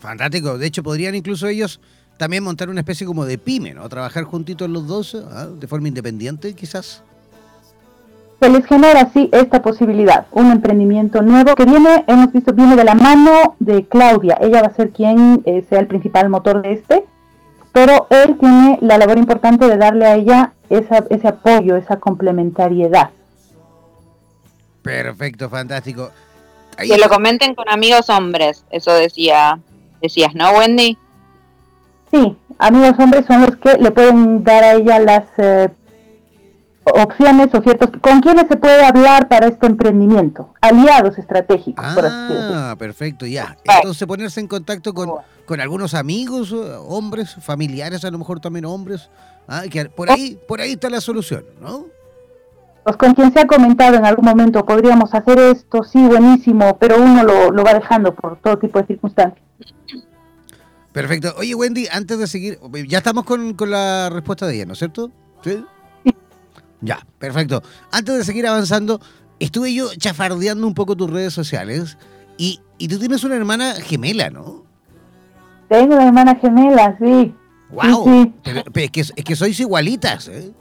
Fantástico. 0.00 0.58
De 0.58 0.66
hecho, 0.66 0.82
podrían 0.82 1.14
incluso 1.14 1.46
ellos 1.46 1.80
también 2.16 2.42
montar 2.42 2.68
una 2.68 2.80
especie 2.80 3.06
como 3.06 3.24
de 3.24 3.38
pyme, 3.38 3.74
¿no? 3.74 3.88
Trabajar 3.88 4.24
juntitos 4.24 4.68
los 4.68 4.86
dos, 4.88 5.14
¿ah? 5.14 5.46
de 5.46 5.68
forma 5.68 5.86
independiente, 5.86 6.52
quizás. 6.54 7.04
Se 8.40 8.48
les 8.50 8.66
genera 8.66 9.02
así 9.02 9.30
esta 9.32 9.62
posibilidad, 9.62 10.26
un 10.32 10.50
emprendimiento 10.50 11.22
nuevo 11.22 11.54
que 11.54 11.64
viene, 11.64 12.04
hemos 12.08 12.32
visto, 12.32 12.52
viene 12.52 12.74
de 12.74 12.82
la 12.82 12.96
mano 12.96 13.54
de 13.60 13.86
Claudia. 13.86 14.36
Ella 14.40 14.60
va 14.62 14.66
a 14.66 14.74
ser 14.74 14.90
quien 14.90 15.42
eh, 15.46 15.64
sea 15.70 15.78
el 15.78 15.86
principal 15.86 16.28
motor 16.28 16.60
de 16.60 16.72
este, 16.72 17.04
pero 17.72 18.08
él 18.10 18.36
tiene 18.38 18.78
la 18.82 18.98
labor 18.98 19.16
importante 19.16 19.68
de 19.68 19.76
darle 19.76 20.06
a 20.06 20.16
ella 20.16 20.52
ese 20.68 21.28
apoyo, 21.28 21.76
esa 21.76 22.00
complementariedad. 22.00 23.10
Perfecto, 24.82 25.48
fantástico. 25.48 26.10
Que 26.76 26.98
lo 26.98 27.08
comenten 27.08 27.54
con 27.54 27.68
amigos 27.68 28.08
hombres, 28.10 28.64
eso 28.70 28.92
decía, 28.92 29.60
decías, 30.00 30.34
¿no, 30.34 30.50
Wendy? 30.52 30.98
Sí, 32.10 32.36
amigos 32.58 32.94
hombres 32.98 33.26
son 33.26 33.42
los 33.42 33.56
que 33.56 33.76
le 33.78 33.90
pueden 33.90 34.44
dar 34.44 34.62
a 34.64 34.72
ella 34.74 34.98
las 34.98 35.24
eh, 35.38 35.68
opciones 36.84 37.48
o 37.54 37.62
ciertos 37.62 37.90
con 38.00 38.20
quienes 38.20 38.46
se 38.48 38.56
puede 38.56 38.84
hablar 38.84 39.28
para 39.28 39.48
este 39.48 39.66
emprendimiento, 39.66 40.52
aliados 40.60 41.18
estratégicos. 41.18 41.84
Ah, 41.86 42.74
perfecto, 42.78 43.26
ya. 43.26 43.56
Entonces 43.64 44.06
ponerse 44.06 44.40
en 44.40 44.48
contacto 44.48 44.92
con, 44.92 45.12
con 45.46 45.60
algunos 45.60 45.94
amigos, 45.94 46.52
hombres, 46.52 47.34
familiares, 47.40 48.04
a 48.04 48.10
lo 48.10 48.18
mejor 48.18 48.40
también 48.40 48.64
hombres, 48.64 49.08
ah, 49.48 49.64
que 49.70 49.86
por 49.86 50.10
ahí, 50.10 50.38
por 50.46 50.60
ahí 50.60 50.72
está 50.72 50.90
la 50.90 51.00
solución, 51.00 51.44
¿no? 51.60 51.86
Pues 52.84 52.96
con 52.98 53.14
quien 53.14 53.32
se 53.32 53.40
ha 53.40 53.46
comentado 53.46 53.96
en 53.96 54.04
algún 54.04 54.26
momento, 54.26 54.64
podríamos 54.66 55.14
hacer 55.14 55.38
esto, 55.38 55.82
sí, 55.84 56.06
buenísimo, 56.06 56.76
pero 56.78 57.02
uno 57.02 57.22
lo, 57.24 57.64
va 57.64 57.72
dejando 57.72 58.14
por 58.14 58.38
todo 58.40 58.58
tipo 58.58 58.78
de 58.78 58.86
circunstancias. 58.86 59.42
Perfecto. 60.92 61.34
Oye, 61.38 61.54
Wendy, 61.54 61.88
antes 61.90 62.18
de 62.18 62.26
seguir, 62.26 62.58
ya 62.86 62.98
estamos 62.98 63.24
con, 63.24 63.56
la 63.58 64.10
respuesta 64.10 64.46
de 64.46 64.56
ella, 64.56 64.66
¿no 64.66 64.74
es 64.74 64.78
cierto? 64.78 65.10
¿Sí? 65.42 65.64
Ya, 66.82 66.98
perfecto. 67.18 67.62
Antes 67.90 68.18
de 68.18 68.24
seguir 68.24 68.46
avanzando, 68.46 69.00
estuve 69.40 69.72
yo 69.72 69.88
chafardeando 69.96 70.66
un 70.66 70.74
poco 70.74 70.94
tus 70.94 71.10
redes 71.10 71.32
sociales 71.32 71.96
y, 72.36 72.60
tú 72.86 72.98
tienes 72.98 73.24
una 73.24 73.36
hermana 73.36 73.76
gemela, 73.76 74.28
¿no? 74.28 74.64
Tengo 75.70 75.94
una 75.94 76.06
hermana 76.06 76.34
gemela, 76.36 76.98
sí. 77.00 77.34
¡Wow! 77.70 78.34
es, 78.74 78.90
que, 78.90 79.00
es 79.00 79.24
que 79.24 79.34
sois 79.34 79.58
igualitas, 79.58 80.28
¿eh? 80.28 80.52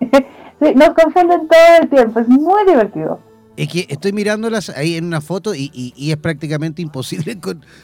sí, 0.60 0.74
nos 0.74 0.90
confunden 0.90 1.48
todo 1.48 1.82
el 1.82 1.88
tiempo, 1.88 2.20
es 2.20 2.28
muy 2.28 2.64
divertido. 2.66 3.20
Es 3.56 3.68
que 3.68 3.86
estoy 3.88 4.12
mirándolas 4.12 4.70
ahí 4.70 4.96
en 4.96 5.04
una 5.04 5.20
foto 5.20 5.54
y, 5.54 5.92
es 5.96 6.16
prácticamente 6.16 6.80
imposible 6.80 7.38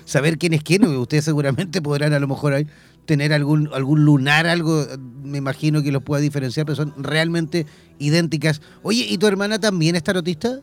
saber 0.04 0.38
quién 0.38 0.54
es 0.54 0.62
quién. 0.62 0.84
Ustedes 0.84 1.24
seguramente 1.24 1.82
podrán 1.82 2.14
a 2.14 2.18
lo 2.18 2.28
mejor 2.28 2.54
ahí 2.54 2.66
tener 3.04 3.32
algún, 3.32 3.68
algún 3.74 4.04
lunar, 4.04 4.46
algo, 4.46 4.84
me 5.22 5.38
imagino 5.38 5.82
que 5.82 5.92
los 5.92 6.02
pueda 6.02 6.20
diferenciar, 6.20 6.66
pero 6.66 6.76
son 6.76 6.94
realmente 6.96 7.66
idénticas. 7.98 8.62
Oye, 8.82 9.06
¿y 9.08 9.18
tu 9.18 9.26
hermana 9.26 9.58
también 9.58 9.96
es 9.96 10.02
tarotista? 10.02 10.60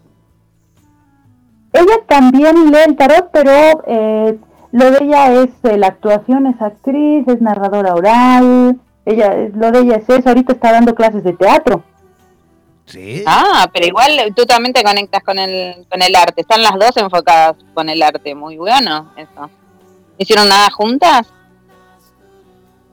Ella 1.74 1.96
también 2.08 2.72
lee 2.72 2.80
el 2.88 2.96
tarot, 2.96 3.30
pero 3.32 3.84
eh, 3.88 4.38
lo 4.72 4.92
de 4.92 5.04
ella 5.04 5.44
es 5.44 5.50
eh, 5.64 5.78
la 5.78 5.88
actuación, 5.88 6.48
es 6.48 6.62
actriz, 6.62 7.28
es 7.28 7.42
narradora 7.42 7.96
oral. 7.96 8.80
Ella, 9.06 9.50
lo 9.54 9.72
de 9.72 9.80
ella 9.80 9.96
es 9.98 10.10
eso. 10.10 10.30
Ahorita 10.30 10.54
está 10.54 10.72
dando 10.72 10.96
clases 10.96 11.24
de 11.24 11.34
teatro. 11.34 11.84
Sí. 12.86 13.24
Ah, 13.26 13.70
pero 13.72 13.86
igual 13.86 14.12
tú 14.36 14.46
también 14.46 14.74
te 14.74 14.84
conectas 14.84 15.24
con 15.24 15.40
el, 15.40 15.86
con 15.90 16.02
el 16.02 16.16
arte. 16.16 16.42
Están 16.42 16.62
las 16.62 16.74
dos 16.74 16.96
enfocadas 16.98 17.56
con 17.74 17.90
el 17.90 18.02
arte. 18.02 18.36
Muy 18.36 18.58
bueno 18.58 19.12
eso. 19.16 19.50
¿Hicieron 20.18 20.50
nada 20.50 20.70
juntas? 20.70 21.28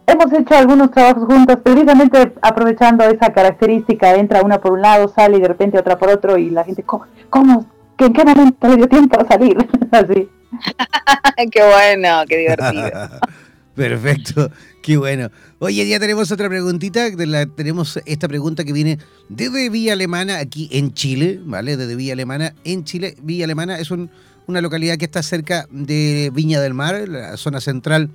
Hemos 0.06 0.32
hecho 0.32 0.56
algunos 0.56 0.90
trabajos 0.90 1.24
juntos, 1.24 1.58
precisamente 1.62 2.32
aprovechando 2.42 3.04
esa 3.04 3.32
característica. 3.32 4.14
Entra 4.14 4.42
una 4.42 4.60
por 4.60 4.72
un 4.72 4.82
lado, 4.82 5.08
sale 5.08 5.36
y 5.36 5.40
de 5.40 5.48
repente 5.48 5.78
otra 5.78 5.98
por 5.98 6.08
otro 6.08 6.36
y 6.36 6.50
la 6.50 6.64
gente, 6.64 6.82
¿cómo? 6.82 7.06
cómo 7.28 7.66
¿En 8.00 8.14
qué 8.14 8.24
momento 8.24 8.66
le 8.66 8.76
dio 8.76 8.88
tiempo 8.88 9.20
a 9.20 9.26
salir? 9.26 9.56
Así. 9.90 10.28
qué 11.52 11.62
bueno, 11.62 12.24
qué 12.26 12.36
divertido. 12.38 12.90
Perfecto, 13.74 14.50
qué 14.82 14.96
bueno. 14.96 15.30
Oye, 15.58 15.86
ya 15.86 16.00
tenemos 16.00 16.30
otra 16.32 16.48
preguntita. 16.48 17.08
tenemos 17.54 17.98
esta 18.04 18.28
pregunta 18.28 18.64
que 18.64 18.72
viene 18.72 18.98
desde 19.28 19.70
Villa 19.70 19.92
Alemana, 19.92 20.38
aquí 20.38 20.68
en 20.72 20.92
Chile, 20.92 21.40
¿vale? 21.44 21.76
Desde 21.76 21.96
Villa 21.96 22.14
Alemana, 22.14 22.54
en 22.64 22.84
Chile. 22.84 23.16
Villa 23.22 23.44
Alemana 23.44 23.78
es 23.78 23.90
una 23.90 24.60
localidad 24.60 24.96
que 24.96 25.04
está 25.04 25.22
cerca 25.22 25.66
de 25.70 26.30
Viña 26.34 26.60
del 26.60 26.74
Mar, 26.74 27.08
la 27.08 27.36
zona 27.36 27.60
central 27.60 28.10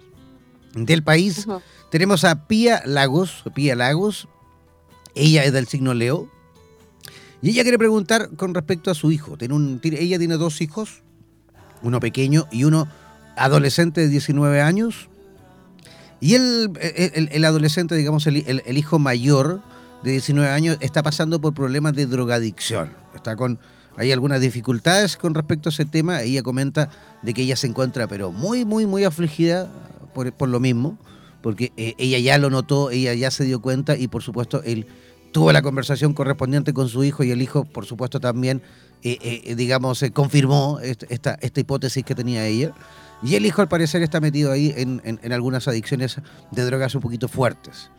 del 0.75 1.03
país. 1.03 1.47
Tenemos 1.89 2.23
a 2.25 2.47
Pía 2.47 2.81
Lagos, 2.85 3.43
Pía 3.53 3.75
Lagos. 3.75 4.27
Ella 5.15 5.45
es 5.45 5.53
del 5.53 5.67
signo 5.67 5.93
Leo. 5.93 6.29
Y 7.41 7.49
ella 7.51 7.61
quiere 7.63 7.77
preguntar 7.77 8.35
con 8.35 8.53
respecto 8.53 8.91
a 8.91 8.95
su 8.95 9.11
hijo. 9.11 9.37
Tiene 9.37 9.53
un, 9.53 9.79
ella 9.83 10.17
tiene 10.17 10.35
dos 10.35 10.61
hijos, 10.61 11.03
uno 11.81 11.99
pequeño 11.99 12.47
y 12.51 12.63
uno 12.63 12.87
adolescente 13.37 14.01
de 14.01 14.07
19 14.09 14.61
años. 14.61 15.09
Y 16.19 16.35
el, 16.35 16.71
el, 16.79 17.45
adolescente, 17.45 17.95
digamos, 17.95 18.25
el, 18.27 18.77
hijo 18.77 18.99
mayor 18.99 19.61
de 20.03 20.11
19 20.11 20.49
años, 20.49 20.77
está 20.79 21.03
pasando 21.03 21.39
por 21.39 21.53
problemas 21.53 21.93
de 21.93 22.05
drogadicción. 22.05 22.91
Está 23.15 23.35
con, 23.35 23.59
hay 23.97 24.11
algunas 24.11 24.41
dificultades 24.41 25.17
con 25.17 25.33
respecto 25.33 25.69
a 25.69 25.71
ese 25.71 25.85
tema. 25.85 26.21
Ella 26.21 26.41
comenta 26.41 26.89
de 27.21 27.33
que 27.33 27.41
ella 27.41 27.55
se 27.55 27.67
encuentra, 27.67 28.07
pero 28.07 28.31
muy, 28.31 28.65
muy, 28.65 28.85
muy 28.85 29.03
afligida 29.03 29.69
por, 30.13 30.31
por 30.33 30.49
lo 30.49 30.59
mismo, 30.59 30.97
porque 31.41 31.71
eh, 31.77 31.95
ella 31.97 32.19
ya 32.19 32.37
lo 32.37 32.49
notó, 32.49 32.91
ella 32.91 33.13
ya 33.13 33.29
se 33.29 33.43
dio 33.43 33.61
cuenta 33.61 33.97
y 33.97 34.07
por 34.07 34.23
supuesto 34.23 34.63
él 34.63 34.87
tuvo 35.31 35.51
la 35.51 35.61
conversación 35.61 36.13
correspondiente 36.13 36.73
con 36.73 36.87
su 36.87 37.03
hijo 37.03 37.23
y 37.23 37.31
el 37.31 37.41
hijo, 37.41 37.65
por 37.65 37.85
supuesto, 37.85 38.21
también, 38.21 38.61
eh, 39.03 39.17
eh, 39.45 39.55
digamos, 39.55 40.03
confirmó 40.13 40.79
esta, 40.81 41.37
esta 41.41 41.59
hipótesis 41.59 42.05
que 42.05 42.15
tenía 42.15 42.47
ella. 42.47 42.73
Y 43.23 43.35
el 43.35 43.45
hijo, 43.45 43.61
al 43.61 43.67
parecer, 43.67 44.01
está 44.03 44.19
metido 44.19 44.51
ahí 44.51 44.73
en, 44.75 45.01
en, 45.03 45.33
algunas 45.33 45.67
adicciones 45.67 46.17
de 46.51 46.65
drogas 46.65 46.95
un 46.95 47.01
poquito 47.01 47.27
fuertes. 47.27 47.89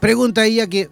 Pregunta 0.00 0.44
ella 0.44 0.66
que, 0.66 0.90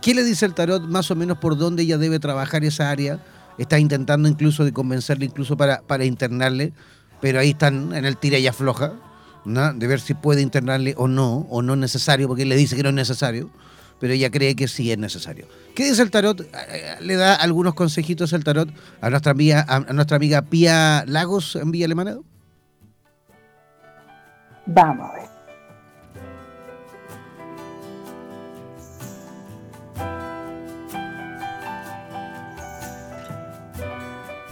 ¿qué 0.00 0.14
le 0.14 0.24
dice 0.24 0.46
el 0.46 0.54
tarot 0.54 0.82
más 0.84 1.10
o 1.10 1.16
menos 1.16 1.38
por 1.38 1.58
dónde 1.58 1.82
ella 1.82 1.98
debe 1.98 2.18
trabajar 2.18 2.64
esa 2.64 2.90
área? 2.90 3.18
Está 3.58 3.78
intentando 3.78 4.28
incluso 4.28 4.64
de 4.64 4.72
convencerle, 4.72 5.26
incluso 5.26 5.56
para, 5.56 5.82
para 5.82 6.04
internarle, 6.04 6.72
pero 7.20 7.40
ahí 7.40 7.50
están 7.50 7.94
en 7.94 8.04
el 8.04 8.16
tira 8.16 8.38
y 8.38 8.46
afloja, 8.46 8.94
¿no? 9.44 9.74
de 9.74 9.86
ver 9.86 10.00
si 10.00 10.14
puede 10.14 10.40
internarle 10.40 10.94
o 10.96 11.08
no, 11.08 11.46
o 11.50 11.60
no 11.60 11.74
es 11.74 11.80
necesario, 11.80 12.28
porque 12.28 12.42
él 12.42 12.48
le 12.48 12.56
dice 12.56 12.76
que 12.76 12.82
no 12.82 12.90
es 12.90 12.94
necesario 12.94 13.50
pero 14.02 14.14
ella 14.14 14.32
cree 14.32 14.56
que 14.56 14.66
sí 14.66 14.90
es 14.90 14.98
necesario. 14.98 15.46
¿Qué 15.76 15.84
dice 15.84 16.02
el 16.02 16.10
tarot? 16.10 16.40
Eh, 16.40 16.46
eh, 16.52 16.96
le 17.02 17.14
da 17.14 17.36
algunos 17.36 17.74
consejitos 17.74 18.32
el 18.32 18.42
tarot 18.42 18.68
a 19.00 19.10
nuestra 19.10 19.30
amiga, 19.30 19.64
a 19.68 19.78
nuestra 19.92 20.16
amiga 20.16 20.42
Pía 20.42 21.04
Lagos 21.06 21.54
en 21.54 21.70
Villa 21.70 21.84
Alemana. 21.84 22.18
Vamos 24.66 25.10
a 25.10 25.14
ver. 25.14 25.22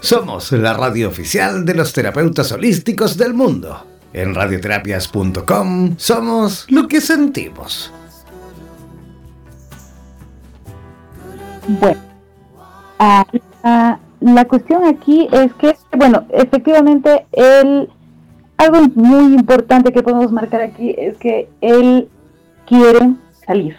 Somos 0.01 0.51
la 0.53 0.73
radio 0.73 1.09
oficial 1.09 1.65
de 1.65 1.75
los 1.75 1.93
terapeutas 1.93 2.51
holísticos 2.53 3.17
del 3.17 3.35
mundo. 3.35 3.87
En 4.13 4.35
radioterapias.com 4.35 5.95
somos 5.99 6.67
lo 6.69 6.89
que 6.89 7.01
sentimos. 7.01 7.93
Bueno, 11.69 12.01
ah, 12.99 13.25
la 14.21 14.45
cuestión 14.47 14.85
aquí 14.85 15.29
es 15.31 15.53
que, 15.55 15.77
bueno, 15.97 16.27
efectivamente, 16.31 17.27
él, 17.33 17.89
algo 18.61 18.81
muy 18.95 19.35
importante 19.35 19.93
que 19.93 20.03
podemos 20.03 20.31
marcar 20.33 20.61
aquí 20.61 20.95
es 20.97 21.17
que 21.17 21.49
él 21.61 22.09
quiere 22.67 23.15
salir. 23.47 23.75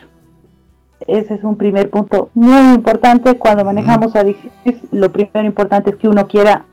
Ese 1.08 1.36
es 1.36 1.44
un 1.44 1.56
primer 1.56 1.90
punto 1.90 2.30
muy 2.34 2.74
importante. 2.74 3.38
Cuando 3.38 3.64
manejamos 3.64 4.16
adicciones, 4.16 4.82
lo 4.92 5.12
primero 5.12 5.46
importante 5.46 5.92
es 5.92 5.98
que 5.98 6.08
uno 6.08 6.28
quiera 6.28 6.66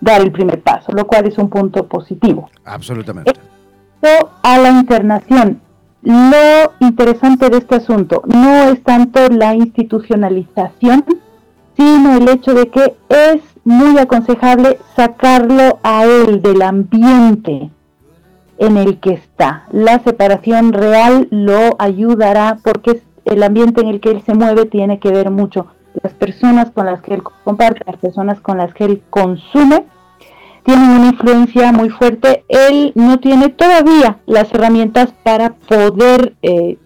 dar 0.00 0.20
el 0.20 0.32
primer 0.32 0.62
paso, 0.62 0.92
lo 0.92 1.06
cual 1.06 1.26
es 1.26 1.38
un 1.38 1.48
punto 1.48 1.86
positivo. 1.86 2.50
Absolutamente. 2.64 3.32
a 4.42 4.58
la 4.58 4.70
internación, 4.70 5.60
lo 6.02 6.72
interesante 6.80 7.50
de 7.50 7.58
este 7.58 7.76
asunto 7.76 8.22
no 8.26 8.70
es 8.70 8.82
tanto 8.82 9.28
la 9.28 9.54
institucionalización, 9.54 11.04
sino 11.76 12.16
el 12.16 12.28
hecho 12.28 12.54
de 12.54 12.68
que 12.68 12.96
es 13.08 13.42
muy 13.68 13.98
aconsejable 13.98 14.78
sacarlo 14.96 15.78
a 15.82 16.04
él 16.04 16.42
del 16.42 16.62
ambiente 16.62 17.70
en 18.58 18.76
el 18.76 18.98
que 18.98 19.12
está. 19.12 19.66
La 19.70 19.98
separación 20.00 20.72
real 20.72 21.28
lo 21.30 21.76
ayudará 21.78 22.58
porque 22.64 23.02
el 23.24 23.42
ambiente 23.42 23.82
en 23.82 23.88
el 23.88 24.00
que 24.00 24.10
él 24.10 24.22
se 24.24 24.34
mueve 24.34 24.64
tiene 24.64 24.98
que 24.98 25.10
ver 25.10 25.30
mucho 25.30 25.66
las 26.02 26.12
personas 26.14 26.70
con 26.70 26.86
las 26.86 27.02
que 27.02 27.14
él 27.14 27.22
comparte, 27.44 27.82
las 27.86 27.96
personas 27.96 28.40
con 28.40 28.58
las 28.58 28.72
que 28.72 28.84
él 28.84 29.02
consume 29.10 29.84
tienen 30.64 30.90
una 30.90 31.06
influencia 31.08 31.72
muy 31.72 31.88
fuerte, 31.88 32.44
él 32.48 32.92
no 32.94 33.18
tiene 33.20 33.48
todavía 33.48 34.18
las 34.26 34.52
herramientas 34.52 35.14
para 35.22 35.54
poder 35.54 36.34
eh, 36.42 36.76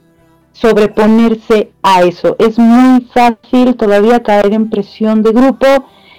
sobreponerse 0.53 1.73
a 1.83 2.03
eso. 2.03 2.37
Es 2.39 2.59
muy 2.59 3.09
fácil 3.13 3.75
todavía 3.77 4.23
caer 4.23 4.53
en 4.53 4.71
presión 4.71 5.23
de 5.23 5.33
grupo, 5.33 5.67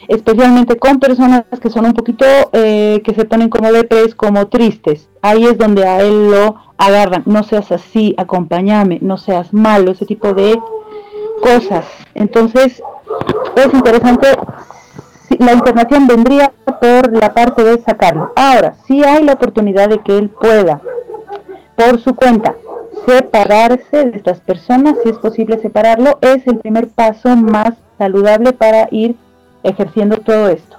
especialmente 0.08 0.78
con 0.78 1.00
personas 1.00 1.44
que 1.62 1.70
son 1.70 1.86
un 1.86 1.94
poquito, 1.94 2.26
eh, 2.54 3.02
que 3.04 3.14
se 3.14 3.26
ponen 3.26 3.50
como 3.50 3.72
depres, 3.72 4.16
como 4.16 4.48
tristes. 4.48 5.10
Ahí 5.22 5.46
es 5.46 5.58
donde 5.58 5.86
a 5.86 6.02
él 6.02 6.32
lo 6.32 6.56
agarran. 6.78 7.24
No 7.26 7.44
seas 7.44 7.72
así, 7.72 8.14
acompáñame, 8.18 9.00
no 9.02 9.18
seas 9.18 9.54
malo, 9.54 9.92
ese 9.92 10.06
tipo 10.06 10.34
de 10.34 10.60
cosas. 11.42 11.86
Entonces, 12.16 12.82
es 13.56 13.74
interesante 13.74 14.28
la 15.40 15.54
información 15.54 16.08
vendría 16.08 16.54
por 16.80 17.12
la 17.12 17.34
parte 17.34 17.64
de 17.64 17.82
sacarlo. 17.82 18.32
Ahora, 18.36 18.76
si 18.86 19.04
hay 19.04 19.24
la 19.24 19.34
oportunidad 19.34 19.90
de 19.90 20.00
que 20.00 20.18
él 20.18 20.30
pueda, 20.30 20.82
por 21.76 22.00
su 22.00 22.16
cuenta, 22.16 22.56
separarse 23.06 24.06
de 24.06 24.18
estas 24.18 24.40
personas, 24.42 24.96
si 25.04 25.10
es 25.10 25.18
posible 25.18 25.60
separarlo, 25.60 26.18
es 26.22 26.46
el 26.48 26.58
primer 26.60 26.90
paso 26.90 27.36
más 27.36 27.74
saludable 27.98 28.54
para 28.54 28.88
ir 28.92 29.16
ejerciendo 29.64 30.18
todo 30.18 30.50
esto. 30.50 30.78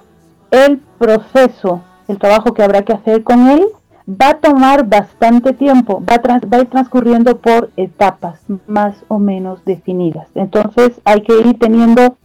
El 0.51 0.79
proceso, 0.97 1.81
el 2.07 2.17
trabajo 2.17 2.53
que 2.53 2.63
habrá 2.63 2.83
que 2.83 2.93
hacer 2.93 3.23
con 3.23 3.49
él, 3.49 3.65
va 4.09 4.29
a 4.29 4.37
tomar 4.37 4.87
bastante 4.87 5.53
tiempo, 5.53 6.01
va 6.01 6.21
va 6.25 6.57
a 6.57 6.61
ir 6.61 6.69
transcurriendo 6.69 7.37
por 7.37 7.71
etapas 7.75 8.39
más 8.67 8.95
o 9.07 9.17
menos 9.19 9.65
definidas. 9.65 10.27
Entonces 10.35 11.01
hay 11.03 11.21
que 11.21 11.39
ir 11.39 11.57
teniendo 11.59 12.17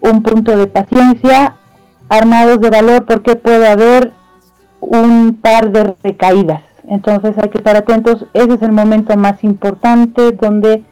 un 0.00 0.22
punto 0.22 0.56
de 0.56 0.66
paciencia, 0.66 1.56
armados 2.08 2.60
de 2.60 2.70
valor 2.70 3.06
porque 3.06 3.36
puede 3.36 3.66
haber 3.66 4.12
un 4.80 5.38
par 5.40 5.72
de 5.72 5.96
recaídas. 6.02 6.62
Entonces 6.88 7.36
hay 7.38 7.48
que 7.48 7.58
estar 7.58 7.76
atentos. 7.76 8.26
Ese 8.32 8.54
es 8.54 8.62
el 8.62 8.72
momento 8.72 9.16
más 9.16 9.42
importante 9.42 10.32
donde 10.32 10.84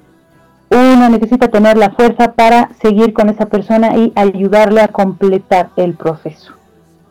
uno 0.75 1.09
necesita 1.09 1.49
tener 1.49 1.79
la 1.79 1.91
fuerza 1.91 2.33
para 2.33 2.71
seguir 2.81 3.13
con 3.13 3.29
esa 3.29 3.47
persona 3.47 3.97
y 3.97 4.13
ayudarle 4.17 4.81
a 4.81 4.89
completar 4.89 5.71
el 5.77 5.95
proceso. 5.95 6.53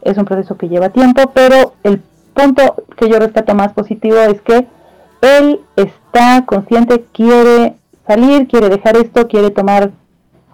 Es 0.02 0.18
un 0.18 0.26
proceso 0.26 0.58
que 0.58 0.68
lleva 0.68 0.90
tiempo, 0.90 1.32
pero 1.34 1.74
el 1.84 2.02
punto 2.34 2.84
que 2.98 3.10
yo 3.10 3.20
rescato 3.20 3.56
más 3.56 3.74
positivo 3.74 4.18
es 4.18 4.42
que 4.42 4.68
él 5.22 5.62
está 5.78 6.46
consciente, 6.46 7.06
quiere 7.14 7.76
salir, 8.06 8.48
quiere 8.48 8.70
dejar 8.70 8.98
esto, 8.98 9.28
quiere 9.28 9.52
tomar 9.52 9.92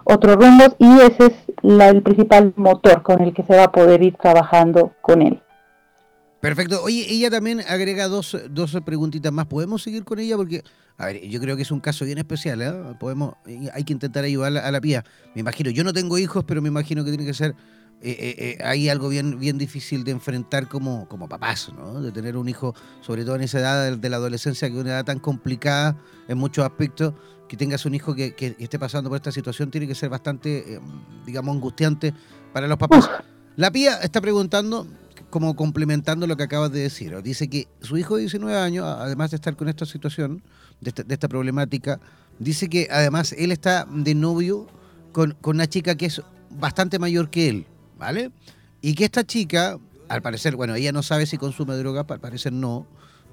otros 0.04 0.36
rumbos 0.36 0.76
y 0.78 1.00
ese 1.00 1.26
es 1.26 1.32
el 1.62 2.02
principal 2.02 2.52
motor 2.56 3.02
con 3.02 3.20
el 3.20 3.34
que 3.34 3.42
se 3.42 3.56
va 3.56 3.64
a 3.64 3.72
poder 3.72 4.02
ir 4.02 4.16
trabajando 4.16 4.92
con 5.00 5.22
él. 5.22 5.40
Perfecto. 6.40 6.82
Oye, 6.82 7.06
ella 7.08 7.30
también 7.30 7.60
agrega 7.68 8.08
dos, 8.08 8.36
dos 8.50 8.78
preguntitas 8.84 9.32
más. 9.32 9.46
¿Podemos 9.46 9.82
seguir 9.82 10.04
con 10.04 10.18
ella? 10.18 10.36
Porque, 10.36 10.62
a 10.96 11.06
ver, 11.06 11.20
yo 11.28 11.38
creo 11.40 11.54
que 11.54 11.62
es 11.62 11.70
un 11.70 11.80
caso 11.80 12.04
bien 12.04 12.18
especial. 12.18 12.62
¿eh? 12.62 12.72
Podemos, 12.98 13.34
hay 13.74 13.84
que 13.84 13.92
intentar 13.92 14.24
ayudar 14.24 14.56
a 14.56 14.70
la 14.70 14.80
pía. 14.80 15.04
Me 15.34 15.40
imagino, 15.40 15.70
yo 15.70 15.84
no 15.84 15.92
tengo 15.92 16.16
hijos, 16.16 16.44
pero 16.44 16.62
me 16.62 16.68
imagino 16.68 17.04
que 17.04 17.10
tiene 17.10 17.26
que 17.26 17.34
ser 17.34 17.54
eh, 18.02 18.16
eh, 18.18 18.34
eh, 18.38 18.64
hay 18.64 18.88
algo 18.88 19.10
bien, 19.10 19.38
bien 19.38 19.58
difícil 19.58 20.04
de 20.04 20.12
enfrentar 20.12 20.68
como, 20.68 21.06
como 21.06 21.28
papás, 21.28 21.70
¿no? 21.76 22.00
De 22.00 22.10
tener 22.12 22.34
un 22.38 22.48
hijo, 22.48 22.74
sobre 23.02 23.26
todo 23.26 23.36
en 23.36 23.42
esa 23.42 23.58
edad 23.58 23.96
de, 23.98 24.08
la 24.08 24.16
adolescencia, 24.16 24.68
que 24.68 24.74
es 24.74 24.80
una 24.80 24.92
edad 24.92 25.04
tan 25.04 25.18
complicada 25.18 25.98
en 26.26 26.38
muchos 26.38 26.64
aspectos, 26.64 27.12
que 27.46 27.58
tengas 27.58 27.84
un 27.84 27.94
hijo 27.94 28.14
que, 28.14 28.34
que 28.34 28.56
esté 28.58 28.78
pasando 28.78 29.10
por 29.10 29.16
esta 29.16 29.32
situación 29.32 29.70
tiene 29.70 29.86
que 29.86 29.94
ser 29.94 30.08
bastante, 30.08 30.80
digamos, 31.26 31.54
angustiante 31.54 32.14
para 32.54 32.66
los 32.68 32.78
papás. 32.78 33.10
La 33.56 33.70
Pía 33.70 33.98
está 33.98 34.22
preguntando, 34.22 34.86
como 35.30 35.56
complementando 35.56 36.26
lo 36.26 36.36
que 36.36 36.42
acabas 36.42 36.72
de 36.72 36.80
decir, 36.80 37.20
dice 37.22 37.48
que 37.48 37.68
su 37.80 37.96
hijo 37.96 38.16
de 38.16 38.22
19 38.22 38.56
años, 38.58 38.84
además 38.86 39.30
de 39.30 39.36
estar 39.36 39.56
con 39.56 39.68
esta 39.68 39.86
situación, 39.86 40.42
de 40.80 40.92
esta, 41.08 41.28
problemática, 41.28 42.00
dice 42.38 42.68
que 42.68 42.88
además 42.90 43.32
él 43.38 43.52
está 43.52 43.86
de 43.88 44.14
novio 44.14 44.66
con, 45.12 45.36
con 45.40 45.56
una 45.56 45.68
chica 45.68 45.94
que 45.94 46.06
es 46.06 46.22
bastante 46.50 46.98
mayor 46.98 47.30
que 47.30 47.48
él. 47.48 47.66
¿vale? 48.00 48.32
Y 48.80 48.94
que 48.94 49.04
esta 49.04 49.24
chica, 49.24 49.78
al 50.08 50.22
parecer, 50.22 50.56
bueno, 50.56 50.74
ella 50.74 50.90
no 50.90 51.04
sabe 51.04 51.26
si 51.26 51.36
consume 51.36 51.76
droga, 51.76 52.06
al 52.08 52.20
parecer 52.20 52.52
no, 52.52 52.86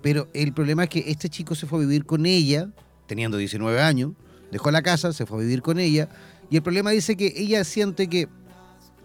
pero 0.04 0.28
el 0.34 0.54
problema 0.54 0.84
es 0.84 0.90
que 0.90 1.06
este 1.08 1.30
chico 1.30 1.56
se 1.56 1.66
fue 1.66 1.80
a 1.80 1.82
vivir 1.82 2.06
con 2.06 2.26
ella, 2.26 2.70
teniendo 3.08 3.38
19 3.38 3.82
años, 3.82 4.12
dejó 4.52 4.70
la 4.70 4.84
casa, 4.84 5.14
se 5.14 5.26
fue 5.26 5.40
a 5.40 5.42
vivir 5.42 5.62
con 5.62 5.80
ella, 5.80 6.10
y 6.50 6.58
el 6.58 6.62
problema 6.62 6.92
dice 6.92 7.16
que 7.16 7.34
ella 7.38 7.64
siente 7.64 8.08
que, 8.08 8.28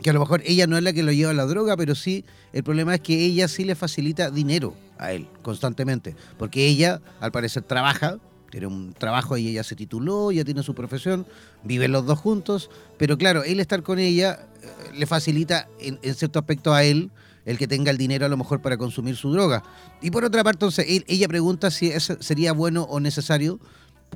que 0.03 0.11
a 0.11 0.13
lo 0.13 0.21
mejor 0.21 0.43
ella 0.45 0.67
no 0.67 0.77
es 0.77 0.83
la 0.83 0.93
que 0.93 1.03
lo 1.03 1.13
lleva 1.13 1.31
a 1.31 1.35
la 1.35 1.47
droga, 1.47 1.77
pero 1.77 1.95
sí, 1.95 2.25
el 2.53 2.63
problema 2.65 2.95
es 2.95 3.01
que 3.01 3.25
ella 3.25 3.49
sí 3.49 3.65
le 3.65 3.75
facilita 3.75 4.31
dinero 4.31 4.75
a 4.99 5.13
él 5.13 5.29
constantemente, 5.43 6.15
porque 6.39 6.67
ella, 6.67 7.01
al 7.21 7.33
parecer, 7.33 7.63
trabaja, 7.63 8.19
tiene 8.51 8.67
un 8.67 8.93
trabajo 8.93 9.39
y 9.39 9.49
ella 9.49 9.65
se 9.65 9.75
tituló, 9.75 10.31
ya 10.31 10.45
tiene 10.45 10.63
su 10.63 10.75
profesión, 10.75 11.27
viven 11.65 11.91
los 11.91 12.05
dos 12.05 12.19
juntos, 12.19 12.71
pero 12.99 13.17
claro, 13.17 13.45
él 13.45 13.61
estar 13.61 13.83
con 13.83 13.99
ella 13.99 14.47
eh, 14.63 14.67
le 14.95 15.07
facilita 15.07 15.69
en, 15.81 15.99
cierto 16.15 16.39
aspecto 16.39 16.75
a 16.75 16.85
él 16.85 17.11
el 17.47 17.57
que 17.57 17.67
tenga 17.67 17.91
el 17.91 17.97
dinero 17.97 18.27
a 18.27 18.29
lo 18.29 18.37
mejor 18.37 18.61
para 18.61 18.77
consumir 18.77 19.17
su 19.17 19.33
droga. 19.33 19.65
Y 20.03 20.11
por 20.11 20.25
otra 20.25 20.45
parte, 20.45 20.57
entonces, 20.57 20.87
ella 21.09 21.29
pregunta 21.29 21.71
si 21.71 21.89
eso 21.89 22.17
sería 22.21 22.53
bueno 22.53 22.83
o 22.85 23.01
necesario, 23.01 23.59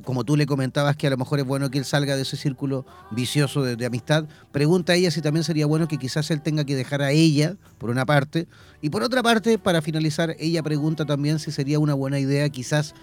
como 0.03 0.23
tú 0.23 0.37
le 0.37 0.45
comentabas 0.45 0.95
que 0.95 1.07
a 1.07 1.09
lo 1.09 1.17
mejor 1.17 1.39
es 1.39 1.45
bueno 1.45 1.69
que 1.69 1.77
él 1.77 1.85
salga 1.85 2.15
de 2.15 2.21
ese 2.21 2.37
círculo 2.37 2.85
vicioso 3.11 3.63
de, 3.63 3.85
amistad, 3.85 4.25
pregunta 4.51 4.93
a 4.93 4.95
ella 4.95 5.11
si 5.11 5.21
también 5.21 5.43
sería 5.43 5.65
bueno 5.65 5.87
que 5.87 5.97
quizás 5.97 6.31
él 6.31 6.41
tenga 6.41 6.63
que 6.63 6.75
dejar 6.75 7.01
a 7.01 7.11
ella, 7.11 7.55
por 7.77 7.89
una 7.89 8.05
parte, 8.05 8.47
y 8.81 8.89
por 8.89 9.03
otra 9.03 9.23
parte, 9.23 9.57
para 9.57 9.81
finalizar, 9.81 10.35
ella 10.39 10.63
pregunta 10.63 11.05
también 11.05 11.39
si 11.39 11.51
sería 11.51 11.79
una 11.79 11.93
buena 11.93 12.19
idea 12.19 12.47
quizás 12.49 12.93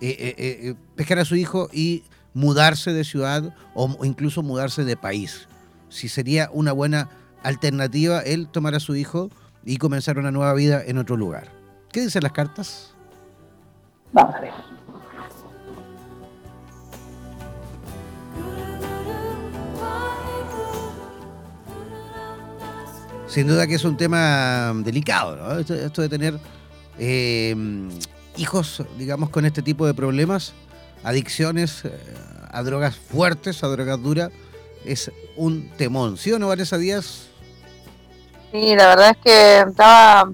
eh, 0.00 0.16
eh, 0.18 0.34
eh, 0.38 0.74
pescar 0.96 1.18
a 1.18 1.24
su 1.24 1.36
hijo 1.36 1.68
y 1.72 2.04
mudarse 2.32 2.92
de 2.92 3.04
ciudad 3.04 3.54
o 3.74 4.04
incluso 4.04 4.42
mudarse 4.42 4.84
de 4.84 4.96
país. 4.96 5.46
Si 5.88 6.08
sería 6.08 6.48
una 6.52 6.72
buena 6.72 7.10
alternativa 7.42 8.20
él 8.20 8.48
tomar 8.48 8.74
a 8.74 8.80
su 8.80 8.96
hijo 8.96 9.30
y 9.64 9.76
comenzar 9.76 10.18
una 10.18 10.30
nueva 10.30 10.54
vida 10.54 10.82
en 10.84 10.98
otro 10.98 11.16
lugar. 11.16 11.48
¿Qué 11.92 12.00
dicen 12.00 12.22
las 12.22 12.32
cartas? 12.32 12.94
Vamos 14.12 14.34
a 14.34 14.40
ver. 14.40 14.79
Sin 23.30 23.46
duda 23.46 23.68
que 23.68 23.76
es 23.76 23.84
un 23.84 23.96
tema 23.96 24.72
delicado, 24.74 25.36
¿no? 25.36 25.58
esto, 25.60 26.02
de 26.02 26.08
tener 26.08 26.38
hijos, 28.36 28.82
digamos, 28.98 29.30
con 29.30 29.44
este 29.44 29.62
tipo 29.62 29.86
de 29.86 29.94
problemas, 29.94 30.52
adicciones 31.04 31.84
eh, 31.84 31.92
a 32.50 32.62
drogas 32.64 32.96
fuertes, 32.96 33.62
a 33.62 33.68
drogas 33.68 34.02
duras, 34.02 34.30
es 34.84 35.12
un 35.36 35.70
temón. 35.76 36.16
¿Sí 36.16 36.32
o 36.32 36.40
no, 36.40 36.48
Vanessa 36.48 36.76
Díaz? 36.76 37.28
Sí, 38.50 38.74
la 38.74 38.88
verdad 38.88 39.10
es 39.10 39.16
que 39.18 39.58
estaba 39.60 40.32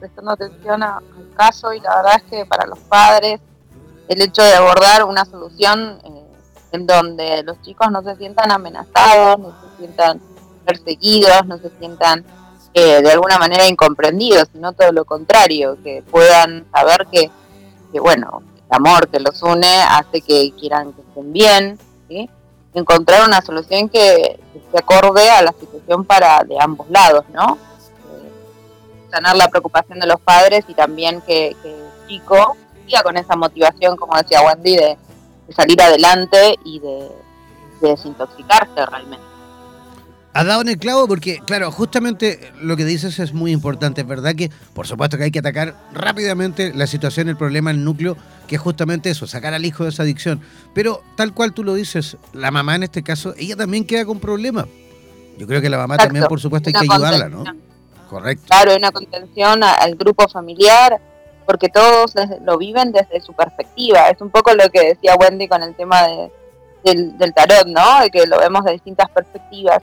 prestando 0.00 0.30
atención 0.30 0.82
al 0.82 1.02
caso 1.36 1.74
y 1.74 1.80
la 1.80 1.96
verdad 1.96 2.14
es 2.16 2.22
que 2.30 2.46
para 2.46 2.66
los 2.66 2.78
padres 2.78 3.40
el 4.08 4.22
hecho 4.22 4.42
de 4.42 4.54
abordar 4.54 5.04
una 5.04 5.26
solución 5.26 6.00
eh, 6.02 6.24
en 6.72 6.86
donde 6.86 7.42
los 7.42 7.60
chicos 7.60 7.90
no 7.90 8.02
se 8.02 8.16
sientan 8.16 8.50
amenazados, 8.50 9.38
no 9.38 9.50
se 9.50 9.76
sientan 9.76 10.20
perseguidos, 10.68 11.46
no 11.46 11.58
se 11.58 11.70
sientan 11.78 12.24
eh, 12.74 13.00
de 13.02 13.10
alguna 13.10 13.38
manera 13.38 13.66
incomprendidos, 13.66 14.48
sino 14.52 14.72
todo 14.72 14.92
lo 14.92 15.04
contrario, 15.04 15.78
que 15.82 16.02
puedan 16.10 16.66
saber 16.70 17.06
que 17.10 17.30
que 17.92 18.00
bueno, 18.00 18.42
el 18.56 18.76
amor 18.76 19.08
que 19.08 19.20
los 19.20 19.42
une 19.42 19.82
hace 19.82 20.20
que 20.20 20.52
quieran 20.58 20.92
que 20.92 21.00
estén 21.02 21.32
bien, 21.32 21.78
¿sí? 22.08 22.28
encontrar 22.74 23.26
una 23.26 23.40
solución 23.40 23.88
que, 23.88 24.38
se 24.70 24.78
acorde 24.78 25.30
a 25.30 25.40
la 25.40 25.52
situación 25.58 26.04
para 26.04 26.44
de 26.44 26.60
ambos 26.60 26.90
lados, 26.90 27.24
¿no? 27.32 27.56
Eh, 27.56 28.30
sanar 29.10 29.34
la 29.34 29.48
preocupación 29.48 29.98
de 29.98 30.06
los 30.06 30.20
padres 30.20 30.62
y 30.68 30.74
también 30.74 31.22
que, 31.22 31.56
el 31.64 32.06
chico 32.06 32.54
siga 32.84 33.02
con 33.02 33.16
esa 33.16 33.34
motivación, 33.34 33.96
como 33.96 34.16
decía 34.18 34.42
Wendy, 34.42 34.76
de, 34.76 34.98
salir 35.56 35.80
adelante 35.80 36.56
y 36.64 36.80
de 36.80 37.08
desintoxicarse 37.80 38.84
realmente. 38.84 39.27
Ha 40.38 40.44
dado 40.44 40.60
en 40.60 40.68
el 40.68 40.78
clavo 40.78 41.08
porque, 41.08 41.40
claro, 41.44 41.72
justamente 41.72 42.52
lo 42.60 42.76
que 42.76 42.84
dices 42.84 43.18
es 43.18 43.32
muy 43.32 43.50
importante. 43.50 44.02
Es 44.02 44.06
verdad 44.06 44.36
que, 44.36 44.52
por 44.72 44.86
supuesto, 44.86 45.18
que 45.18 45.24
hay 45.24 45.30
que 45.32 45.40
atacar 45.40 45.74
rápidamente 45.92 46.72
la 46.72 46.86
situación, 46.86 47.28
el 47.28 47.36
problema, 47.36 47.72
el 47.72 47.82
núcleo, 47.82 48.16
que 48.46 48.54
es 48.54 48.60
justamente 48.60 49.10
eso, 49.10 49.26
sacar 49.26 49.52
al 49.52 49.64
hijo 49.64 49.82
de 49.82 49.90
esa 49.90 50.04
adicción. 50.04 50.40
Pero 50.74 51.02
tal 51.16 51.34
cual 51.34 51.52
tú 51.54 51.64
lo 51.64 51.74
dices, 51.74 52.16
la 52.32 52.52
mamá 52.52 52.76
en 52.76 52.84
este 52.84 53.02
caso, 53.02 53.34
ella 53.36 53.56
también 53.56 53.84
queda 53.84 54.04
con 54.04 54.20
problemas. 54.20 54.66
Yo 55.38 55.48
creo 55.48 55.60
que 55.60 55.68
la 55.68 55.76
mamá 55.76 55.96
también, 55.96 56.24
por 56.28 56.38
supuesto, 56.38 56.68
hay 56.68 56.74
que 56.74 56.92
ayudarla, 56.92 57.28
¿no? 57.28 57.42
Correcto. 58.08 58.44
Claro, 58.46 58.76
una 58.76 58.92
contención 58.92 59.64
al 59.64 59.96
grupo 59.96 60.28
familiar, 60.28 61.00
porque 61.46 61.68
todos 61.68 62.12
lo 62.44 62.58
viven 62.58 62.92
desde 62.92 63.20
su 63.22 63.32
perspectiva. 63.32 64.08
Es 64.08 64.20
un 64.20 64.30
poco 64.30 64.54
lo 64.54 64.70
que 64.70 64.90
decía 64.90 65.16
Wendy 65.16 65.48
con 65.48 65.64
el 65.64 65.74
tema 65.74 66.06
del, 66.84 67.18
del 67.18 67.34
tarot, 67.34 67.66
¿no? 67.66 68.02
De 68.02 68.10
que 68.10 68.24
lo 68.24 68.38
vemos 68.38 68.64
de 68.64 68.74
distintas 68.74 69.10
perspectivas 69.10 69.82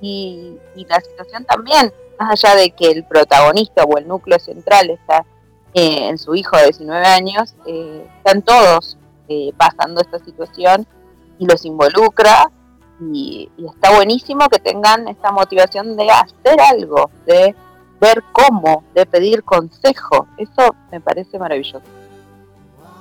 y, 0.00 0.58
la 0.88 1.00
situación 1.00 1.44
también, 1.44 1.92
más 2.18 2.30
allá 2.30 2.56
de 2.56 2.70
que 2.70 2.90
el 2.90 3.04
protagonista 3.04 3.84
o 3.84 3.98
el 3.98 4.06
núcleo 4.06 4.38
central 4.38 4.90
está 4.90 5.24
eh, 5.72 6.08
en 6.08 6.18
su 6.18 6.34
hijo 6.34 6.56
de 6.56 6.64
19 6.64 7.06
años, 7.06 7.54
eh, 7.66 8.06
están 8.18 8.42
todos 8.42 8.98
eh, 9.28 9.52
pasando 9.56 10.00
esta 10.00 10.18
situación 10.18 10.86
y 11.38 11.46
los 11.46 11.64
involucra 11.64 12.50
y, 13.00 13.50
está 13.68 13.94
buenísimo 13.94 14.48
que 14.48 14.58
tengan 14.58 15.08
esta 15.08 15.32
motivación 15.32 15.96
de 15.96 16.10
hacer 16.10 16.60
algo, 16.60 17.10
de 17.26 17.54
ver 18.00 18.22
cómo, 18.32 18.84
de 18.94 19.06
pedir 19.06 19.42
consejo. 19.42 20.28
Eso 20.36 20.74
me 20.92 21.00
parece 21.00 21.38
maravilloso. 21.38 21.82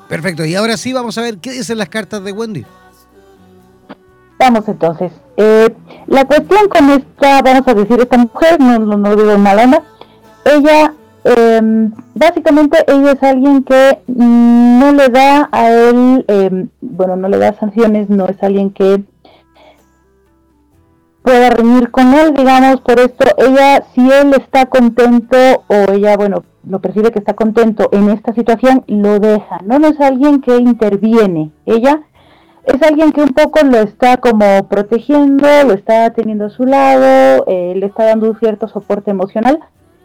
Perfecto, 0.08 0.46
y 0.46 0.56
ahora 0.56 0.78
sí 0.78 0.94
vamos 0.94 1.18
a 1.18 1.22
ver 1.22 1.38
qué 1.38 1.52
dicen 1.52 1.78
las 1.78 1.89
cartas 1.89 2.24
de 2.24 2.32
Wendy. 2.32 2.66
Vamos 4.44 4.68
entonces. 4.68 5.14
Eh, 5.38 5.74
la 6.08 6.26
cuestión 6.26 6.68
con 6.68 6.89
esta, 6.89 7.41
vamos 7.41 7.66
a 7.66 7.74
decir, 7.74 7.98
esta 7.98 8.18
mujer, 8.18 8.60
no, 8.60 8.78
no, 8.78 8.98
no 8.98 9.16
digo 9.16 9.32
onda, 9.32 9.82
ella, 10.44 10.94
em, 11.24 11.94
básicamente 12.14 12.78
ella 12.88 13.14
es 13.14 13.24
alguien 13.24 13.64
que 13.64 14.00
no 14.08 14.91
le 14.91 15.08
da 15.08 15.48
a 15.50 15.72
él, 15.72 16.26
em, 16.28 16.68
bueno, 16.82 17.16
no 17.16 17.30
le 17.30 17.38
da 17.38 17.54
sanciones, 17.54 18.10
no 18.10 18.26
es 18.28 18.36
alguien 18.44 18.72
que 18.72 19.06
pueda 21.22 21.50
reunir 21.52 21.89
con 21.89 22.14
él, 22.14 22.34
digamos, 22.34 22.82
por 22.82 23.00
esto, 23.00 23.24
ella, 23.38 23.86
si 23.96 24.02
él 24.12 24.34
está 24.34 24.66
contento 24.66 25.38
o 25.68 25.94
ella, 25.94 26.18
bueno, 26.18 26.44
lo 26.68 26.80
percibe 26.80 27.14
que 27.14 27.20
está 27.20 27.34
contento 27.34 27.88
en 27.94 28.10
esta 28.10 28.34
situación, 28.34 28.84
lo 28.88 29.20
deja, 29.20 29.60
no 29.64 29.78
es 29.88 29.98
alguien 30.02 30.41
que 30.41 30.58
interviene, 30.58 31.52
ella 31.66 32.02
es 32.66 32.82
alguien 32.82 33.11
que 33.11 33.22
un 33.22 33.30
poco 33.30 33.59
lo 33.64 33.78
está 33.80 34.18
como 34.18 34.68
protegiendo, 34.68 35.47
lo 35.66 35.74
está 35.74 36.11
teniendo 36.11 36.45
a 36.45 36.49
su 36.49 36.66
lado, 36.66 37.43
eh, 37.47 37.74
le 37.76 37.86
está 37.86 38.05
dando 38.05 38.30
un 38.30 38.39
cierto 38.39 38.68
soporte 38.68 39.11
emocional, 39.11 39.59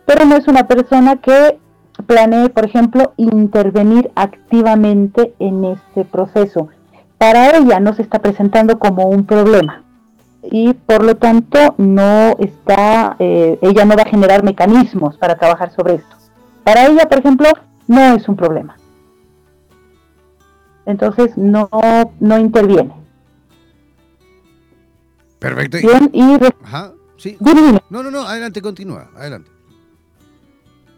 pero 0.06 0.24
no 0.24 0.36
es 0.36 0.48
una 0.48 0.66
persona 0.66 1.16
que 1.16 1.58
planee, 2.06 2.48
por 2.48 2.64
ejemplo, 2.64 3.12
intervenir 3.16 4.10
activamente 4.16 5.34
en 5.38 5.64
este 5.64 6.04
proceso. 6.04 6.68
Para 7.16 7.56
ella 7.56 7.80
no 7.80 7.94
se 7.94 8.02
está 8.02 8.20
presentando 8.20 8.78
como 8.78 9.06
un 9.06 9.24
problema 9.24 9.82
y 10.42 10.72
por 10.72 11.04
lo 11.04 11.16
tanto 11.16 11.74
no 11.78 12.36
está, 12.38 13.16
eh, 13.18 13.58
ella 13.60 13.84
no 13.84 13.96
va 13.96 14.02
a 14.02 14.08
generar 14.08 14.42
mecanismos 14.42 15.16
para 15.16 15.36
trabajar 15.36 15.72
sobre 15.72 15.96
esto. 15.96 16.16
Para 16.64 16.86
ella, 16.86 17.08
por 17.08 17.18
ejemplo, 17.18 17.48
no 17.86 18.14
es 18.14 18.28
un 18.28 18.36
problema 18.36 18.76
entonces 20.88 21.36
no, 21.36 21.68
no 22.18 22.38
interviene. 22.38 22.92
Perfecto. 25.38 25.78
y... 26.12 26.38
Ajá, 26.64 26.92
sí. 27.16 27.36
No, 27.90 28.02
no, 28.02 28.10
no, 28.10 28.22
adelante, 28.22 28.60
continúa, 28.60 29.10
adelante. 29.14 29.50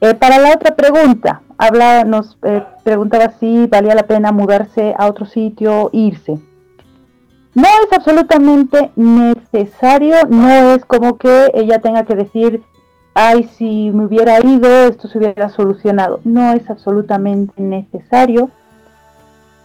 Eh, 0.01 0.15
para 0.15 0.39
la 0.39 0.55
otra 0.55 0.75
pregunta, 0.77 1.43
habla, 1.59 2.05
nos 2.05 2.39
eh, 2.43 2.65
preguntaba 2.85 3.35
si 3.39 3.67
valía 3.67 3.95
la 3.95 4.05
pena 4.05 4.33
mudarse 4.33 4.95
a 4.97 5.09
otro 5.09 5.27
sitio, 5.27 5.91
irse. 5.93 6.39
No 7.55 7.65
es 7.65 7.93
absolutamente 7.93 8.93
necesario, 8.95 10.15
no 10.29 10.49
es 10.49 10.85
como 10.85 11.19
que 11.19 11.51
ella 11.53 11.81
tenga 11.81 12.05
que 12.05 12.15
decir, 12.15 12.63
ay, 13.13 13.51
si 13.59 13.91
me 13.91 14.07
hubiera 14.07 14.39
ido, 14.41 14.69
esto 14.87 15.09
se 15.09 15.19
hubiera 15.19 15.49
solucionado. 15.51 16.21
No 16.23 16.53
es 16.53 16.71
absolutamente 16.71 17.61
necesario. 17.61 18.51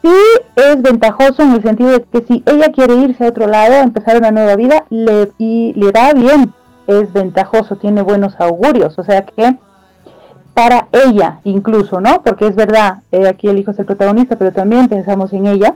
Sí 0.06 0.12
es 0.56 0.82
ventajoso 0.84 1.42
en 1.42 1.54
el 1.54 1.64
sentido 1.64 1.90
de 1.90 2.04
que 2.04 2.22
si 2.28 2.44
ella 2.46 2.72
quiere 2.72 2.94
irse 2.94 3.26
a 3.26 3.30
otro 3.30 3.48
lado, 3.48 3.74
empezar 3.74 4.18
una 4.18 4.30
nueva 4.30 4.56
vida, 4.56 4.86
le, 4.92 5.32
y 5.40 5.74
le 5.74 5.92
da 5.92 6.14
bien, 6.14 6.54
es 6.86 7.12
ventajoso, 7.12 7.78
tiene 7.78 8.04
buenos 8.04 8.40
augurios. 8.40 9.00
O 9.00 9.04
sea 9.04 9.26
que 9.26 9.58
para 10.54 10.90
ella 10.92 11.40
incluso, 11.44 12.02
¿no? 12.02 12.22
Porque 12.22 12.46
es 12.46 12.56
verdad, 12.56 13.00
eh, 13.12 13.28
aquí 13.28 13.48
el 13.48 13.58
hijo 13.58 13.72
es 13.72 13.80
el 13.80 13.88
protagonista, 13.88 14.36
pero 14.36 14.52
también 14.52 14.90
pensamos 14.90 15.34
en 15.34 15.48
ella 15.48 15.76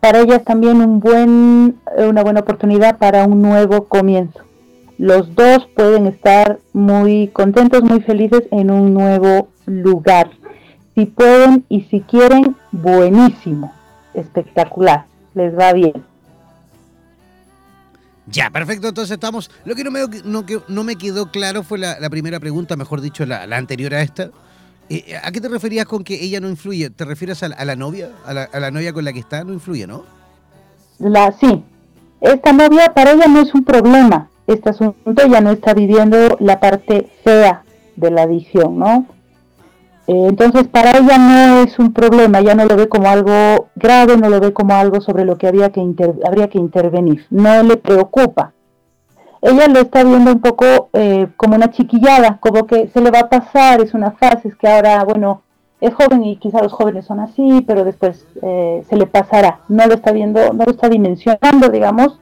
para 0.00 0.20
ella 0.20 0.36
es 0.36 0.44
también 0.44 0.80
un 0.80 1.00
buen, 1.00 1.76
eh, 1.96 2.06
una 2.06 2.22
buena 2.22 2.40
oportunidad 2.40 2.98
para 2.98 3.24
un 3.24 3.42
nuevo 3.42 3.84
comienzo. 3.84 4.40
Los 4.96 5.34
dos 5.34 5.68
pueden 5.76 6.06
estar 6.06 6.58
muy 6.72 7.28
contentos, 7.28 7.82
muy 7.82 8.00
felices 8.00 8.42
en 8.50 8.70
un 8.70 8.94
nuevo 8.94 9.48
lugar. 9.66 10.30
Si 10.98 11.06
pueden 11.06 11.64
y 11.68 11.82
si 11.82 12.00
quieren, 12.00 12.56
buenísimo, 12.72 13.72
espectacular, 14.14 15.04
les 15.32 15.56
va 15.56 15.72
bien. 15.72 15.92
Ya, 18.26 18.50
perfecto. 18.50 18.88
Entonces 18.88 19.12
estamos. 19.12 19.48
Lo 19.64 19.76
que 19.76 19.84
no 19.84 19.92
me, 19.92 20.00
no, 20.24 20.44
no 20.66 20.82
me 20.82 20.96
quedó 20.96 21.30
claro 21.30 21.62
fue 21.62 21.78
la, 21.78 22.10
primera 22.10 22.40
pregunta, 22.40 22.74
mejor 22.74 23.00
dicho, 23.00 23.24
la, 23.26 23.46
la 23.46 23.58
anterior 23.58 23.94
a 23.94 24.02
esta. 24.02 24.30
Eh, 24.90 25.16
¿A 25.22 25.30
qué 25.30 25.40
te 25.40 25.48
referías 25.48 25.86
con 25.86 26.02
que 26.02 26.20
ella 26.20 26.40
no 26.40 26.48
influye? 26.48 26.90
¿Te 26.90 27.04
refieres 27.04 27.44
a, 27.44 27.48
la 27.64 27.76
novia? 27.76 28.10
A 28.26 28.34
la, 28.34 28.70
novia 28.72 28.92
con 28.92 29.04
la 29.04 29.12
que 29.12 29.20
está 29.20 29.44
no 29.44 29.52
influye, 29.52 29.86
¿no? 29.86 30.02
La, 30.98 31.30
sí. 31.30 31.62
Esta 32.20 32.52
novia 32.52 32.92
para 32.92 33.12
ella 33.12 33.28
no 33.28 33.40
es 33.40 33.54
un 33.54 33.62
problema. 33.62 34.30
Este 34.48 34.70
asunto 34.70 35.28
ya 35.28 35.40
no 35.40 35.52
está 35.52 35.74
viviendo 35.74 36.36
la 36.40 36.58
parte 36.58 37.08
fea 37.22 37.62
de 37.94 38.10
la 38.10 38.22
adicción, 38.22 38.80
¿no? 38.80 39.06
Entonces 40.10 40.66
para 40.68 40.92
ella 40.92 41.18
no 41.18 41.62
es 41.62 41.78
un 41.78 41.92
problema, 41.92 42.40
ya 42.40 42.54
no 42.54 42.64
lo 42.64 42.76
ve 42.76 42.88
como 42.88 43.08
algo 43.08 43.68
grave, 43.76 44.16
no 44.16 44.30
lo 44.30 44.40
ve 44.40 44.52
como 44.52 44.74
algo 44.74 45.00
sobre 45.00 45.24
lo 45.24 45.36
que, 45.36 45.46
había 45.46 45.70
que 45.70 45.82
habría 46.26 46.48
que 46.48 46.58
intervenir, 46.58 47.26
no 47.30 47.62
le 47.62 47.76
preocupa 47.76 48.52
ella 49.40 49.68
lo 49.68 49.80
está 49.80 50.02
viendo 50.04 50.32
un 50.32 50.40
poco 50.40 50.90
eh, 50.92 51.28
como 51.36 51.54
una 51.54 51.70
chiquillada, 51.70 52.38
como 52.40 52.66
que 52.66 52.88
se 52.88 53.00
le 53.00 53.10
va 53.10 53.20
a 53.20 53.28
pasar, 53.28 53.80
es 53.80 53.94
una 53.94 54.12
fase, 54.12 54.48
es 54.48 54.56
que 54.56 54.68
ahora, 54.68 55.04
bueno, 55.04 55.42
es 55.80 55.94
joven 55.94 56.24
y 56.24 56.36
quizá 56.36 56.60
los 56.60 56.72
jóvenes 56.72 57.04
son 57.06 57.20
así, 57.20 57.64
pero 57.66 57.84
después 57.84 58.26
eh, 58.42 58.82
se 58.88 58.96
le 58.96 59.06
pasará. 59.06 59.60
No 59.68 59.86
lo 59.86 59.94
está 59.94 60.10
viendo, 60.10 60.52
no 60.52 60.64
lo 60.64 60.72
está 60.72 60.88
dimensionando, 60.88 61.68
digamos, 61.68 62.18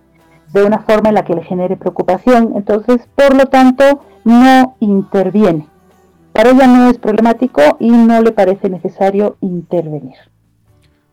de 0.52 0.62
una 0.64 0.80
forma 0.80 1.08
en 1.08 1.14
la 1.14 1.24
que 1.24 1.34
le 1.34 1.42
genere 1.42 1.76
preocupación. 1.76 2.52
Entonces, 2.54 3.00
por 3.14 3.34
lo 3.34 3.46
tanto, 3.46 4.02
no 4.24 4.76
interviene. 4.80 5.68
Para 6.36 6.50
ella 6.50 6.66
no 6.66 6.90
es 6.90 6.98
problemático 6.98 7.78
y 7.80 7.88
no 7.88 8.20
le 8.20 8.30
parece 8.30 8.68
necesario 8.68 9.38
intervenir. 9.40 10.16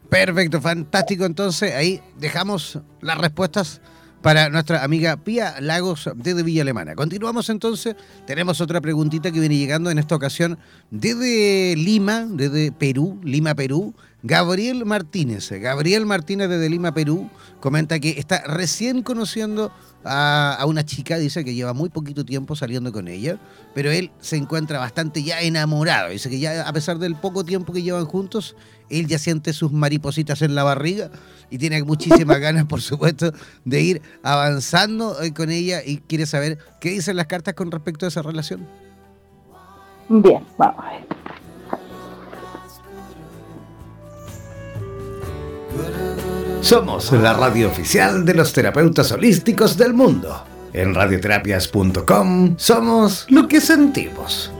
Perfecto, 0.09 0.59
fantástico. 0.59 1.24
Entonces, 1.24 1.74
ahí 1.74 2.01
dejamos 2.19 2.80
las 2.99 3.17
respuestas 3.17 3.80
para 4.21 4.49
nuestra 4.49 4.84
amiga 4.84 5.15
Pía 5.15 5.55
Lagos 5.61 6.09
desde 6.17 6.43
Villa 6.43 6.63
Alemana. 6.63 6.93
Continuamos 6.95 7.49
entonces, 7.49 7.95
tenemos 8.28 8.59
otra 8.59 8.82
preguntita 8.82 9.32
que 9.32 9.39
viene 9.39 9.55
llegando 9.55 9.89
en 9.89 9.97
esta 9.97 10.13
ocasión 10.13 10.59
desde 10.91 11.76
Lima, 11.78 12.26
desde 12.30 12.74
Perú, 12.74 13.21
Lima, 13.24 13.55
Perú. 13.55 13.93
Gabriel 14.26 14.86
Martínez, 14.86 15.51
Gabriel 15.51 16.05
Martínez 16.05 16.47
desde 16.47 16.69
Lima, 16.69 16.93
Perú, 16.93 17.30
comenta 17.59 17.99
que 17.99 18.11
está 18.11 18.41
recién 18.47 19.03
conociendo 19.03 19.69
a, 20.05 20.63
una 20.65 20.86
chica, 20.86 21.17
dice 21.17 21.43
que 21.43 21.53
lleva 21.53 21.74
muy 21.74 21.89
poquito 21.89 22.24
tiempo 22.24 22.55
saliendo 22.55 22.93
con 22.93 23.09
ella, 23.09 23.38
pero 23.76 23.91
él 23.91 24.11
se 24.21 24.38
encuentra 24.38 24.80
bastante 24.80 25.24
ya 25.24 25.41
enamorado. 25.41 26.09
Dice 26.09 26.30
que 26.30 26.39
ya 26.39 26.65
a 26.65 26.71
pesar 26.71 26.99
del 26.99 27.17
poco 27.17 27.43
tiempo 27.43 27.74
que 27.74 27.84
llevan 27.84 28.05
juntos, 28.05 28.55
él 28.89 29.07
ya 29.07 29.19
siente 29.19 29.51
sus 29.51 29.74
maripositas 29.74 30.41
en 30.41 30.55
la 30.55 30.63
barriga 30.63 31.11
y 31.49 31.57
tiene 31.57 31.84
muchísimas 31.84 32.39
ganas, 32.39 32.63
por 32.63 32.82
supuesto, 32.82 33.34
de 33.65 33.82
ir 33.82 34.01
avanzando 34.24 35.21
eh, 35.21 35.34
con 35.34 35.49
ella 35.49 35.82
y 35.86 35.97
quiere 35.97 36.26
saber 36.28 36.59
qué 36.80 36.91
dicen 36.91 37.17
las 37.17 37.28
cartas 37.28 37.55
con 37.55 37.71
respecto 37.71 38.05
a 38.05 38.07
esa 38.07 38.21
relación. 38.21 38.65
Bien, 40.07 40.45
vamos 40.57 40.86
a 40.86 40.91
ver. 40.91 41.42
Somos 46.61 47.11
la 47.11 47.34
radio 47.34 47.67
oficial 47.67 48.26
de 48.26 48.34
los 48.34 48.53
terapeutas 48.53 49.11
holísticos 49.11 49.78
del 49.78 49.93
mundo. 49.93 50.43
En 50.71 50.95
radioterapias.com 50.95 52.55
somos 52.57 53.26
lo 53.30 53.47
que 53.47 53.61
sentimos. 53.61 54.51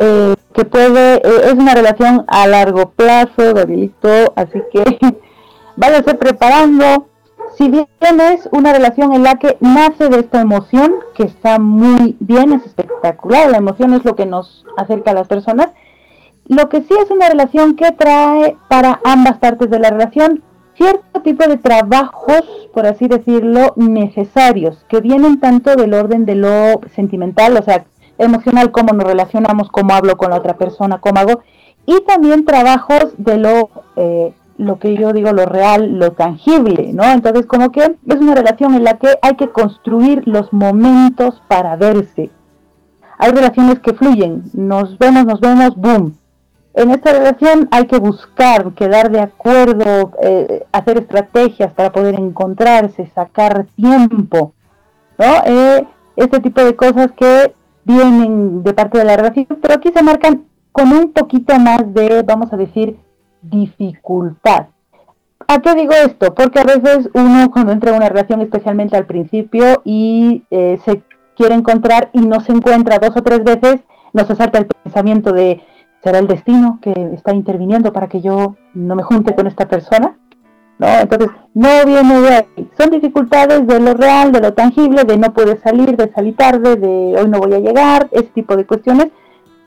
Eh, 0.00 0.34
que 0.54 0.64
puede, 0.64 1.16
eh, 1.16 1.40
es 1.46 1.54
una 1.54 1.74
relación 1.74 2.24
a 2.28 2.46
largo 2.46 2.90
plazo, 2.90 3.52
Gabrielito, 3.52 4.32
así 4.36 4.62
que 4.72 4.98
váyase 5.76 6.14
preparando. 6.14 7.08
Si 7.58 7.68
bien 7.68 7.88
es 8.00 8.48
una 8.52 8.72
relación 8.72 9.12
en 9.12 9.24
la 9.24 9.34
que 9.34 9.56
nace 9.58 10.08
de 10.08 10.20
esta 10.20 10.40
emoción, 10.40 10.94
que 11.16 11.24
está 11.24 11.58
muy 11.58 12.16
bien, 12.20 12.52
es 12.52 12.64
espectacular, 12.64 13.50
la 13.50 13.56
emoción 13.56 13.92
es 13.94 14.04
lo 14.04 14.14
que 14.14 14.26
nos 14.26 14.64
acerca 14.76 15.10
a 15.10 15.14
las 15.14 15.26
personas, 15.26 15.70
lo 16.46 16.68
que 16.68 16.82
sí 16.82 16.94
es 17.02 17.10
una 17.10 17.28
relación 17.28 17.74
que 17.74 17.90
trae 17.90 18.56
para 18.68 19.00
ambas 19.02 19.38
partes 19.38 19.70
de 19.70 19.80
la 19.80 19.90
relación 19.90 20.44
cierto 20.76 21.20
tipo 21.22 21.48
de 21.48 21.56
trabajos, 21.56 22.68
por 22.72 22.86
así 22.86 23.08
decirlo, 23.08 23.72
necesarios, 23.74 24.84
que 24.88 25.00
vienen 25.00 25.40
tanto 25.40 25.74
del 25.74 25.94
orden 25.94 26.26
de 26.26 26.36
lo 26.36 26.80
sentimental, 26.94 27.56
o 27.56 27.62
sea, 27.62 27.86
emocional, 28.18 28.70
cómo 28.70 28.92
nos 28.92 29.04
relacionamos, 29.04 29.68
cómo 29.68 29.94
hablo 29.94 30.16
con 30.16 30.30
la 30.30 30.36
otra 30.36 30.56
persona, 30.56 31.00
cómo 31.00 31.18
hago, 31.18 31.40
y 31.86 32.00
también 32.02 32.44
trabajos 32.44 33.14
de 33.16 33.36
lo, 33.36 33.70
eh, 33.96 34.32
lo 34.58 34.78
que 34.78 34.96
yo 34.96 35.12
digo, 35.12 35.32
lo 35.32 35.46
real, 35.46 35.98
lo 35.98 36.12
tangible, 36.12 36.92
¿no? 36.92 37.04
Entonces, 37.04 37.46
como 37.46 37.70
que 37.70 37.96
es 38.06 38.16
una 38.20 38.34
relación 38.34 38.74
en 38.74 38.84
la 38.84 38.98
que 38.98 39.08
hay 39.22 39.36
que 39.36 39.48
construir 39.50 40.26
los 40.26 40.52
momentos 40.52 41.40
para 41.48 41.76
verse. 41.76 42.30
Hay 43.18 43.32
relaciones 43.32 43.78
que 43.78 43.94
fluyen, 43.94 44.44
nos 44.52 44.98
vemos, 44.98 45.24
nos 45.24 45.40
vemos, 45.40 45.76
boom. 45.76 46.16
En 46.74 46.90
esta 46.90 47.12
relación 47.12 47.68
hay 47.70 47.86
que 47.86 47.98
buscar, 47.98 48.72
quedar 48.74 49.10
de 49.10 49.20
acuerdo, 49.20 50.12
eh, 50.22 50.64
hacer 50.72 50.98
estrategias 50.98 51.72
para 51.72 51.90
poder 51.90 52.16
encontrarse, 52.16 53.10
sacar 53.14 53.66
tiempo, 53.76 54.52
¿no? 55.18 55.42
Eh, 55.46 55.86
este 56.16 56.40
tipo 56.40 56.62
de 56.62 56.76
cosas 56.76 57.10
que 57.16 57.54
vienen 57.84 58.62
de 58.62 58.74
parte 58.74 58.98
de 58.98 59.04
la 59.04 59.16
relación, 59.16 59.46
pero 59.62 59.74
aquí 59.74 59.90
se 59.92 60.02
marcan 60.02 60.44
con 60.72 60.92
un 60.92 61.12
poquito 61.12 61.58
más 61.58 61.92
de, 61.94 62.22
vamos 62.22 62.52
a 62.52 62.56
decir, 62.56 62.96
dificultad. 63.42 64.66
¿A 65.46 65.60
qué 65.60 65.74
digo 65.74 65.92
esto? 65.92 66.34
Porque 66.34 66.60
a 66.60 66.64
veces 66.64 67.08
uno 67.14 67.50
cuando 67.50 67.72
entra 67.72 67.90
en 67.90 67.96
una 67.96 68.08
relación, 68.08 68.40
especialmente 68.40 68.96
al 68.96 69.06
principio, 69.06 69.80
y 69.84 70.44
eh, 70.50 70.78
se 70.84 71.02
quiere 71.36 71.54
encontrar 71.54 72.10
y 72.12 72.20
no 72.20 72.40
se 72.40 72.52
encuentra 72.52 72.98
dos 72.98 73.16
o 73.16 73.22
tres 73.22 73.44
veces, 73.44 73.80
nos 74.12 74.30
asalta 74.30 74.58
el 74.58 74.66
pensamiento 74.66 75.32
de, 75.32 75.62
¿será 76.02 76.18
el 76.18 76.26
destino 76.26 76.78
que 76.82 76.92
está 77.14 77.32
interviniendo 77.32 77.92
para 77.92 78.08
que 78.08 78.20
yo 78.20 78.56
no 78.74 78.94
me 78.94 79.02
junte 79.02 79.34
con 79.34 79.46
esta 79.46 79.66
persona? 79.68 80.18
¿no? 80.78 80.86
Entonces, 80.86 81.30
no 81.54 81.68
viene 81.86 82.20
de 82.20 82.34
ahí. 82.34 82.68
Son 82.76 82.90
dificultades 82.90 83.66
de 83.66 83.80
lo 83.80 83.94
real, 83.94 84.32
de 84.32 84.40
lo 84.40 84.52
tangible, 84.52 85.04
de 85.04 85.16
no 85.16 85.32
poder 85.32 85.60
salir, 85.60 85.96
de 85.96 86.10
salir 86.12 86.36
tarde, 86.36 86.76
de 86.76 87.16
hoy 87.18 87.28
no 87.28 87.38
voy 87.38 87.54
a 87.54 87.60
llegar, 87.60 88.08
ese 88.12 88.28
tipo 88.34 88.56
de 88.56 88.66
cuestiones 88.66 89.08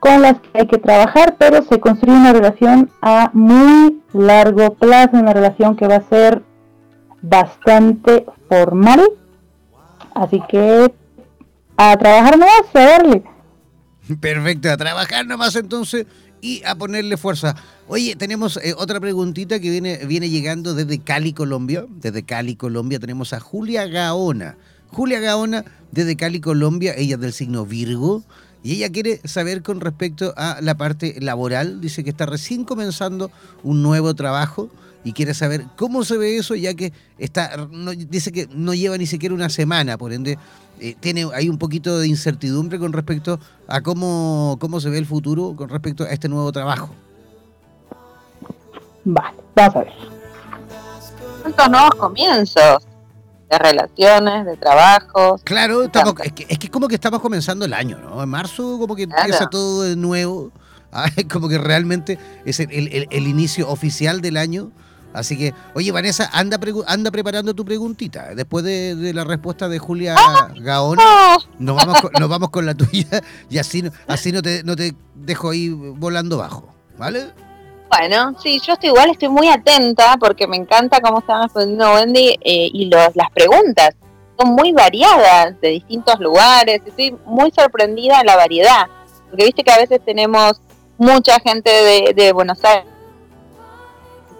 con 0.02 0.20
las 0.20 0.40
que 0.40 0.48
hay 0.54 0.66
que 0.66 0.78
trabajar, 0.78 1.36
pero 1.38 1.62
se 1.62 1.78
construye 1.78 2.16
una 2.16 2.32
relación 2.32 2.90
a 3.02 3.30
muy 3.34 4.02
largo 4.12 4.74
plazo, 4.74 5.16
una 5.16 5.32
relación 5.32 5.76
que 5.76 5.86
va 5.86 5.94
a 5.94 6.08
ser 6.08 6.42
bastante 7.22 8.26
formal. 8.48 9.00
Así 10.12 10.42
que 10.48 10.92
a 11.76 11.96
trabajar 11.96 12.36
nomás, 12.36 12.62
a 12.74 12.80
darle. 12.80 13.22
Perfecto, 14.20 14.72
a 14.72 14.76
trabajar 14.76 15.24
nomás 15.24 15.54
entonces 15.54 16.04
y 16.40 16.64
a 16.64 16.74
ponerle 16.74 17.16
fuerza. 17.16 17.54
Oye, 17.86 18.16
tenemos 18.16 18.56
eh, 18.56 18.74
otra 18.76 18.98
preguntita 18.98 19.60
que 19.60 19.70
viene, 19.70 19.98
viene 20.04 20.28
llegando 20.28 20.74
desde 20.74 20.98
Cali, 20.98 21.32
Colombia. 21.32 21.86
Desde 21.88 22.24
Cali, 22.24 22.56
Colombia 22.56 22.98
tenemos 22.98 23.32
a 23.34 23.38
Julia 23.38 23.86
Gaona. 23.86 24.56
Julia 24.88 25.20
Gaona 25.20 25.64
desde 25.92 26.16
Cali, 26.16 26.40
Colombia, 26.40 26.92
ella 26.96 27.14
es 27.14 27.20
del 27.20 27.32
signo 27.32 27.64
Virgo. 27.64 28.24
Y 28.62 28.74
ella 28.74 28.90
quiere 28.90 29.20
saber 29.24 29.62
con 29.62 29.80
respecto 29.80 30.34
a 30.36 30.58
la 30.60 30.76
parte 30.76 31.16
laboral, 31.20 31.80
dice 31.80 32.04
que 32.04 32.10
está 32.10 32.26
recién 32.26 32.64
comenzando 32.64 33.30
un 33.64 33.82
nuevo 33.82 34.14
trabajo 34.14 34.70
y 35.04 35.12
quiere 35.12 35.34
saber 35.34 35.64
cómo 35.76 36.04
se 36.04 36.16
ve 36.16 36.36
eso, 36.36 36.54
ya 36.54 36.74
que 36.74 36.92
está, 37.18 37.68
dice 38.08 38.30
que 38.30 38.48
no 38.54 38.72
lleva 38.72 38.96
ni 38.98 39.06
siquiera 39.06 39.34
una 39.34 39.48
semana, 39.48 39.98
por 39.98 40.12
ende 40.12 40.38
eh, 40.78 40.94
tiene 40.98 41.26
hay 41.34 41.48
un 41.48 41.58
poquito 41.58 41.98
de 41.98 42.06
incertidumbre 42.06 42.78
con 42.78 42.92
respecto 42.92 43.40
a 43.66 43.80
cómo, 43.80 44.56
cómo 44.60 44.80
se 44.80 44.90
ve 44.90 44.98
el 44.98 45.06
futuro 45.06 45.54
con 45.56 45.68
respecto 45.68 46.04
a 46.04 46.10
este 46.10 46.28
nuevo 46.28 46.52
trabajo. 46.52 46.94
Vale, 49.04 49.36
vamos 49.56 49.76
a 49.76 49.78
ver. 49.80 49.92
¿Cuántos 51.42 51.70
nuevos 51.70 51.94
comienzos? 51.96 52.91
De 53.52 53.58
relaciones, 53.58 54.46
de 54.46 54.56
trabajo. 54.56 55.38
Claro, 55.44 55.84
estamos, 55.84 56.14
es, 56.24 56.32
que, 56.32 56.46
es 56.48 56.58
que 56.58 56.70
como 56.70 56.88
que 56.88 56.94
estamos 56.94 57.20
comenzando 57.20 57.64
el 57.64 57.74
año, 57.74 57.98
¿no? 57.98 58.22
En 58.22 58.28
marzo 58.28 58.78
como 58.78 58.96
que 58.96 59.04
empieza 59.04 59.48
todo 59.48 59.82
de 59.82 59.96
nuevo. 59.96 60.52
Ah, 60.94 61.08
como 61.32 61.48
que 61.48 61.56
realmente 61.56 62.18
es 62.44 62.60
el, 62.60 63.06
el, 63.10 63.26
inicio 63.26 63.66
oficial 63.70 64.20
del 64.20 64.36
año. 64.36 64.72
Así 65.14 65.38
que, 65.38 65.54
oye, 65.72 65.90
Vanessa, 65.90 66.28
anda, 66.34 66.60
anda 66.86 67.10
preparando 67.10 67.54
tu 67.54 67.64
preguntita. 67.64 68.34
Después 68.34 68.62
de, 68.62 69.14
la 69.14 69.24
respuesta 69.24 69.70
de 69.70 69.78
Julia 69.78 70.14
Gaón, 70.60 70.98
nos 71.58 71.76
vamos, 71.76 71.98
con, 72.02 72.12
nos 72.20 72.28
vamos 72.28 72.50
con 72.50 72.66
la 72.66 72.74
tuya 72.74 73.22
y 73.48 73.56
así, 73.56 73.82
así 74.06 74.32
no, 74.32 74.42
te, 74.42 74.62
no 74.64 74.76
te 74.76 74.94
dejo 75.14 75.48
ahí 75.48 75.70
volando 75.70 76.36
bajo, 76.36 76.74
¿vale? 76.98 77.30
Bueno, 77.98 78.34
sí, 78.42 78.58
yo 78.66 78.72
estoy 78.72 78.88
igual, 78.88 79.10
estoy 79.10 79.28
muy 79.28 79.48
atenta 79.48 80.16
porque 80.18 80.46
me 80.46 80.56
encanta 80.56 80.98
cómo 81.02 81.18
están 81.18 81.42
respondiendo 81.42 81.92
Wendy 81.92 82.38
eh, 82.40 82.70
y 82.72 82.86
los, 82.86 83.14
las 83.14 83.30
preguntas 83.34 83.90
son 84.38 84.54
muy 84.54 84.72
variadas 84.72 85.60
de 85.60 85.68
distintos 85.68 86.18
lugares. 86.18 86.80
Estoy 86.86 87.14
muy 87.26 87.50
sorprendida 87.50 88.20
de 88.20 88.24
la 88.24 88.36
variedad, 88.36 88.86
porque 89.28 89.44
viste 89.44 89.62
que 89.62 89.72
a 89.72 89.76
veces 89.76 90.00
tenemos 90.06 90.58
mucha 90.96 91.38
gente 91.40 91.70
de, 91.70 92.14
de 92.14 92.32
Buenos 92.32 92.64
Aires, 92.64 92.90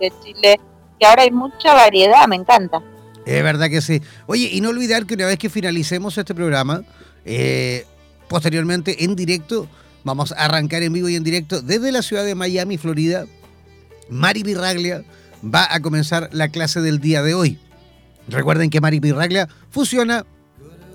de 0.00 0.11
Chile, 0.24 0.59
que 0.98 1.05
ahora 1.05 1.24
hay 1.24 1.30
mucha 1.30 1.74
variedad, 1.74 2.26
me 2.28 2.36
encanta. 2.36 2.80
Es 3.26 3.42
verdad 3.42 3.68
que 3.68 3.82
sí. 3.82 4.00
Oye, 4.26 4.48
y 4.50 4.62
no 4.62 4.70
olvidar 4.70 5.05
que 5.05 5.12
una 5.12 5.26
vez 5.26 5.38
que 5.38 5.50
finalicemos 5.50 6.16
este 6.16 6.34
programa, 6.34 6.84
eh, 7.26 7.84
posteriormente 8.28 9.05
en 9.05 9.14
directo, 9.14 9.68
vamos 10.05 10.32
a 10.32 10.46
arrancar 10.46 10.82
en 10.82 10.94
vivo 10.94 11.11
y 11.11 11.16
en 11.16 11.22
directo 11.22 11.61
desde 11.61 11.92
la 11.92 12.00
ciudad 12.00 12.24
de 12.24 12.34
Miami, 12.34 12.78
Florida, 12.78 13.26
Mari 14.09 14.42
Birraglia 14.42 15.05
va 15.42 15.66
a 15.70 15.80
comenzar 15.80 16.28
la 16.32 16.48
clase 16.48 16.80
del 16.80 17.00
día 17.00 17.22
de 17.22 17.34
hoy. 17.34 17.59
Recuerden 18.28 18.70
que 18.70 18.80
Mari 18.80 19.00
Birraglia 19.00 19.48
fusiona 19.70 20.24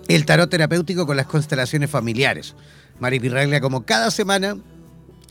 el 0.08 0.26
tarot 0.26 0.50
terapéutico 0.50 1.06
con 1.06 1.18
las 1.18 1.26
constelaciones 1.26 1.90
familiares. 1.90 2.56
Mari 3.00 3.20
Birraglia, 3.20 3.62
como 3.62 3.86
cada 3.86 4.12
semana, 4.12 4.58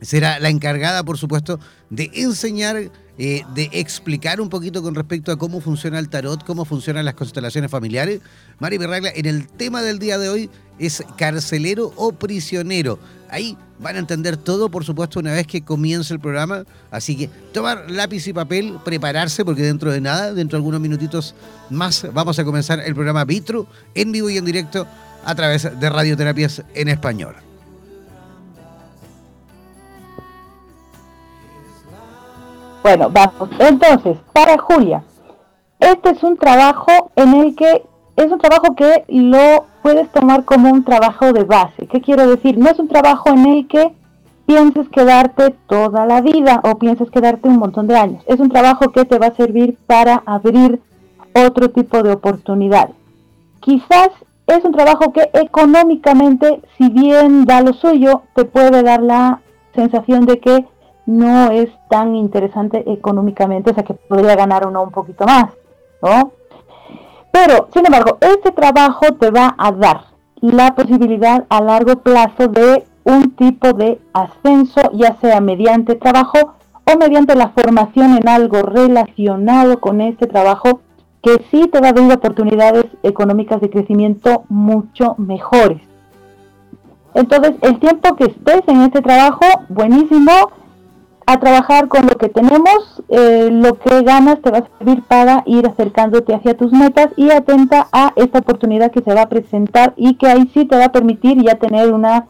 será 0.01 0.39
la 0.39 0.51
encargada, 0.51 1.03
por 1.05 1.19
supuesto, 1.19 1.59
de 1.91 2.11
enseñar, 2.15 2.77
eh, 3.19 3.43
de 3.55 3.71
explicar 3.73 4.41
un 4.41 4.51
poquito 4.51 4.83
con 4.83 4.95
respecto 4.95 5.33
a 5.33 5.39
cómo 5.39 5.61
funciona 5.61 5.99
el 5.99 6.09
tarot, 6.09 6.45
cómo 6.45 6.65
funcionan 6.65 7.05
las 7.05 7.15
constelaciones 7.15 7.71
familiares. 7.71 8.21
Mari 8.59 8.79
Birraglia, 8.79 9.13
en 9.15 9.27
el 9.27 9.49
tema 9.49 9.83
del 9.83 9.99
día 9.99 10.19
de 10.19 10.29
hoy, 10.29 10.51
es 10.79 11.03
carcelero 11.17 11.93
o 11.97 12.13
prisionero. 12.13 12.99
Ahí 13.31 13.57
van 13.79 13.97
a 13.97 13.99
entender 13.99 14.37
todo, 14.37 14.69
por 14.69 14.85
supuesto, 14.85 15.21
una 15.21 15.33
vez 15.33 15.47
que 15.47 15.63
comience 15.63 16.15
el 16.15 16.21
programa. 16.21 16.65
Así 16.91 17.17
que 17.17 17.29
tomar 17.53 17.91
lápiz 17.91 18.27
y 18.27 18.33
papel, 18.33 18.79
prepararse, 18.85 19.45
porque 19.45 19.63
dentro 19.63 19.91
de 19.91 20.01
nada, 20.01 20.33
dentro 20.33 20.57
de 20.57 20.61
algunos 20.61 20.81
minutitos 20.81 21.35
más, 21.71 22.07
vamos 22.13 22.39
a 22.39 22.45
comenzar 22.45 22.81
el 22.81 22.95
programa 22.95 23.25
Vitro 23.25 23.67
en 23.95 24.13
vivo 24.13 24.31
y 24.31 24.39
en 24.39 24.45
directo 24.45 24.87
a 25.25 25.35
través 25.35 25.69
de 25.79 25.91
Radioterapias 25.91 26.63
en 26.75 26.89
Español. 26.89 27.35
Bueno, 32.83 33.11
vamos. 33.11 33.51
Entonces, 33.59 34.17
para 34.33 34.57
Julia, 34.59 35.03
este 35.81 36.11
es 36.11 36.23
un 36.23 36.37
trabajo 36.37 37.11
en 37.17 37.35
el 37.35 37.57
que 37.57 37.83
es 38.17 38.33
un 38.33 38.39
trabajo 38.39 38.75
que 38.75 39.05
lo 39.09 39.67
puedes 39.83 40.11
tomar 40.11 40.45
como 40.45 40.71
un 40.71 40.85
trabajo 40.85 41.33
de 41.33 41.45
base. 41.45 41.87
¿Qué 41.87 42.01
quiero 42.01 42.27
decir? 42.27 42.59
No 42.59 42.71
es 42.71 42.79
un 42.79 42.89
trabajo 42.89 43.31
en 43.31 43.47
el 43.47 43.69
que 43.69 43.95
pienses 44.47 44.89
quedarte 44.89 45.55
toda 45.69 46.07
la 46.07 46.21
vida 46.23 46.61
o 46.65 46.79
pienses 46.79 47.11
quedarte 47.11 47.49
un 47.49 47.59
montón 47.59 47.87
de 47.87 47.97
años. 47.97 48.23
Es 48.27 48.41
un 48.41 48.49
trabajo 48.49 48.91
que 48.91 49.05
te 49.05 49.19
va 49.19 49.27
a 49.27 49.35
servir 49.35 49.77
para 49.87 50.23
abrir 50.25 50.81
otro 51.35 51.71
tipo 51.71 52.03
de 52.03 52.13
oportunidades. 52.13 52.95
Quizás 53.61 54.11
es 54.47 54.65
un 54.65 54.73
trabajo 54.73 55.13
que 55.13 55.29
económicamente, 55.35 56.63
si 56.79 56.89
bien 56.89 57.45
da 57.45 57.61
lo 57.61 57.73
suyo, 57.75 58.23
te 58.35 58.45
puede 58.45 58.83
dar 58.83 59.03
la 59.03 59.41
sensación 59.75 60.25
de 60.25 60.39
que 60.39 60.65
no 61.05 61.51
es 61.51 61.69
tan 61.91 62.15
interesante 62.17 62.85
económicamente, 62.91 63.71
o 63.71 63.75
sea 63.75 63.85
que 63.85 63.95
podría 63.95 64.37
ganar 64.37 64.67
uno 64.67 64.83
un 64.83 64.91
poquito 64.91 65.25
más, 65.25 65.47
¿no? 66.03 66.33
Pero, 67.37 67.69
sin 67.75 67.85
embargo, 67.85 68.17
este 68.23 68.51
trabajo 68.51 69.13
te 69.21 69.31
va 69.31 69.55
a 69.59 69.71
dar 69.71 70.07
la 70.41 70.75
posibilidad 70.75 71.45
a 71.51 71.61
largo 71.61 71.97
plazo 71.97 72.49
de 72.49 72.87
un 73.05 73.33
tipo 73.33 73.75
de 73.75 74.01
ascenso, 74.15 74.81
ya 74.95 75.17
sea 75.21 75.43
mediante 75.43 75.97
trabajo 75.97 76.55
o 76.91 76.99
mediante 76.99 77.35
la 77.35 77.51
formación 77.51 78.17
en 78.17 78.27
algo 78.27 78.63
relacionado 78.63 79.81
con 79.81 80.01
este 80.01 80.27
trabajo 80.27 80.81
que 81.23 81.45
sí 81.51 81.69
te 81.71 81.79
va 81.79 81.89
a 81.89 81.93
dar 81.93 82.11
oportunidades 82.11 82.87
económicas 83.03 83.61
de 83.61 83.69
crecimiento 83.69 84.45
mucho 84.49 85.15
mejores. 85.19 85.83
Entonces, 87.13 87.53
el 87.61 87.79
tiempo 87.81 88.17
que 88.17 88.25
estés 88.25 88.63
en 88.67 88.81
este 88.81 89.03
trabajo, 89.03 89.45
buenísimo, 89.69 90.33
a 91.27 91.41
trabajar 91.41 91.89
con 91.89 92.07
lo 92.07 92.17
que 92.17 92.29
tenemos, 92.29 93.03
eh, 93.09 93.49
lo 93.51 93.79
que 93.81 94.03
ganas 94.03 94.41
te 94.41 94.51
va 94.51 94.59
a 94.59 94.79
servir 94.79 95.03
para 95.03 95.43
ir 95.45 95.67
acercándote 95.67 96.33
hacia 96.33 96.57
tus 96.57 96.73
metas 96.73 97.09
y 97.17 97.31
atenta 97.31 97.89
a 97.91 98.13
esta 98.15 98.39
oportunidad 98.39 98.93
que 98.93 99.03
se 99.03 99.13
va 99.13 99.23
a 99.23 99.29
presentar 99.29 99.93
y 99.97 100.15
que 100.15 100.29
ahí 100.29 100.49
sí 100.55 100.65
te 100.67 100.77
va 100.77 100.85
a 100.85 100.93
permitir 100.93 101.43
ya 101.43 101.57
tener 101.57 101.93
una, 101.93 102.27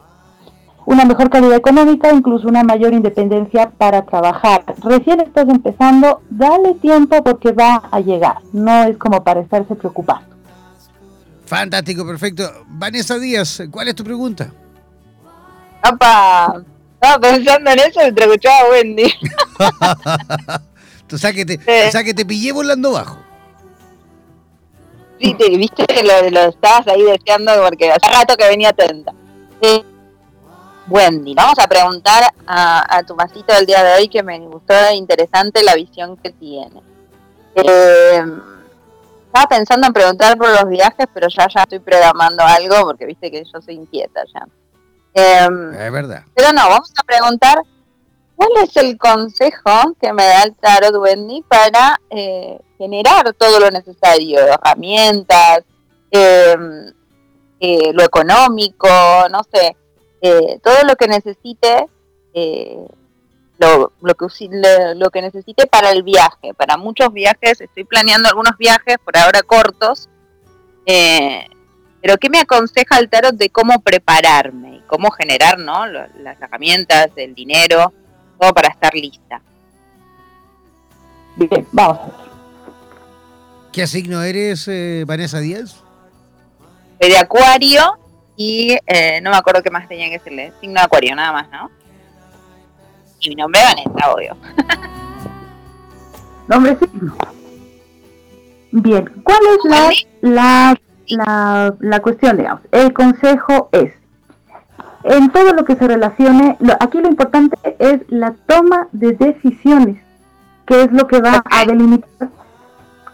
una 0.87 1.05
mejor 1.05 1.29
calidad 1.29 1.57
económica, 1.57 2.11
incluso 2.11 2.49
una 2.49 2.63
mayor 2.63 2.95
independencia 2.95 3.71
para 3.77 4.07
trabajar. 4.07 4.65
Recién 4.83 5.21
estás 5.21 5.47
empezando, 5.51 6.23
dale 6.31 6.73
tiempo 6.75 7.23
porque 7.23 7.53
va 7.53 7.83
a 7.91 8.01
llegar, 8.01 8.39
no 8.55 8.85
es 8.85 8.97
como 8.97 9.23
para 9.23 9.41
estarse 9.41 9.75
preocupando. 9.75 10.35
Fantástico, 11.45 12.05
perfecto. 12.07 12.45
Vanessa 12.67 13.19
Díaz, 13.19 13.63
¿cuál 13.71 13.89
es 13.89 13.95
tu 13.95 14.03
pregunta? 14.03 14.51
¡Opa! 15.87 16.65
Estaba 17.07 17.21
pensando 17.21 17.71
en 17.71 17.79
eso 17.79 18.01
mientras 18.01 18.27
escuchaba 18.27 18.59
a 18.59 18.71
Wendy. 18.71 19.05
o, 21.13 21.19
sea 21.19 21.33
que 21.33 21.45
te, 21.45 21.87
o 21.87 21.93
sea 21.93 22.03
que 22.03 22.13
te 22.13 22.27
pillé 22.27 22.51
volando 22.51 22.93
bajo. 22.93 23.19
Sí, 25.21 25.35
te, 25.35 25.49
viste 25.51 25.87
que 25.87 26.03
lo, 26.03 26.31
lo, 26.31 26.49
estabas 26.49 26.89
ahí 26.89 27.05
deseando 27.05 27.53
porque 27.63 27.93
hace 27.93 28.11
rato 28.11 28.37
que 28.37 28.49
venía 28.49 28.71
atenta. 28.71 29.13
Wendy, 30.89 31.35
vamos 31.35 31.59
a 31.61 31.69
preguntar 31.69 32.25
a, 32.45 32.97
a, 32.97 33.03
tu 33.05 33.15
masito 33.15 33.55
del 33.55 33.67
día 33.67 33.85
de 33.85 34.01
hoy 34.01 34.09
que 34.09 34.25
me 34.25 34.41
gustó 34.41 34.75
interesante 34.93 35.63
la 35.63 35.77
visión 35.77 36.17
que 36.17 36.31
tiene. 36.31 36.83
Eh, 37.55 38.25
estaba 39.27 39.47
pensando 39.49 39.87
en 39.87 39.93
preguntar 39.93 40.37
por 40.37 40.49
los 40.49 40.69
viajes, 40.69 41.07
pero 41.15 41.29
ya 41.29 41.47
ya 41.55 41.63
estoy 41.63 41.79
programando 41.79 42.43
algo 42.43 42.85
porque 42.85 43.07
viste 43.07 43.31
que 43.31 43.45
yo 43.45 43.63
soy 43.63 43.75
inquieta 43.75 44.25
ya. 44.35 44.45
Em, 45.17 45.73
es 45.73 45.93
verdad. 45.93 46.25
Pero 46.35 46.53
no, 46.53 46.69
vamos 46.69 46.93
a 46.95 47.03
preguntar 47.03 47.59
cuál 48.37 48.51
es 48.63 48.77
el 48.77 48.99
consejo 48.99 49.97
que 49.99 50.13
me 50.13 50.25
da 50.27 50.43
el 50.43 50.55
tarot 50.55 50.95
Wendy 50.95 51.43
para 51.49 51.99
eh, 52.11 52.61
generar 52.77 53.33
todo 53.33 53.59
lo 53.59 53.71
necesario, 53.71 54.41
herramientas, 54.41 55.65
em, 56.11 56.93
eh, 57.61 57.93
lo 57.95 58.03
económico, 58.05 58.89
no 59.31 59.41
sé, 59.51 59.75
eh, 60.21 60.61
todo 60.63 60.85
lo 60.87 60.97
que 60.97 61.09
necesite, 61.09 61.87
lo, 63.59 63.93
lo, 64.03 64.15
que, 64.15 64.27
lo 64.97 65.11
que 65.11 65.23
necesite 65.23 65.67
para 65.67 65.93
el 65.93 66.03
viaje. 66.03 66.53
Para 66.53 66.77
muchos 66.77 67.11
viajes, 67.11 67.63
estoy 67.63 67.85
planeando 67.85 68.29
algunos 68.29 68.59
viajes, 68.59 68.99
por 69.03 69.17
ahora 69.17 69.41
cortos, 69.43 70.11
pero 72.07 72.19
¿qué 72.19 72.31
me 72.31 72.39
aconseja 72.39 73.01
el 73.01 73.09
tarot 73.09 73.35
de 73.35 73.51
cómo 73.51 73.81
prepararme 73.81 74.77
y 74.77 74.81
cómo 74.87 75.11
generar 75.11 75.59
¿no? 75.59 75.87
las 75.87 76.41
herramientas, 76.41 77.09
el 77.17 77.35
dinero, 77.35 77.93
todo 78.39 78.55
para 78.55 78.69
estar 78.69 78.95
lista? 78.95 79.43
Bien, 81.35 81.67
vamos. 81.73 81.99
¿Qué 83.73 83.89
signo 83.89 84.23
eres, 84.23 84.69
eh, 84.69 85.03
Vanessa 85.05 85.41
Díaz? 85.41 85.83
Soy 87.01 87.11
de 87.11 87.19
Acuario 87.19 87.99
y 88.37 88.79
eh, 88.87 89.21
no 89.21 89.31
me 89.31 89.37
acuerdo 89.37 89.61
qué 89.65 89.71
más 89.73 89.89
tenía 89.89 90.07
que 90.07 90.19
decirle. 90.19 90.53
Signo 90.61 90.75
de 90.75 90.85
Acuario, 90.85 91.17
nada 91.17 91.33
más, 91.33 91.51
¿no? 91.51 91.73
Y 93.19 93.31
mi 93.31 93.35
nombre 93.35 93.61
es 93.63 93.67
Vanessa, 93.67 94.13
obvio. 94.13 94.37
nombre 96.47 96.77
signo. 96.79 97.17
Bien, 98.71 99.23
¿cuál 99.25 99.41
es 99.57 99.65
la, 99.65 99.91
la 100.21 100.81
la, 101.09 101.75
la 101.81 102.01
cuestión, 102.01 102.37
digamos, 102.37 102.63
el 102.73 102.93
consejo 102.93 103.69
es, 103.73 103.93
en 105.05 105.31
todo 105.31 105.53
lo 105.53 105.65
que 105.65 105.77
se 105.77 105.87
relacione, 105.87 106.59
aquí 106.81 107.01
lo 107.01 107.09
importante 107.09 107.57
es 107.79 108.01
la 108.09 108.35
toma 108.47 108.89
de 108.93 109.13
decisiones, 109.13 110.03
que 110.67 110.83
es 110.83 110.93
lo 110.93 111.07
que 111.07 111.21
va 111.21 111.43
a 111.45 111.65
delimitar 111.65 112.29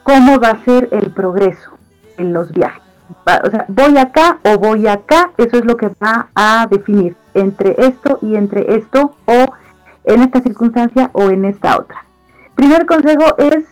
cómo 0.02 0.40
va 0.40 0.50
a 0.50 0.64
ser 0.64 0.88
el 0.92 1.10
progreso 1.10 1.72
en 2.16 2.32
los 2.32 2.50
viajes. 2.52 2.82
o 3.44 3.50
sea, 3.50 3.64
voy 3.68 3.98
acá 3.98 4.38
o 4.44 4.58
voy 4.58 4.86
acá, 4.86 5.30
eso 5.36 5.58
es 5.58 5.64
lo 5.64 5.76
que 5.76 5.90
va 6.02 6.28
a 6.34 6.66
definir 6.70 7.16
entre 7.34 7.74
esto 7.78 8.18
y 8.22 8.36
entre 8.36 8.76
esto, 8.76 9.14
o 9.26 9.46
en 10.04 10.22
esta 10.22 10.40
circunstancia 10.40 11.10
o 11.12 11.30
en 11.30 11.44
esta 11.44 11.78
otra. 11.78 12.04
Primer 12.54 12.86
consejo 12.86 13.36
es 13.38 13.64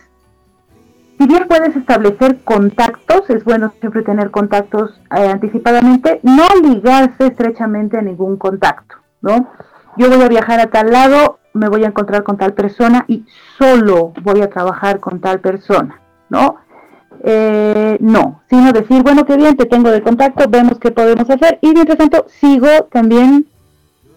si 1.21 1.27
bien 1.27 1.47
puedes 1.47 1.75
establecer 1.75 2.39
contactos, 2.43 3.29
es 3.29 3.43
bueno 3.43 3.71
siempre 3.79 4.01
tener 4.01 4.31
contactos 4.31 4.99
eh, 5.15 5.27
anticipadamente, 5.27 6.19
no 6.23 6.47
ligarse 6.63 7.27
estrechamente 7.27 7.95
a 7.95 8.01
ningún 8.01 8.37
contacto, 8.37 8.95
¿no? 9.21 9.51
Yo 9.97 10.09
voy 10.09 10.19
a 10.23 10.27
viajar 10.27 10.59
a 10.59 10.71
tal 10.71 10.89
lado, 10.89 11.37
me 11.53 11.69
voy 11.69 11.83
a 11.83 11.89
encontrar 11.89 12.23
con 12.23 12.37
tal 12.37 12.53
persona 12.53 13.05
y 13.07 13.23
solo 13.59 14.13
voy 14.23 14.41
a 14.41 14.49
trabajar 14.49 14.99
con 14.99 15.21
tal 15.21 15.41
persona, 15.41 16.01
¿no? 16.29 16.55
Eh, 17.23 17.97
no, 17.99 18.41
sino 18.49 18.71
decir, 18.71 19.03
bueno, 19.03 19.23
qué 19.23 19.37
bien, 19.37 19.55
te 19.55 19.67
tengo 19.67 19.91
de 19.91 20.01
contacto, 20.01 20.49
vemos 20.49 20.79
qué 20.79 20.89
podemos 20.89 21.29
hacer 21.29 21.59
y 21.61 21.71
mientras 21.71 21.99
tanto 21.99 22.25
sigo 22.29 22.67
también 22.91 23.45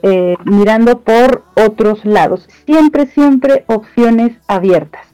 eh, 0.03 0.37
mirando 0.47 1.01
por 1.01 1.43
otros 1.55 2.03
lados. 2.07 2.49
Siempre, 2.65 3.05
siempre 3.09 3.65
opciones 3.67 4.39
abiertas 4.49 5.14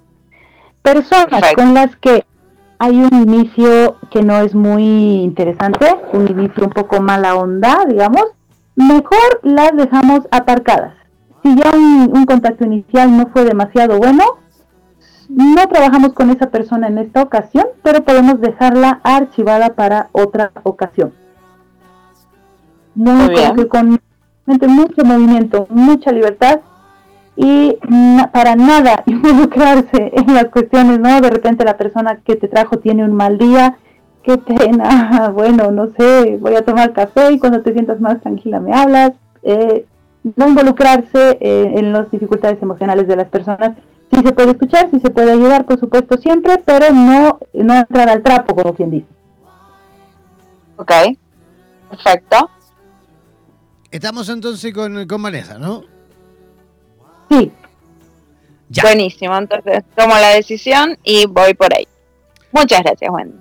personas 0.83 1.43
con 1.55 1.74
las 1.74 1.95
que 1.97 2.24
hay 2.78 2.99
un 2.99 3.22
inicio 3.22 3.97
que 4.11 4.22
no 4.22 4.39
es 4.41 4.55
muy 4.55 4.83
interesante, 5.22 5.87
un 6.12 6.28
inicio 6.28 6.64
un 6.64 6.70
poco 6.70 7.01
mala 7.01 7.35
onda, 7.37 7.85
digamos, 7.87 8.24
mejor 8.74 9.41
las 9.43 9.76
dejamos 9.76 10.20
aparcadas. 10.31 10.95
Si 11.43 11.55
ya 11.57 11.72
un, 11.72 12.24
contacto 12.24 12.64
inicial 12.64 13.16
no 13.16 13.26
fue 13.33 13.45
demasiado 13.45 13.99
bueno, 13.99 14.24
no 15.28 15.68
trabajamos 15.68 16.14
con 16.14 16.31
esa 16.31 16.51
persona 16.51 16.89
en 16.89 16.99
esta 16.99 17.22
ocasión, 17.22 17.66
pero 17.83 18.03
podemos 18.03 18.41
dejarla 18.41 19.01
archivada 19.03 19.74
para 19.74 20.09
otra 20.12 20.53
ocasión. 20.62 21.12
Muy, 22.95 23.68
con 23.68 24.01
mucho 24.68 25.05
movimiento, 25.05 25.66
mucha 25.70 26.12
libertad 26.12 26.61
y 27.43 27.78
para 28.32 28.55
nada 28.55 29.03
involucrarse 29.07 30.12
en 30.12 30.34
las 30.34 30.47
cuestiones, 30.47 31.01
¿no? 31.01 31.20
De 31.22 31.30
repente 31.30 31.64
la 31.64 31.78
persona 31.78 32.20
que 32.22 32.36
te 32.36 32.49
trajo 32.49 32.78
tiene 32.80 33.03
un 33.03 33.14
mal 33.14 33.38
día, 33.38 33.78
qué 34.22 34.36
pena, 34.36 35.30
bueno, 35.34 35.70
no 35.70 35.91
sé, 35.99 36.36
voy 36.38 36.55
a 36.55 36.64
tomar 36.64 36.93
café 36.93 37.32
y 37.32 37.38
cuando 37.38 37.62
te 37.62 37.72
sientas 37.72 37.99
más 37.99 38.20
tranquila 38.20 38.61
me 38.61 38.74
hablas. 38.74 39.12
Eh, 39.43 39.86
no 40.36 40.49
involucrarse 40.49 41.38
eh, 41.41 41.72
en 41.76 41.95
las 41.95 42.11
dificultades 42.11 42.62
emocionales 42.62 43.09
de 43.09 43.16
las 43.16 43.28
personas. 43.28 43.72
Sí 44.12 44.20
se 44.22 44.32
puede 44.32 44.51
escuchar, 44.51 44.91
sí 44.91 45.01
se 45.01 45.09
puede 45.09 45.32
ayudar, 45.32 45.64
por 45.64 45.80
supuesto, 45.80 46.18
siempre, 46.18 46.59
pero 46.62 46.93
no, 46.93 47.38
no 47.55 47.74
entrar 47.74 48.11
al 48.11 48.22
trapo, 48.22 48.55
como 48.55 48.74
quien 48.74 48.91
dice. 48.91 49.07
Ok, 50.76 50.93
perfecto. 51.88 52.51
Estamos 53.91 54.28
entonces 54.28 54.74
con, 54.74 55.07
con 55.07 55.22
Vanessa, 55.22 55.59
¿no? 55.59 55.84
Sí. 58.72 58.83
Buenísimo, 58.83 59.37
entonces 59.37 59.83
tomo 59.97 60.14
la 60.14 60.28
decisión 60.28 60.97
y 61.03 61.26
voy 61.26 61.55
por 61.55 61.74
ahí. 61.74 61.89
Muchas 62.53 62.83
gracias, 62.85 63.11
Wendy. 63.11 63.37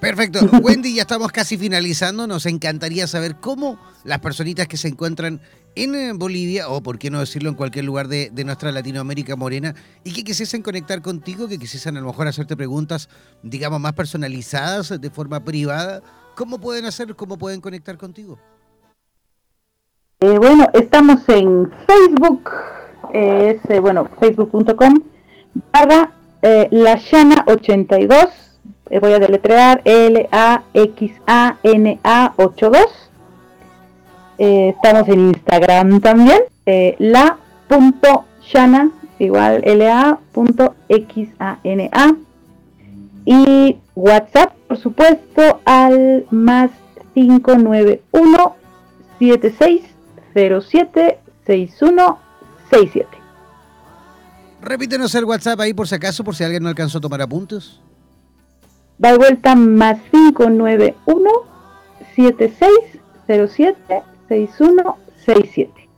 Perfecto. 0.00 0.40
Wendy, 0.62 0.94
ya 0.94 1.02
estamos 1.02 1.30
casi 1.30 1.58
finalizando. 1.58 2.26
Nos 2.26 2.46
encantaría 2.46 3.06
saber 3.06 3.36
cómo 3.36 3.78
las 4.04 4.20
personitas 4.20 4.66
que 4.66 4.78
se 4.78 4.88
encuentran 4.88 5.40
en 5.74 5.94
eh, 5.94 6.12
Bolivia, 6.14 6.68
o 6.68 6.82
por 6.82 6.98
qué 6.98 7.10
no 7.10 7.20
decirlo 7.20 7.50
en 7.50 7.54
cualquier 7.54 7.84
lugar 7.84 8.08
de, 8.08 8.30
nuestra 8.44 8.72
Latinoamérica 8.72 9.36
morena, 9.36 9.74
y 10.02 10.12
que 10.12 10.24
quisiesen 10.24 10.62
conectar 10.62 11.02
contigo, 11.02 11.46
que 11.46 11.58
quisiesen 11.58 11.96
a 11.96 12.00
lo 12.00 12.06
mejor 12.06 12.26
hacerte 12.26 12.56
preguntas, 12.56 13.08
digamos, 13.42 13.80
más 13.80 13.92
personalizadas 13.92 15.00
de 15.00 15.10
forma 15.10 15.44
privada, 15.44 16.02
¿cómo 16.34 16.58
pueden 16.58 16.86
hacer, 16.86 17.14
cómo 17.14 17.36
pueden 17.38 17.60
conectar 17.60 17.96
contigo? 17.98 18.38
Eh, 20.20 20.38
bueno, 20.38 20.66
estamos 20.74 21.20
en 21.28 21.70
Facebook, 21.86 22.50
es, 23.12 23.58
eh, 23.70 23.80
bueno, 23.80 24.08
facebook.com 24.18 24.94
barra 25.72 26.12
eh, 26.42 26.68
lashana82, 26.70 28.30
eh, 28.90 28.98
voy 28.98 29.12
a 29.12 29.18
deletrear 29.18 29.82
L-A-X-A-N-A 29.84 30.64
82. 32.36 33.10
estamos 34.38 35.08
en 35.08 35.20
Instagram 35.28 36.00
también, 36.00 36.40
la.shana, 36.98 38.90
igual 39.18 39.60
L-A.X-A-N-A. 39.64 40.16
Y 43.26 43.76
WhatsApp, 43.94 44.54
por 44.66 44.78
supuesto, 44.78 45.60
al 45.66 46.24
más 46.30 46.70
591 47.14 48.56
7607 49.18 51.18
61 51.46 52.29
67. 52.70 53.06
Repítenos 54.62 55.14
el 55.14 55.24
WhatsApp 55.24 55.60
ahí 55.60 55.74
por 55.74 55.88
si 55.88 55.94
acaso, 55.94 56.22
por 56.22 56.36
si 56.36 56.44
alguien 56.44 56.62
no 56.62 56.68
alcanzó 56.68 56.98
a 56.98 57.00
tomar 57.00 57.22
apuntes. 57.22 57.80
Va 59.02 59.12
de 59.12 59.18
vuelta 59.18 59.54
más 59.54 59.98
591 60.10 61.30
7607 62.14 64.02
6167. 64.28 65.88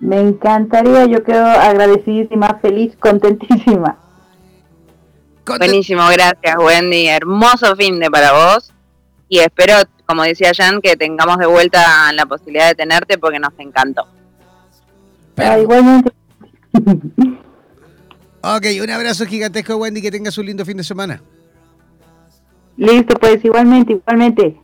Me 0.00 0.20
encantaría, 0.20 1.06
yo 1.06 1.24
quedo 1.24 1.44
agradecidísima, 1.44 2.58
feliz, 2.60 2.94
contentísima. 2.98 3.98
Buenísimo, 5.44 6.02
gracias 6.12 6.56
Wendy, 6.58 7.08
hermoso 7.08 7.74
fin 7.74 7.98
de 7.98 8.10
para 8.10 8.32
vos 8.32 8.70
y 9.28 9.38
espero, 9.38 9.74
como 10.06 10.22
decía 10.22 10.52
Jan, 10.54 10.80
que 10.80 10.96
tengamos 10.96 11.38
de 11.38 11.46
vuelta 11.46 12.12
la 12.12 12.26
posibilidad 12.26 12.68
de 12.68 12.74
tenerte 12.74 13.18
porque 13.18 13.38
nos 13.38 13.52
encantó. 13.58 14.06
Igualmente. 15.36 16.12
ok, 18.42 18.66
un 18.82 18.90
abrazo 18.90 19.26
gigantesco 19.26 19.76
Wendy, 19.76 20.02
que 20.02 20.10
tengas 20.10 20.36
un 20.38 20.46
lindo 20.46 20.64
fin 20.64 20.76
de 20.76 20.84
semana. 20.84 21.22
Listo, 22.76 23.16
pues 23.18 23.44
igualmente, 23.44 23.94
igualmente. 23.94 24.60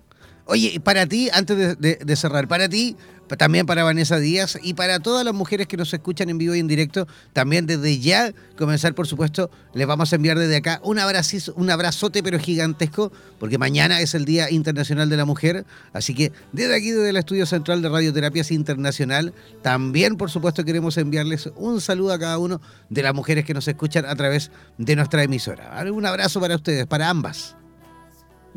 Oye, 0.47 0.79
para 0.81 1.07
ti, 1.07 1.31
antes 1.33 1.79
de 1.79 2.17
cerrar, 2.17 2.47
para 2.47 2.69
ti, 2.69 2.97
también 3.37 3.67
para 3.67 3.85
Vanessa 3.85 4.19
Díaz 4.19 4.59
y 4.63 4.75
para 4.75 5.01
todas 5.01 5.25
las 5.25 5.35
mujeres 5.35 5.67
que 5.67 5.77
nos 5.77 5.93
escuchan 5.93 6.29
en 6.29 6.39
vivo 6.39 6.55
y 6.55 6.61
en 6.61 6.69
directo, 6.69 7.07
también 7.33 7.67
desde 7.67 7.99
ya 7.99 8.33
comenzar, 8.57 8.95
por 8.95 9.07
supuesto, 9.07 9.51
les 9.73 9.87
vamos 9.87 10.13
a 10.13 10.17
enviar 10.17 10.39
desde 10.39 10.57
acá 10.57 10.81
un, 10.85 10.99
abrazo, 10.99 11.53
un 11.57 11.71
abrazote 11.71 12.23
pero 12.23 12.39
gigantesco, 12.39 13.13
porque 13.39 13.59
mañana 13.59 14.01
es 14.01 14.15
el 14.15 14.25
Día 14.25 14.51
Internacional 14.51 15.09
de 15.09 15.17
la 15.17 15.25
Mujer, 15.25 15.65
así 15.93 16.15
que 16.15 16.33
desde 16.53 16.77
aquí, 16.77 16.91
desde 16.91 17.11
el 17.11 17.17
Estudio 17.17 17.47
Central 17.47 17.83
de 17.83 17.89
Radioterapias 17.89 18.51
Internacional, 18.51 19.35
también, 19.63 20.17
por 20.17 20.31
supuesto, 20.31 20.65
queremos 20.65 20.97
enviarles 20.97 21.51
un 21.57 21.81
saludo 21.81 22.13
a 22.13 22.19
cada 22.19 22.39
uno 22.39 22.61
de 22.91 23.03
las 23.03 23.15
mujeres 23.15 23.45
que 23.45 23.55
nos 23.55 23.67
escuchan 23.67 24.05
a 24.07 24.15
través 24.17 24.51
de 24.79 24.97
nuestra 24.97 25.23
emisora. 25.23 25.85
Un 25.93 26.07
abrazo 26.07 26.41
para 26.41 26.57
ustedes, 26.57 26.87
para 26.87 27.09
ambas. 27.09 27.57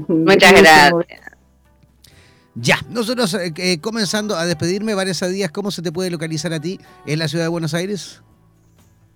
Muchas 0.07 0.53
gracias. 0.53 1.36
Ya, 2.59 2.79
nosotros 2.89 3.33
eh, 3.35 3.53
eh, 3.57 3.79
comenzando 3.79 4.35
a 4.35 4.45
despedirme, 4.45 4.95
Vanessa 4.95 5.27
Díaz, 5.27 5.51
¿cómo 5.51 5.69
se 5.69 5.83
te 5.83 5.91
puede 5.91 6.09
localizar 6.09 6.51
a 6.53 6.59
ti 6.59 6.79
en 7.05 7.19
la 7.19 7.27
ciudad 7.27 7.45
de 7.45 7.49
Buenos 7.49 7.75
Aires? 7.75 8.21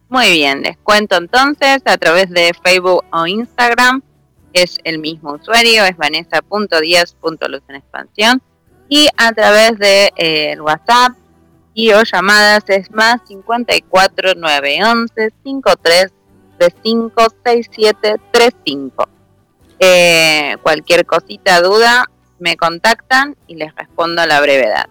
Muy 0.10 0.30
bien, 0.32 0.62
les 0.62 0.78
cuento 0.78 1.18
entonces 1.18 1.82
a 1.86 1.98
través 1.98 2.30
de 2.30 2.52
Facebook 2.64 3.04
o 3.12 3.26
Instagram, 3.26 4.04
es 4.54 4.78
el 4.84 5.00
mismo 5.00 5.34
usuario, 5.34 5.86
es 5.86 5.98
vanessa.díaz.luz 5.98 7.62
en 7.68 7.76
expansión, 7.76 8.42
y 8.90 9.08
a 9.18 9.32
través 9.32 9.80
de 9.80 10.12
eh, 10.18 10.60
WhatsApp 10.60 11.14
y 11.74 11.94
o 11.94 12.04
llamadas 12.04 12.64
es 12.68 12.92
más 12.92 13.22
54 13.28 14.34
911 14.36 15.34
53 15.44 16.12
35 16.60 17.24
6735. 17.44 19.10
Eh, 19.80 20.58
cualquier 20.62 21.06
cosita, 21.08 21.62
duda, 21.62 22.11
me 22.42 22.58
contactan 22.58 23.38
y 23.48 23.56
les 23.56 23.74
respondo 23.76 24.22
a 24.22 24.26
la 24.26 24.42
brevedad. 24.42 24.90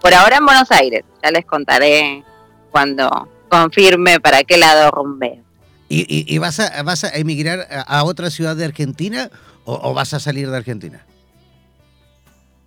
Por 0.00 0.12
ahora 0.14 0.36
en 0.36 0.44
Buenos 0.44 0.70
Aires, 0.70 1.04
ya 1.22 1.30
les 1.30 1.46
contaré 1.46 2.24
cuando 2.70 3.28
confirme 3.48 4.20
para 4.20 4.44
qué 4.44 4.58
lado 4.58 4.90
rumbeo. 4.90 5.42
¿Y, 5.88 6.34
y, 6.34 6.38
vas, 6.38 6.60
a, 6.60 6.82
vas 6.82 7.04
a 7.04 7.16
emigrar 7.16 7.66
a, 7.70 8.04
otra 8.04 8.30
ciudad 8.30 8.54
de 8.54 8.66
Argentina 8.66 9.30
o, 9.64 9.94
vas 9.94 10.12
a 10.12 10.20
salir 10.20 10.50
de 10.50 10.56
Argentina? 10.56 11.06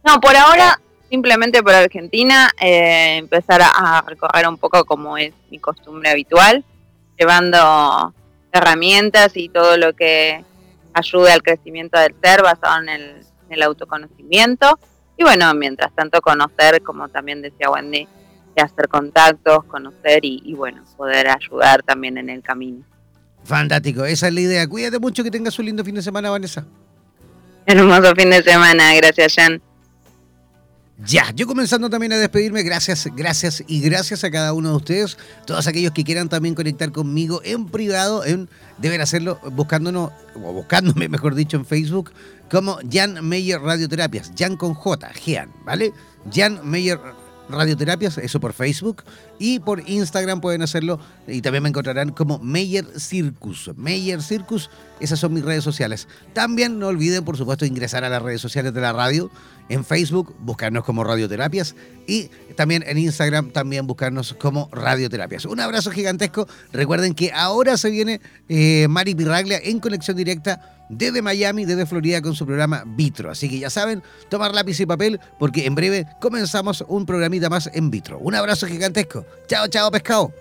No, 0.03 0.19
por 0.19 0.35
ahora 0.35 0.79
simplemente 1.09 1.61
por 1.61 1.73
Argentina, 1.73 2.49
eh, 2.59 3.17
empezar 3.17 3.61
a, 3.61 4.01
recorrer 4.07 4.47
un 4.47 4.57
poco 4.57 4.85
como 4.85 5.17
es 5.17 5.33
mi 5.51 5.59
costumbre 5.59 6.09
habitual, 6.09 6.63
llevando 7.19 8.13
herramientas 8.51 9.35
y 9.35 9.49
todo 9.49 9.77
lo 9.77 9.93
que 9.93 10.43
ayude 10.93 11.31
al 11.31 11.43
crecimiento 11.43 11.99
del 11.99 12.15
ser 12.23 12.41
basado 12.41 12.81
en 12.81 12.89
el, 12.89 13.25
autoconocimiento. 13.63 14.79
Y 15.17 15.23
bueno, 15.23 15.53
mientras 15.53 15.93
tanto 15.93 16.21
conocer, 16.21 16.81
como 16.81 17.09
también 17.09 17.41
decía 17.41 17.69
Wendy, 17.69 18.07
hacer 18.55 18.87
contactos, 18.87 19.63
conocer 19.65 20.23
y, 20.23 20.41
y 20.43 20.53
bueno, 20.53 20.83
poder 20.97 21.29
ayudar 21.29 21.83
también 21.83 22.17
en 22.17 22.29
el 22.29 22.41
camino. 22.41 22.83
Fantástico, 23.43 24.05
esa 24.05 24.27
es 24.27 24.33
la 24.33 24.41
idea. 24.41 24.67
Cuídate 24.67 24.99
mucho, 24.99 25.23
que 25.23 25.31
tengas 25.31 25.57
un 25.59 25.65
lindo 25.65 25.83
fin 25.83 25.95
de 25.95 26.01
semana, 26.01 26.29
Vanessa. 26.29 26.65
Hermoso 27.65 28.15
fin 28.15 28.29
de 28.29 28.43
semana, 28.43 28.93
gracias, 28.95 29.35
Jan. 29.35 29.61
Ya, 31.03 31.31
yo 31.33 31.47
comenzando 31.47 31.89
también 31.89 32.13
a 32.13 32.17
despedirme, 32.17 32.61
gracias, 32.61 33.07
gracias 33.15 33.63
y 33.65 33.81
gracias 33.81 34.23
a 34.23 34.29
cada 34.29 34.53
uno 34.53 34.69
de 34.69 34.75
ustedes, 34.75 35.17
todos 35.47 35.65
aquellos 35.65 35.93
que 35.93 36.03
quieran 36.03 36.29
también 36.29 36.53
conectar 36.53 36.91
conmigo 36.91 37.41
en 37.43 37.65
privado, 37.65 38.23
en, 38.23 38.47
deben 38.77 39.01
hacerlo 39.01 39.39
buscándonos, 39.53 40.11
o 40.35 40.53
buscándome 40.53 41.09
mejor 41.09 41.33
dicho 41.33 41.57
en 41.57 41.65
Facebook, 41.65 42.11
como 42.51 42.79
Jan 42.91 43.25
Meyer 43.25 43.61
Radioterapias, 43.61 44.33
Jan 44.37 44.57
con 44.57 44.73
J, 44.73 45.09
Jean, 45.25 45.51
¿vale? 45.63 45.93
Jan 46.31 46.59
Meyer 46.69 46.99
Radioterapias, 47.49 48.17
eso 48.17 48.39
por 48.41 48.51
Facebook, 48.51 49.03
y 49.41 49.57
por 49.57 49.89
Instagram 49.89 50.39
pueden 50.39 50.61
hacerlo, 50.61 50.99
y 51.27 51.41
también 51.41 51.63
me 51.63 51.69
encontrarán 51.69 52.11
como 52.11 52.37
Meyer 52.37 52.85
Circus. 52.99 53.71
Meyer 53.75 54.21
Circus, 54.21 54.69
esas 54.99 55.19
son 55.19 55.33
mis 55.33 55.43
redes 55.43 55.63
sociales. 55.63 56.07
También 56.33 56.77
no 56.77 56.89
olviden, 56.89 57.25
por 57.25 57.37
supuesto, 57.37 57.65
ingresar 57.65 58.03
a 58.03 58.09
las 58.09 58.21
redes 58.21 58.39
sociales 58.39 58.71
de 58.71 58.81
la 58.81 58.93
radio, 58.93 59.31
en 59.67 59.83
Facebook, 59.83 60.35
buscarnos 60.41 60.83
como 60.83 61.03
Radioterapias, 61.03 61.75
y 62.05 62.29
también 62.55 62.83
en 62.85 62.99
Instagram, 62.99 63.49
también 63.49 63.87
buscarnos 63.87 64.35
como 64.35 64.69
Radioterapias. 64.71 65.45
Un 65.45 65.59
abrazo 65.59 65.89
gigantesco. 65.89 66.47
Recuerden 66.71 67.15
que 67.15 67.31
ahora 67.31 67.77
se 67.77 67.89
viene 67.89 68.21
eh, 68.47 68.85
Mari 68.89 69.15
Pirraglia 69.15 69.59
en 69.63 69.79
conexión 69.79 70.17
directa 70.17 70.81
desde 70.91 71.21
Miami, 71.21 71.65
desde 71.65 71.85
Florida, 71.85 72.21
con 72.21 72.35
su 72.35 72.45
programa 72.45 72.83
Vitro. 72.85 73.31
Así 73.31 73.49
que 73.49 73.57
ya 73.57 73.69
saben, 73.69 74.03
tomar 74.29 74.53
lápiz 74.53 74.79
y 74.81 74.85
papel, 74.85 75.19
porque 75.39 75.65
en 75.65 75.73
breve 75.73 76.05
comenzamos 76.19 76.83
un 76.87 77.05
programita 77.05 77.49
más 77.49 77.69
en 77.73 77.89
Vitro. 77.89 78.19
Un 78.19 78.35
abrazo 78.35 78.67
gigantesco. 78.67 79.25
Chao, 79.47 79.67
chao, 79.67 79.91
pescado. 79.91 80.33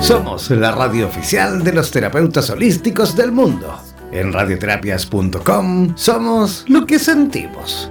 Somos 0.00 0.50
la 0.50 0.70
radio 0.70 1.06
oficial 1.06 1.62
de 1.62 1.72
los 1.72 1.90
terapeutas 1.90 2.48
holísticos 2.50 3.16
del 3.16 3.32
mundo. 3.32 3.78
En 4.10 4.32
radioterapias.com 4.32 5.96
somos 5.96 6.64
lo 6.68 6.86
que 6.86 6.98
sentimos. 6.98 7.90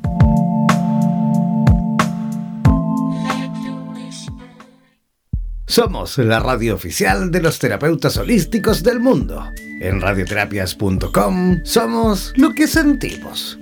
Somos 5.71 6.17
la 6.17 6.41
radio 6.41 6.75
oficial 6.75 7.31
de 7.31 7.41
los 7.41 7.57
terapeutas 7.57 8.17
holísticos 8.17 8.83
del 8.83 8.99
mundo. 8.99 9.53
En 9.79 10.01
radioterapias.com 10.01 11.61
somos 11.63 12.33
lo 12.35 12.51
que 12.51 12.67
sentimos. 12.67 13.57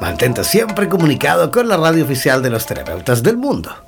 Mantente 0.00 0.42
siempre 0.42 0.88
comunicado 0.88 1.50
con 1.50 1.68
la 1.68 1.76
radio 1.76 2.02
oficial 2.02 2.42
de 2.42 2.48
los 2.48 2.64
terapeutas 2.64 3.22
del 3.22 3.36
mundo. 3.36 3.87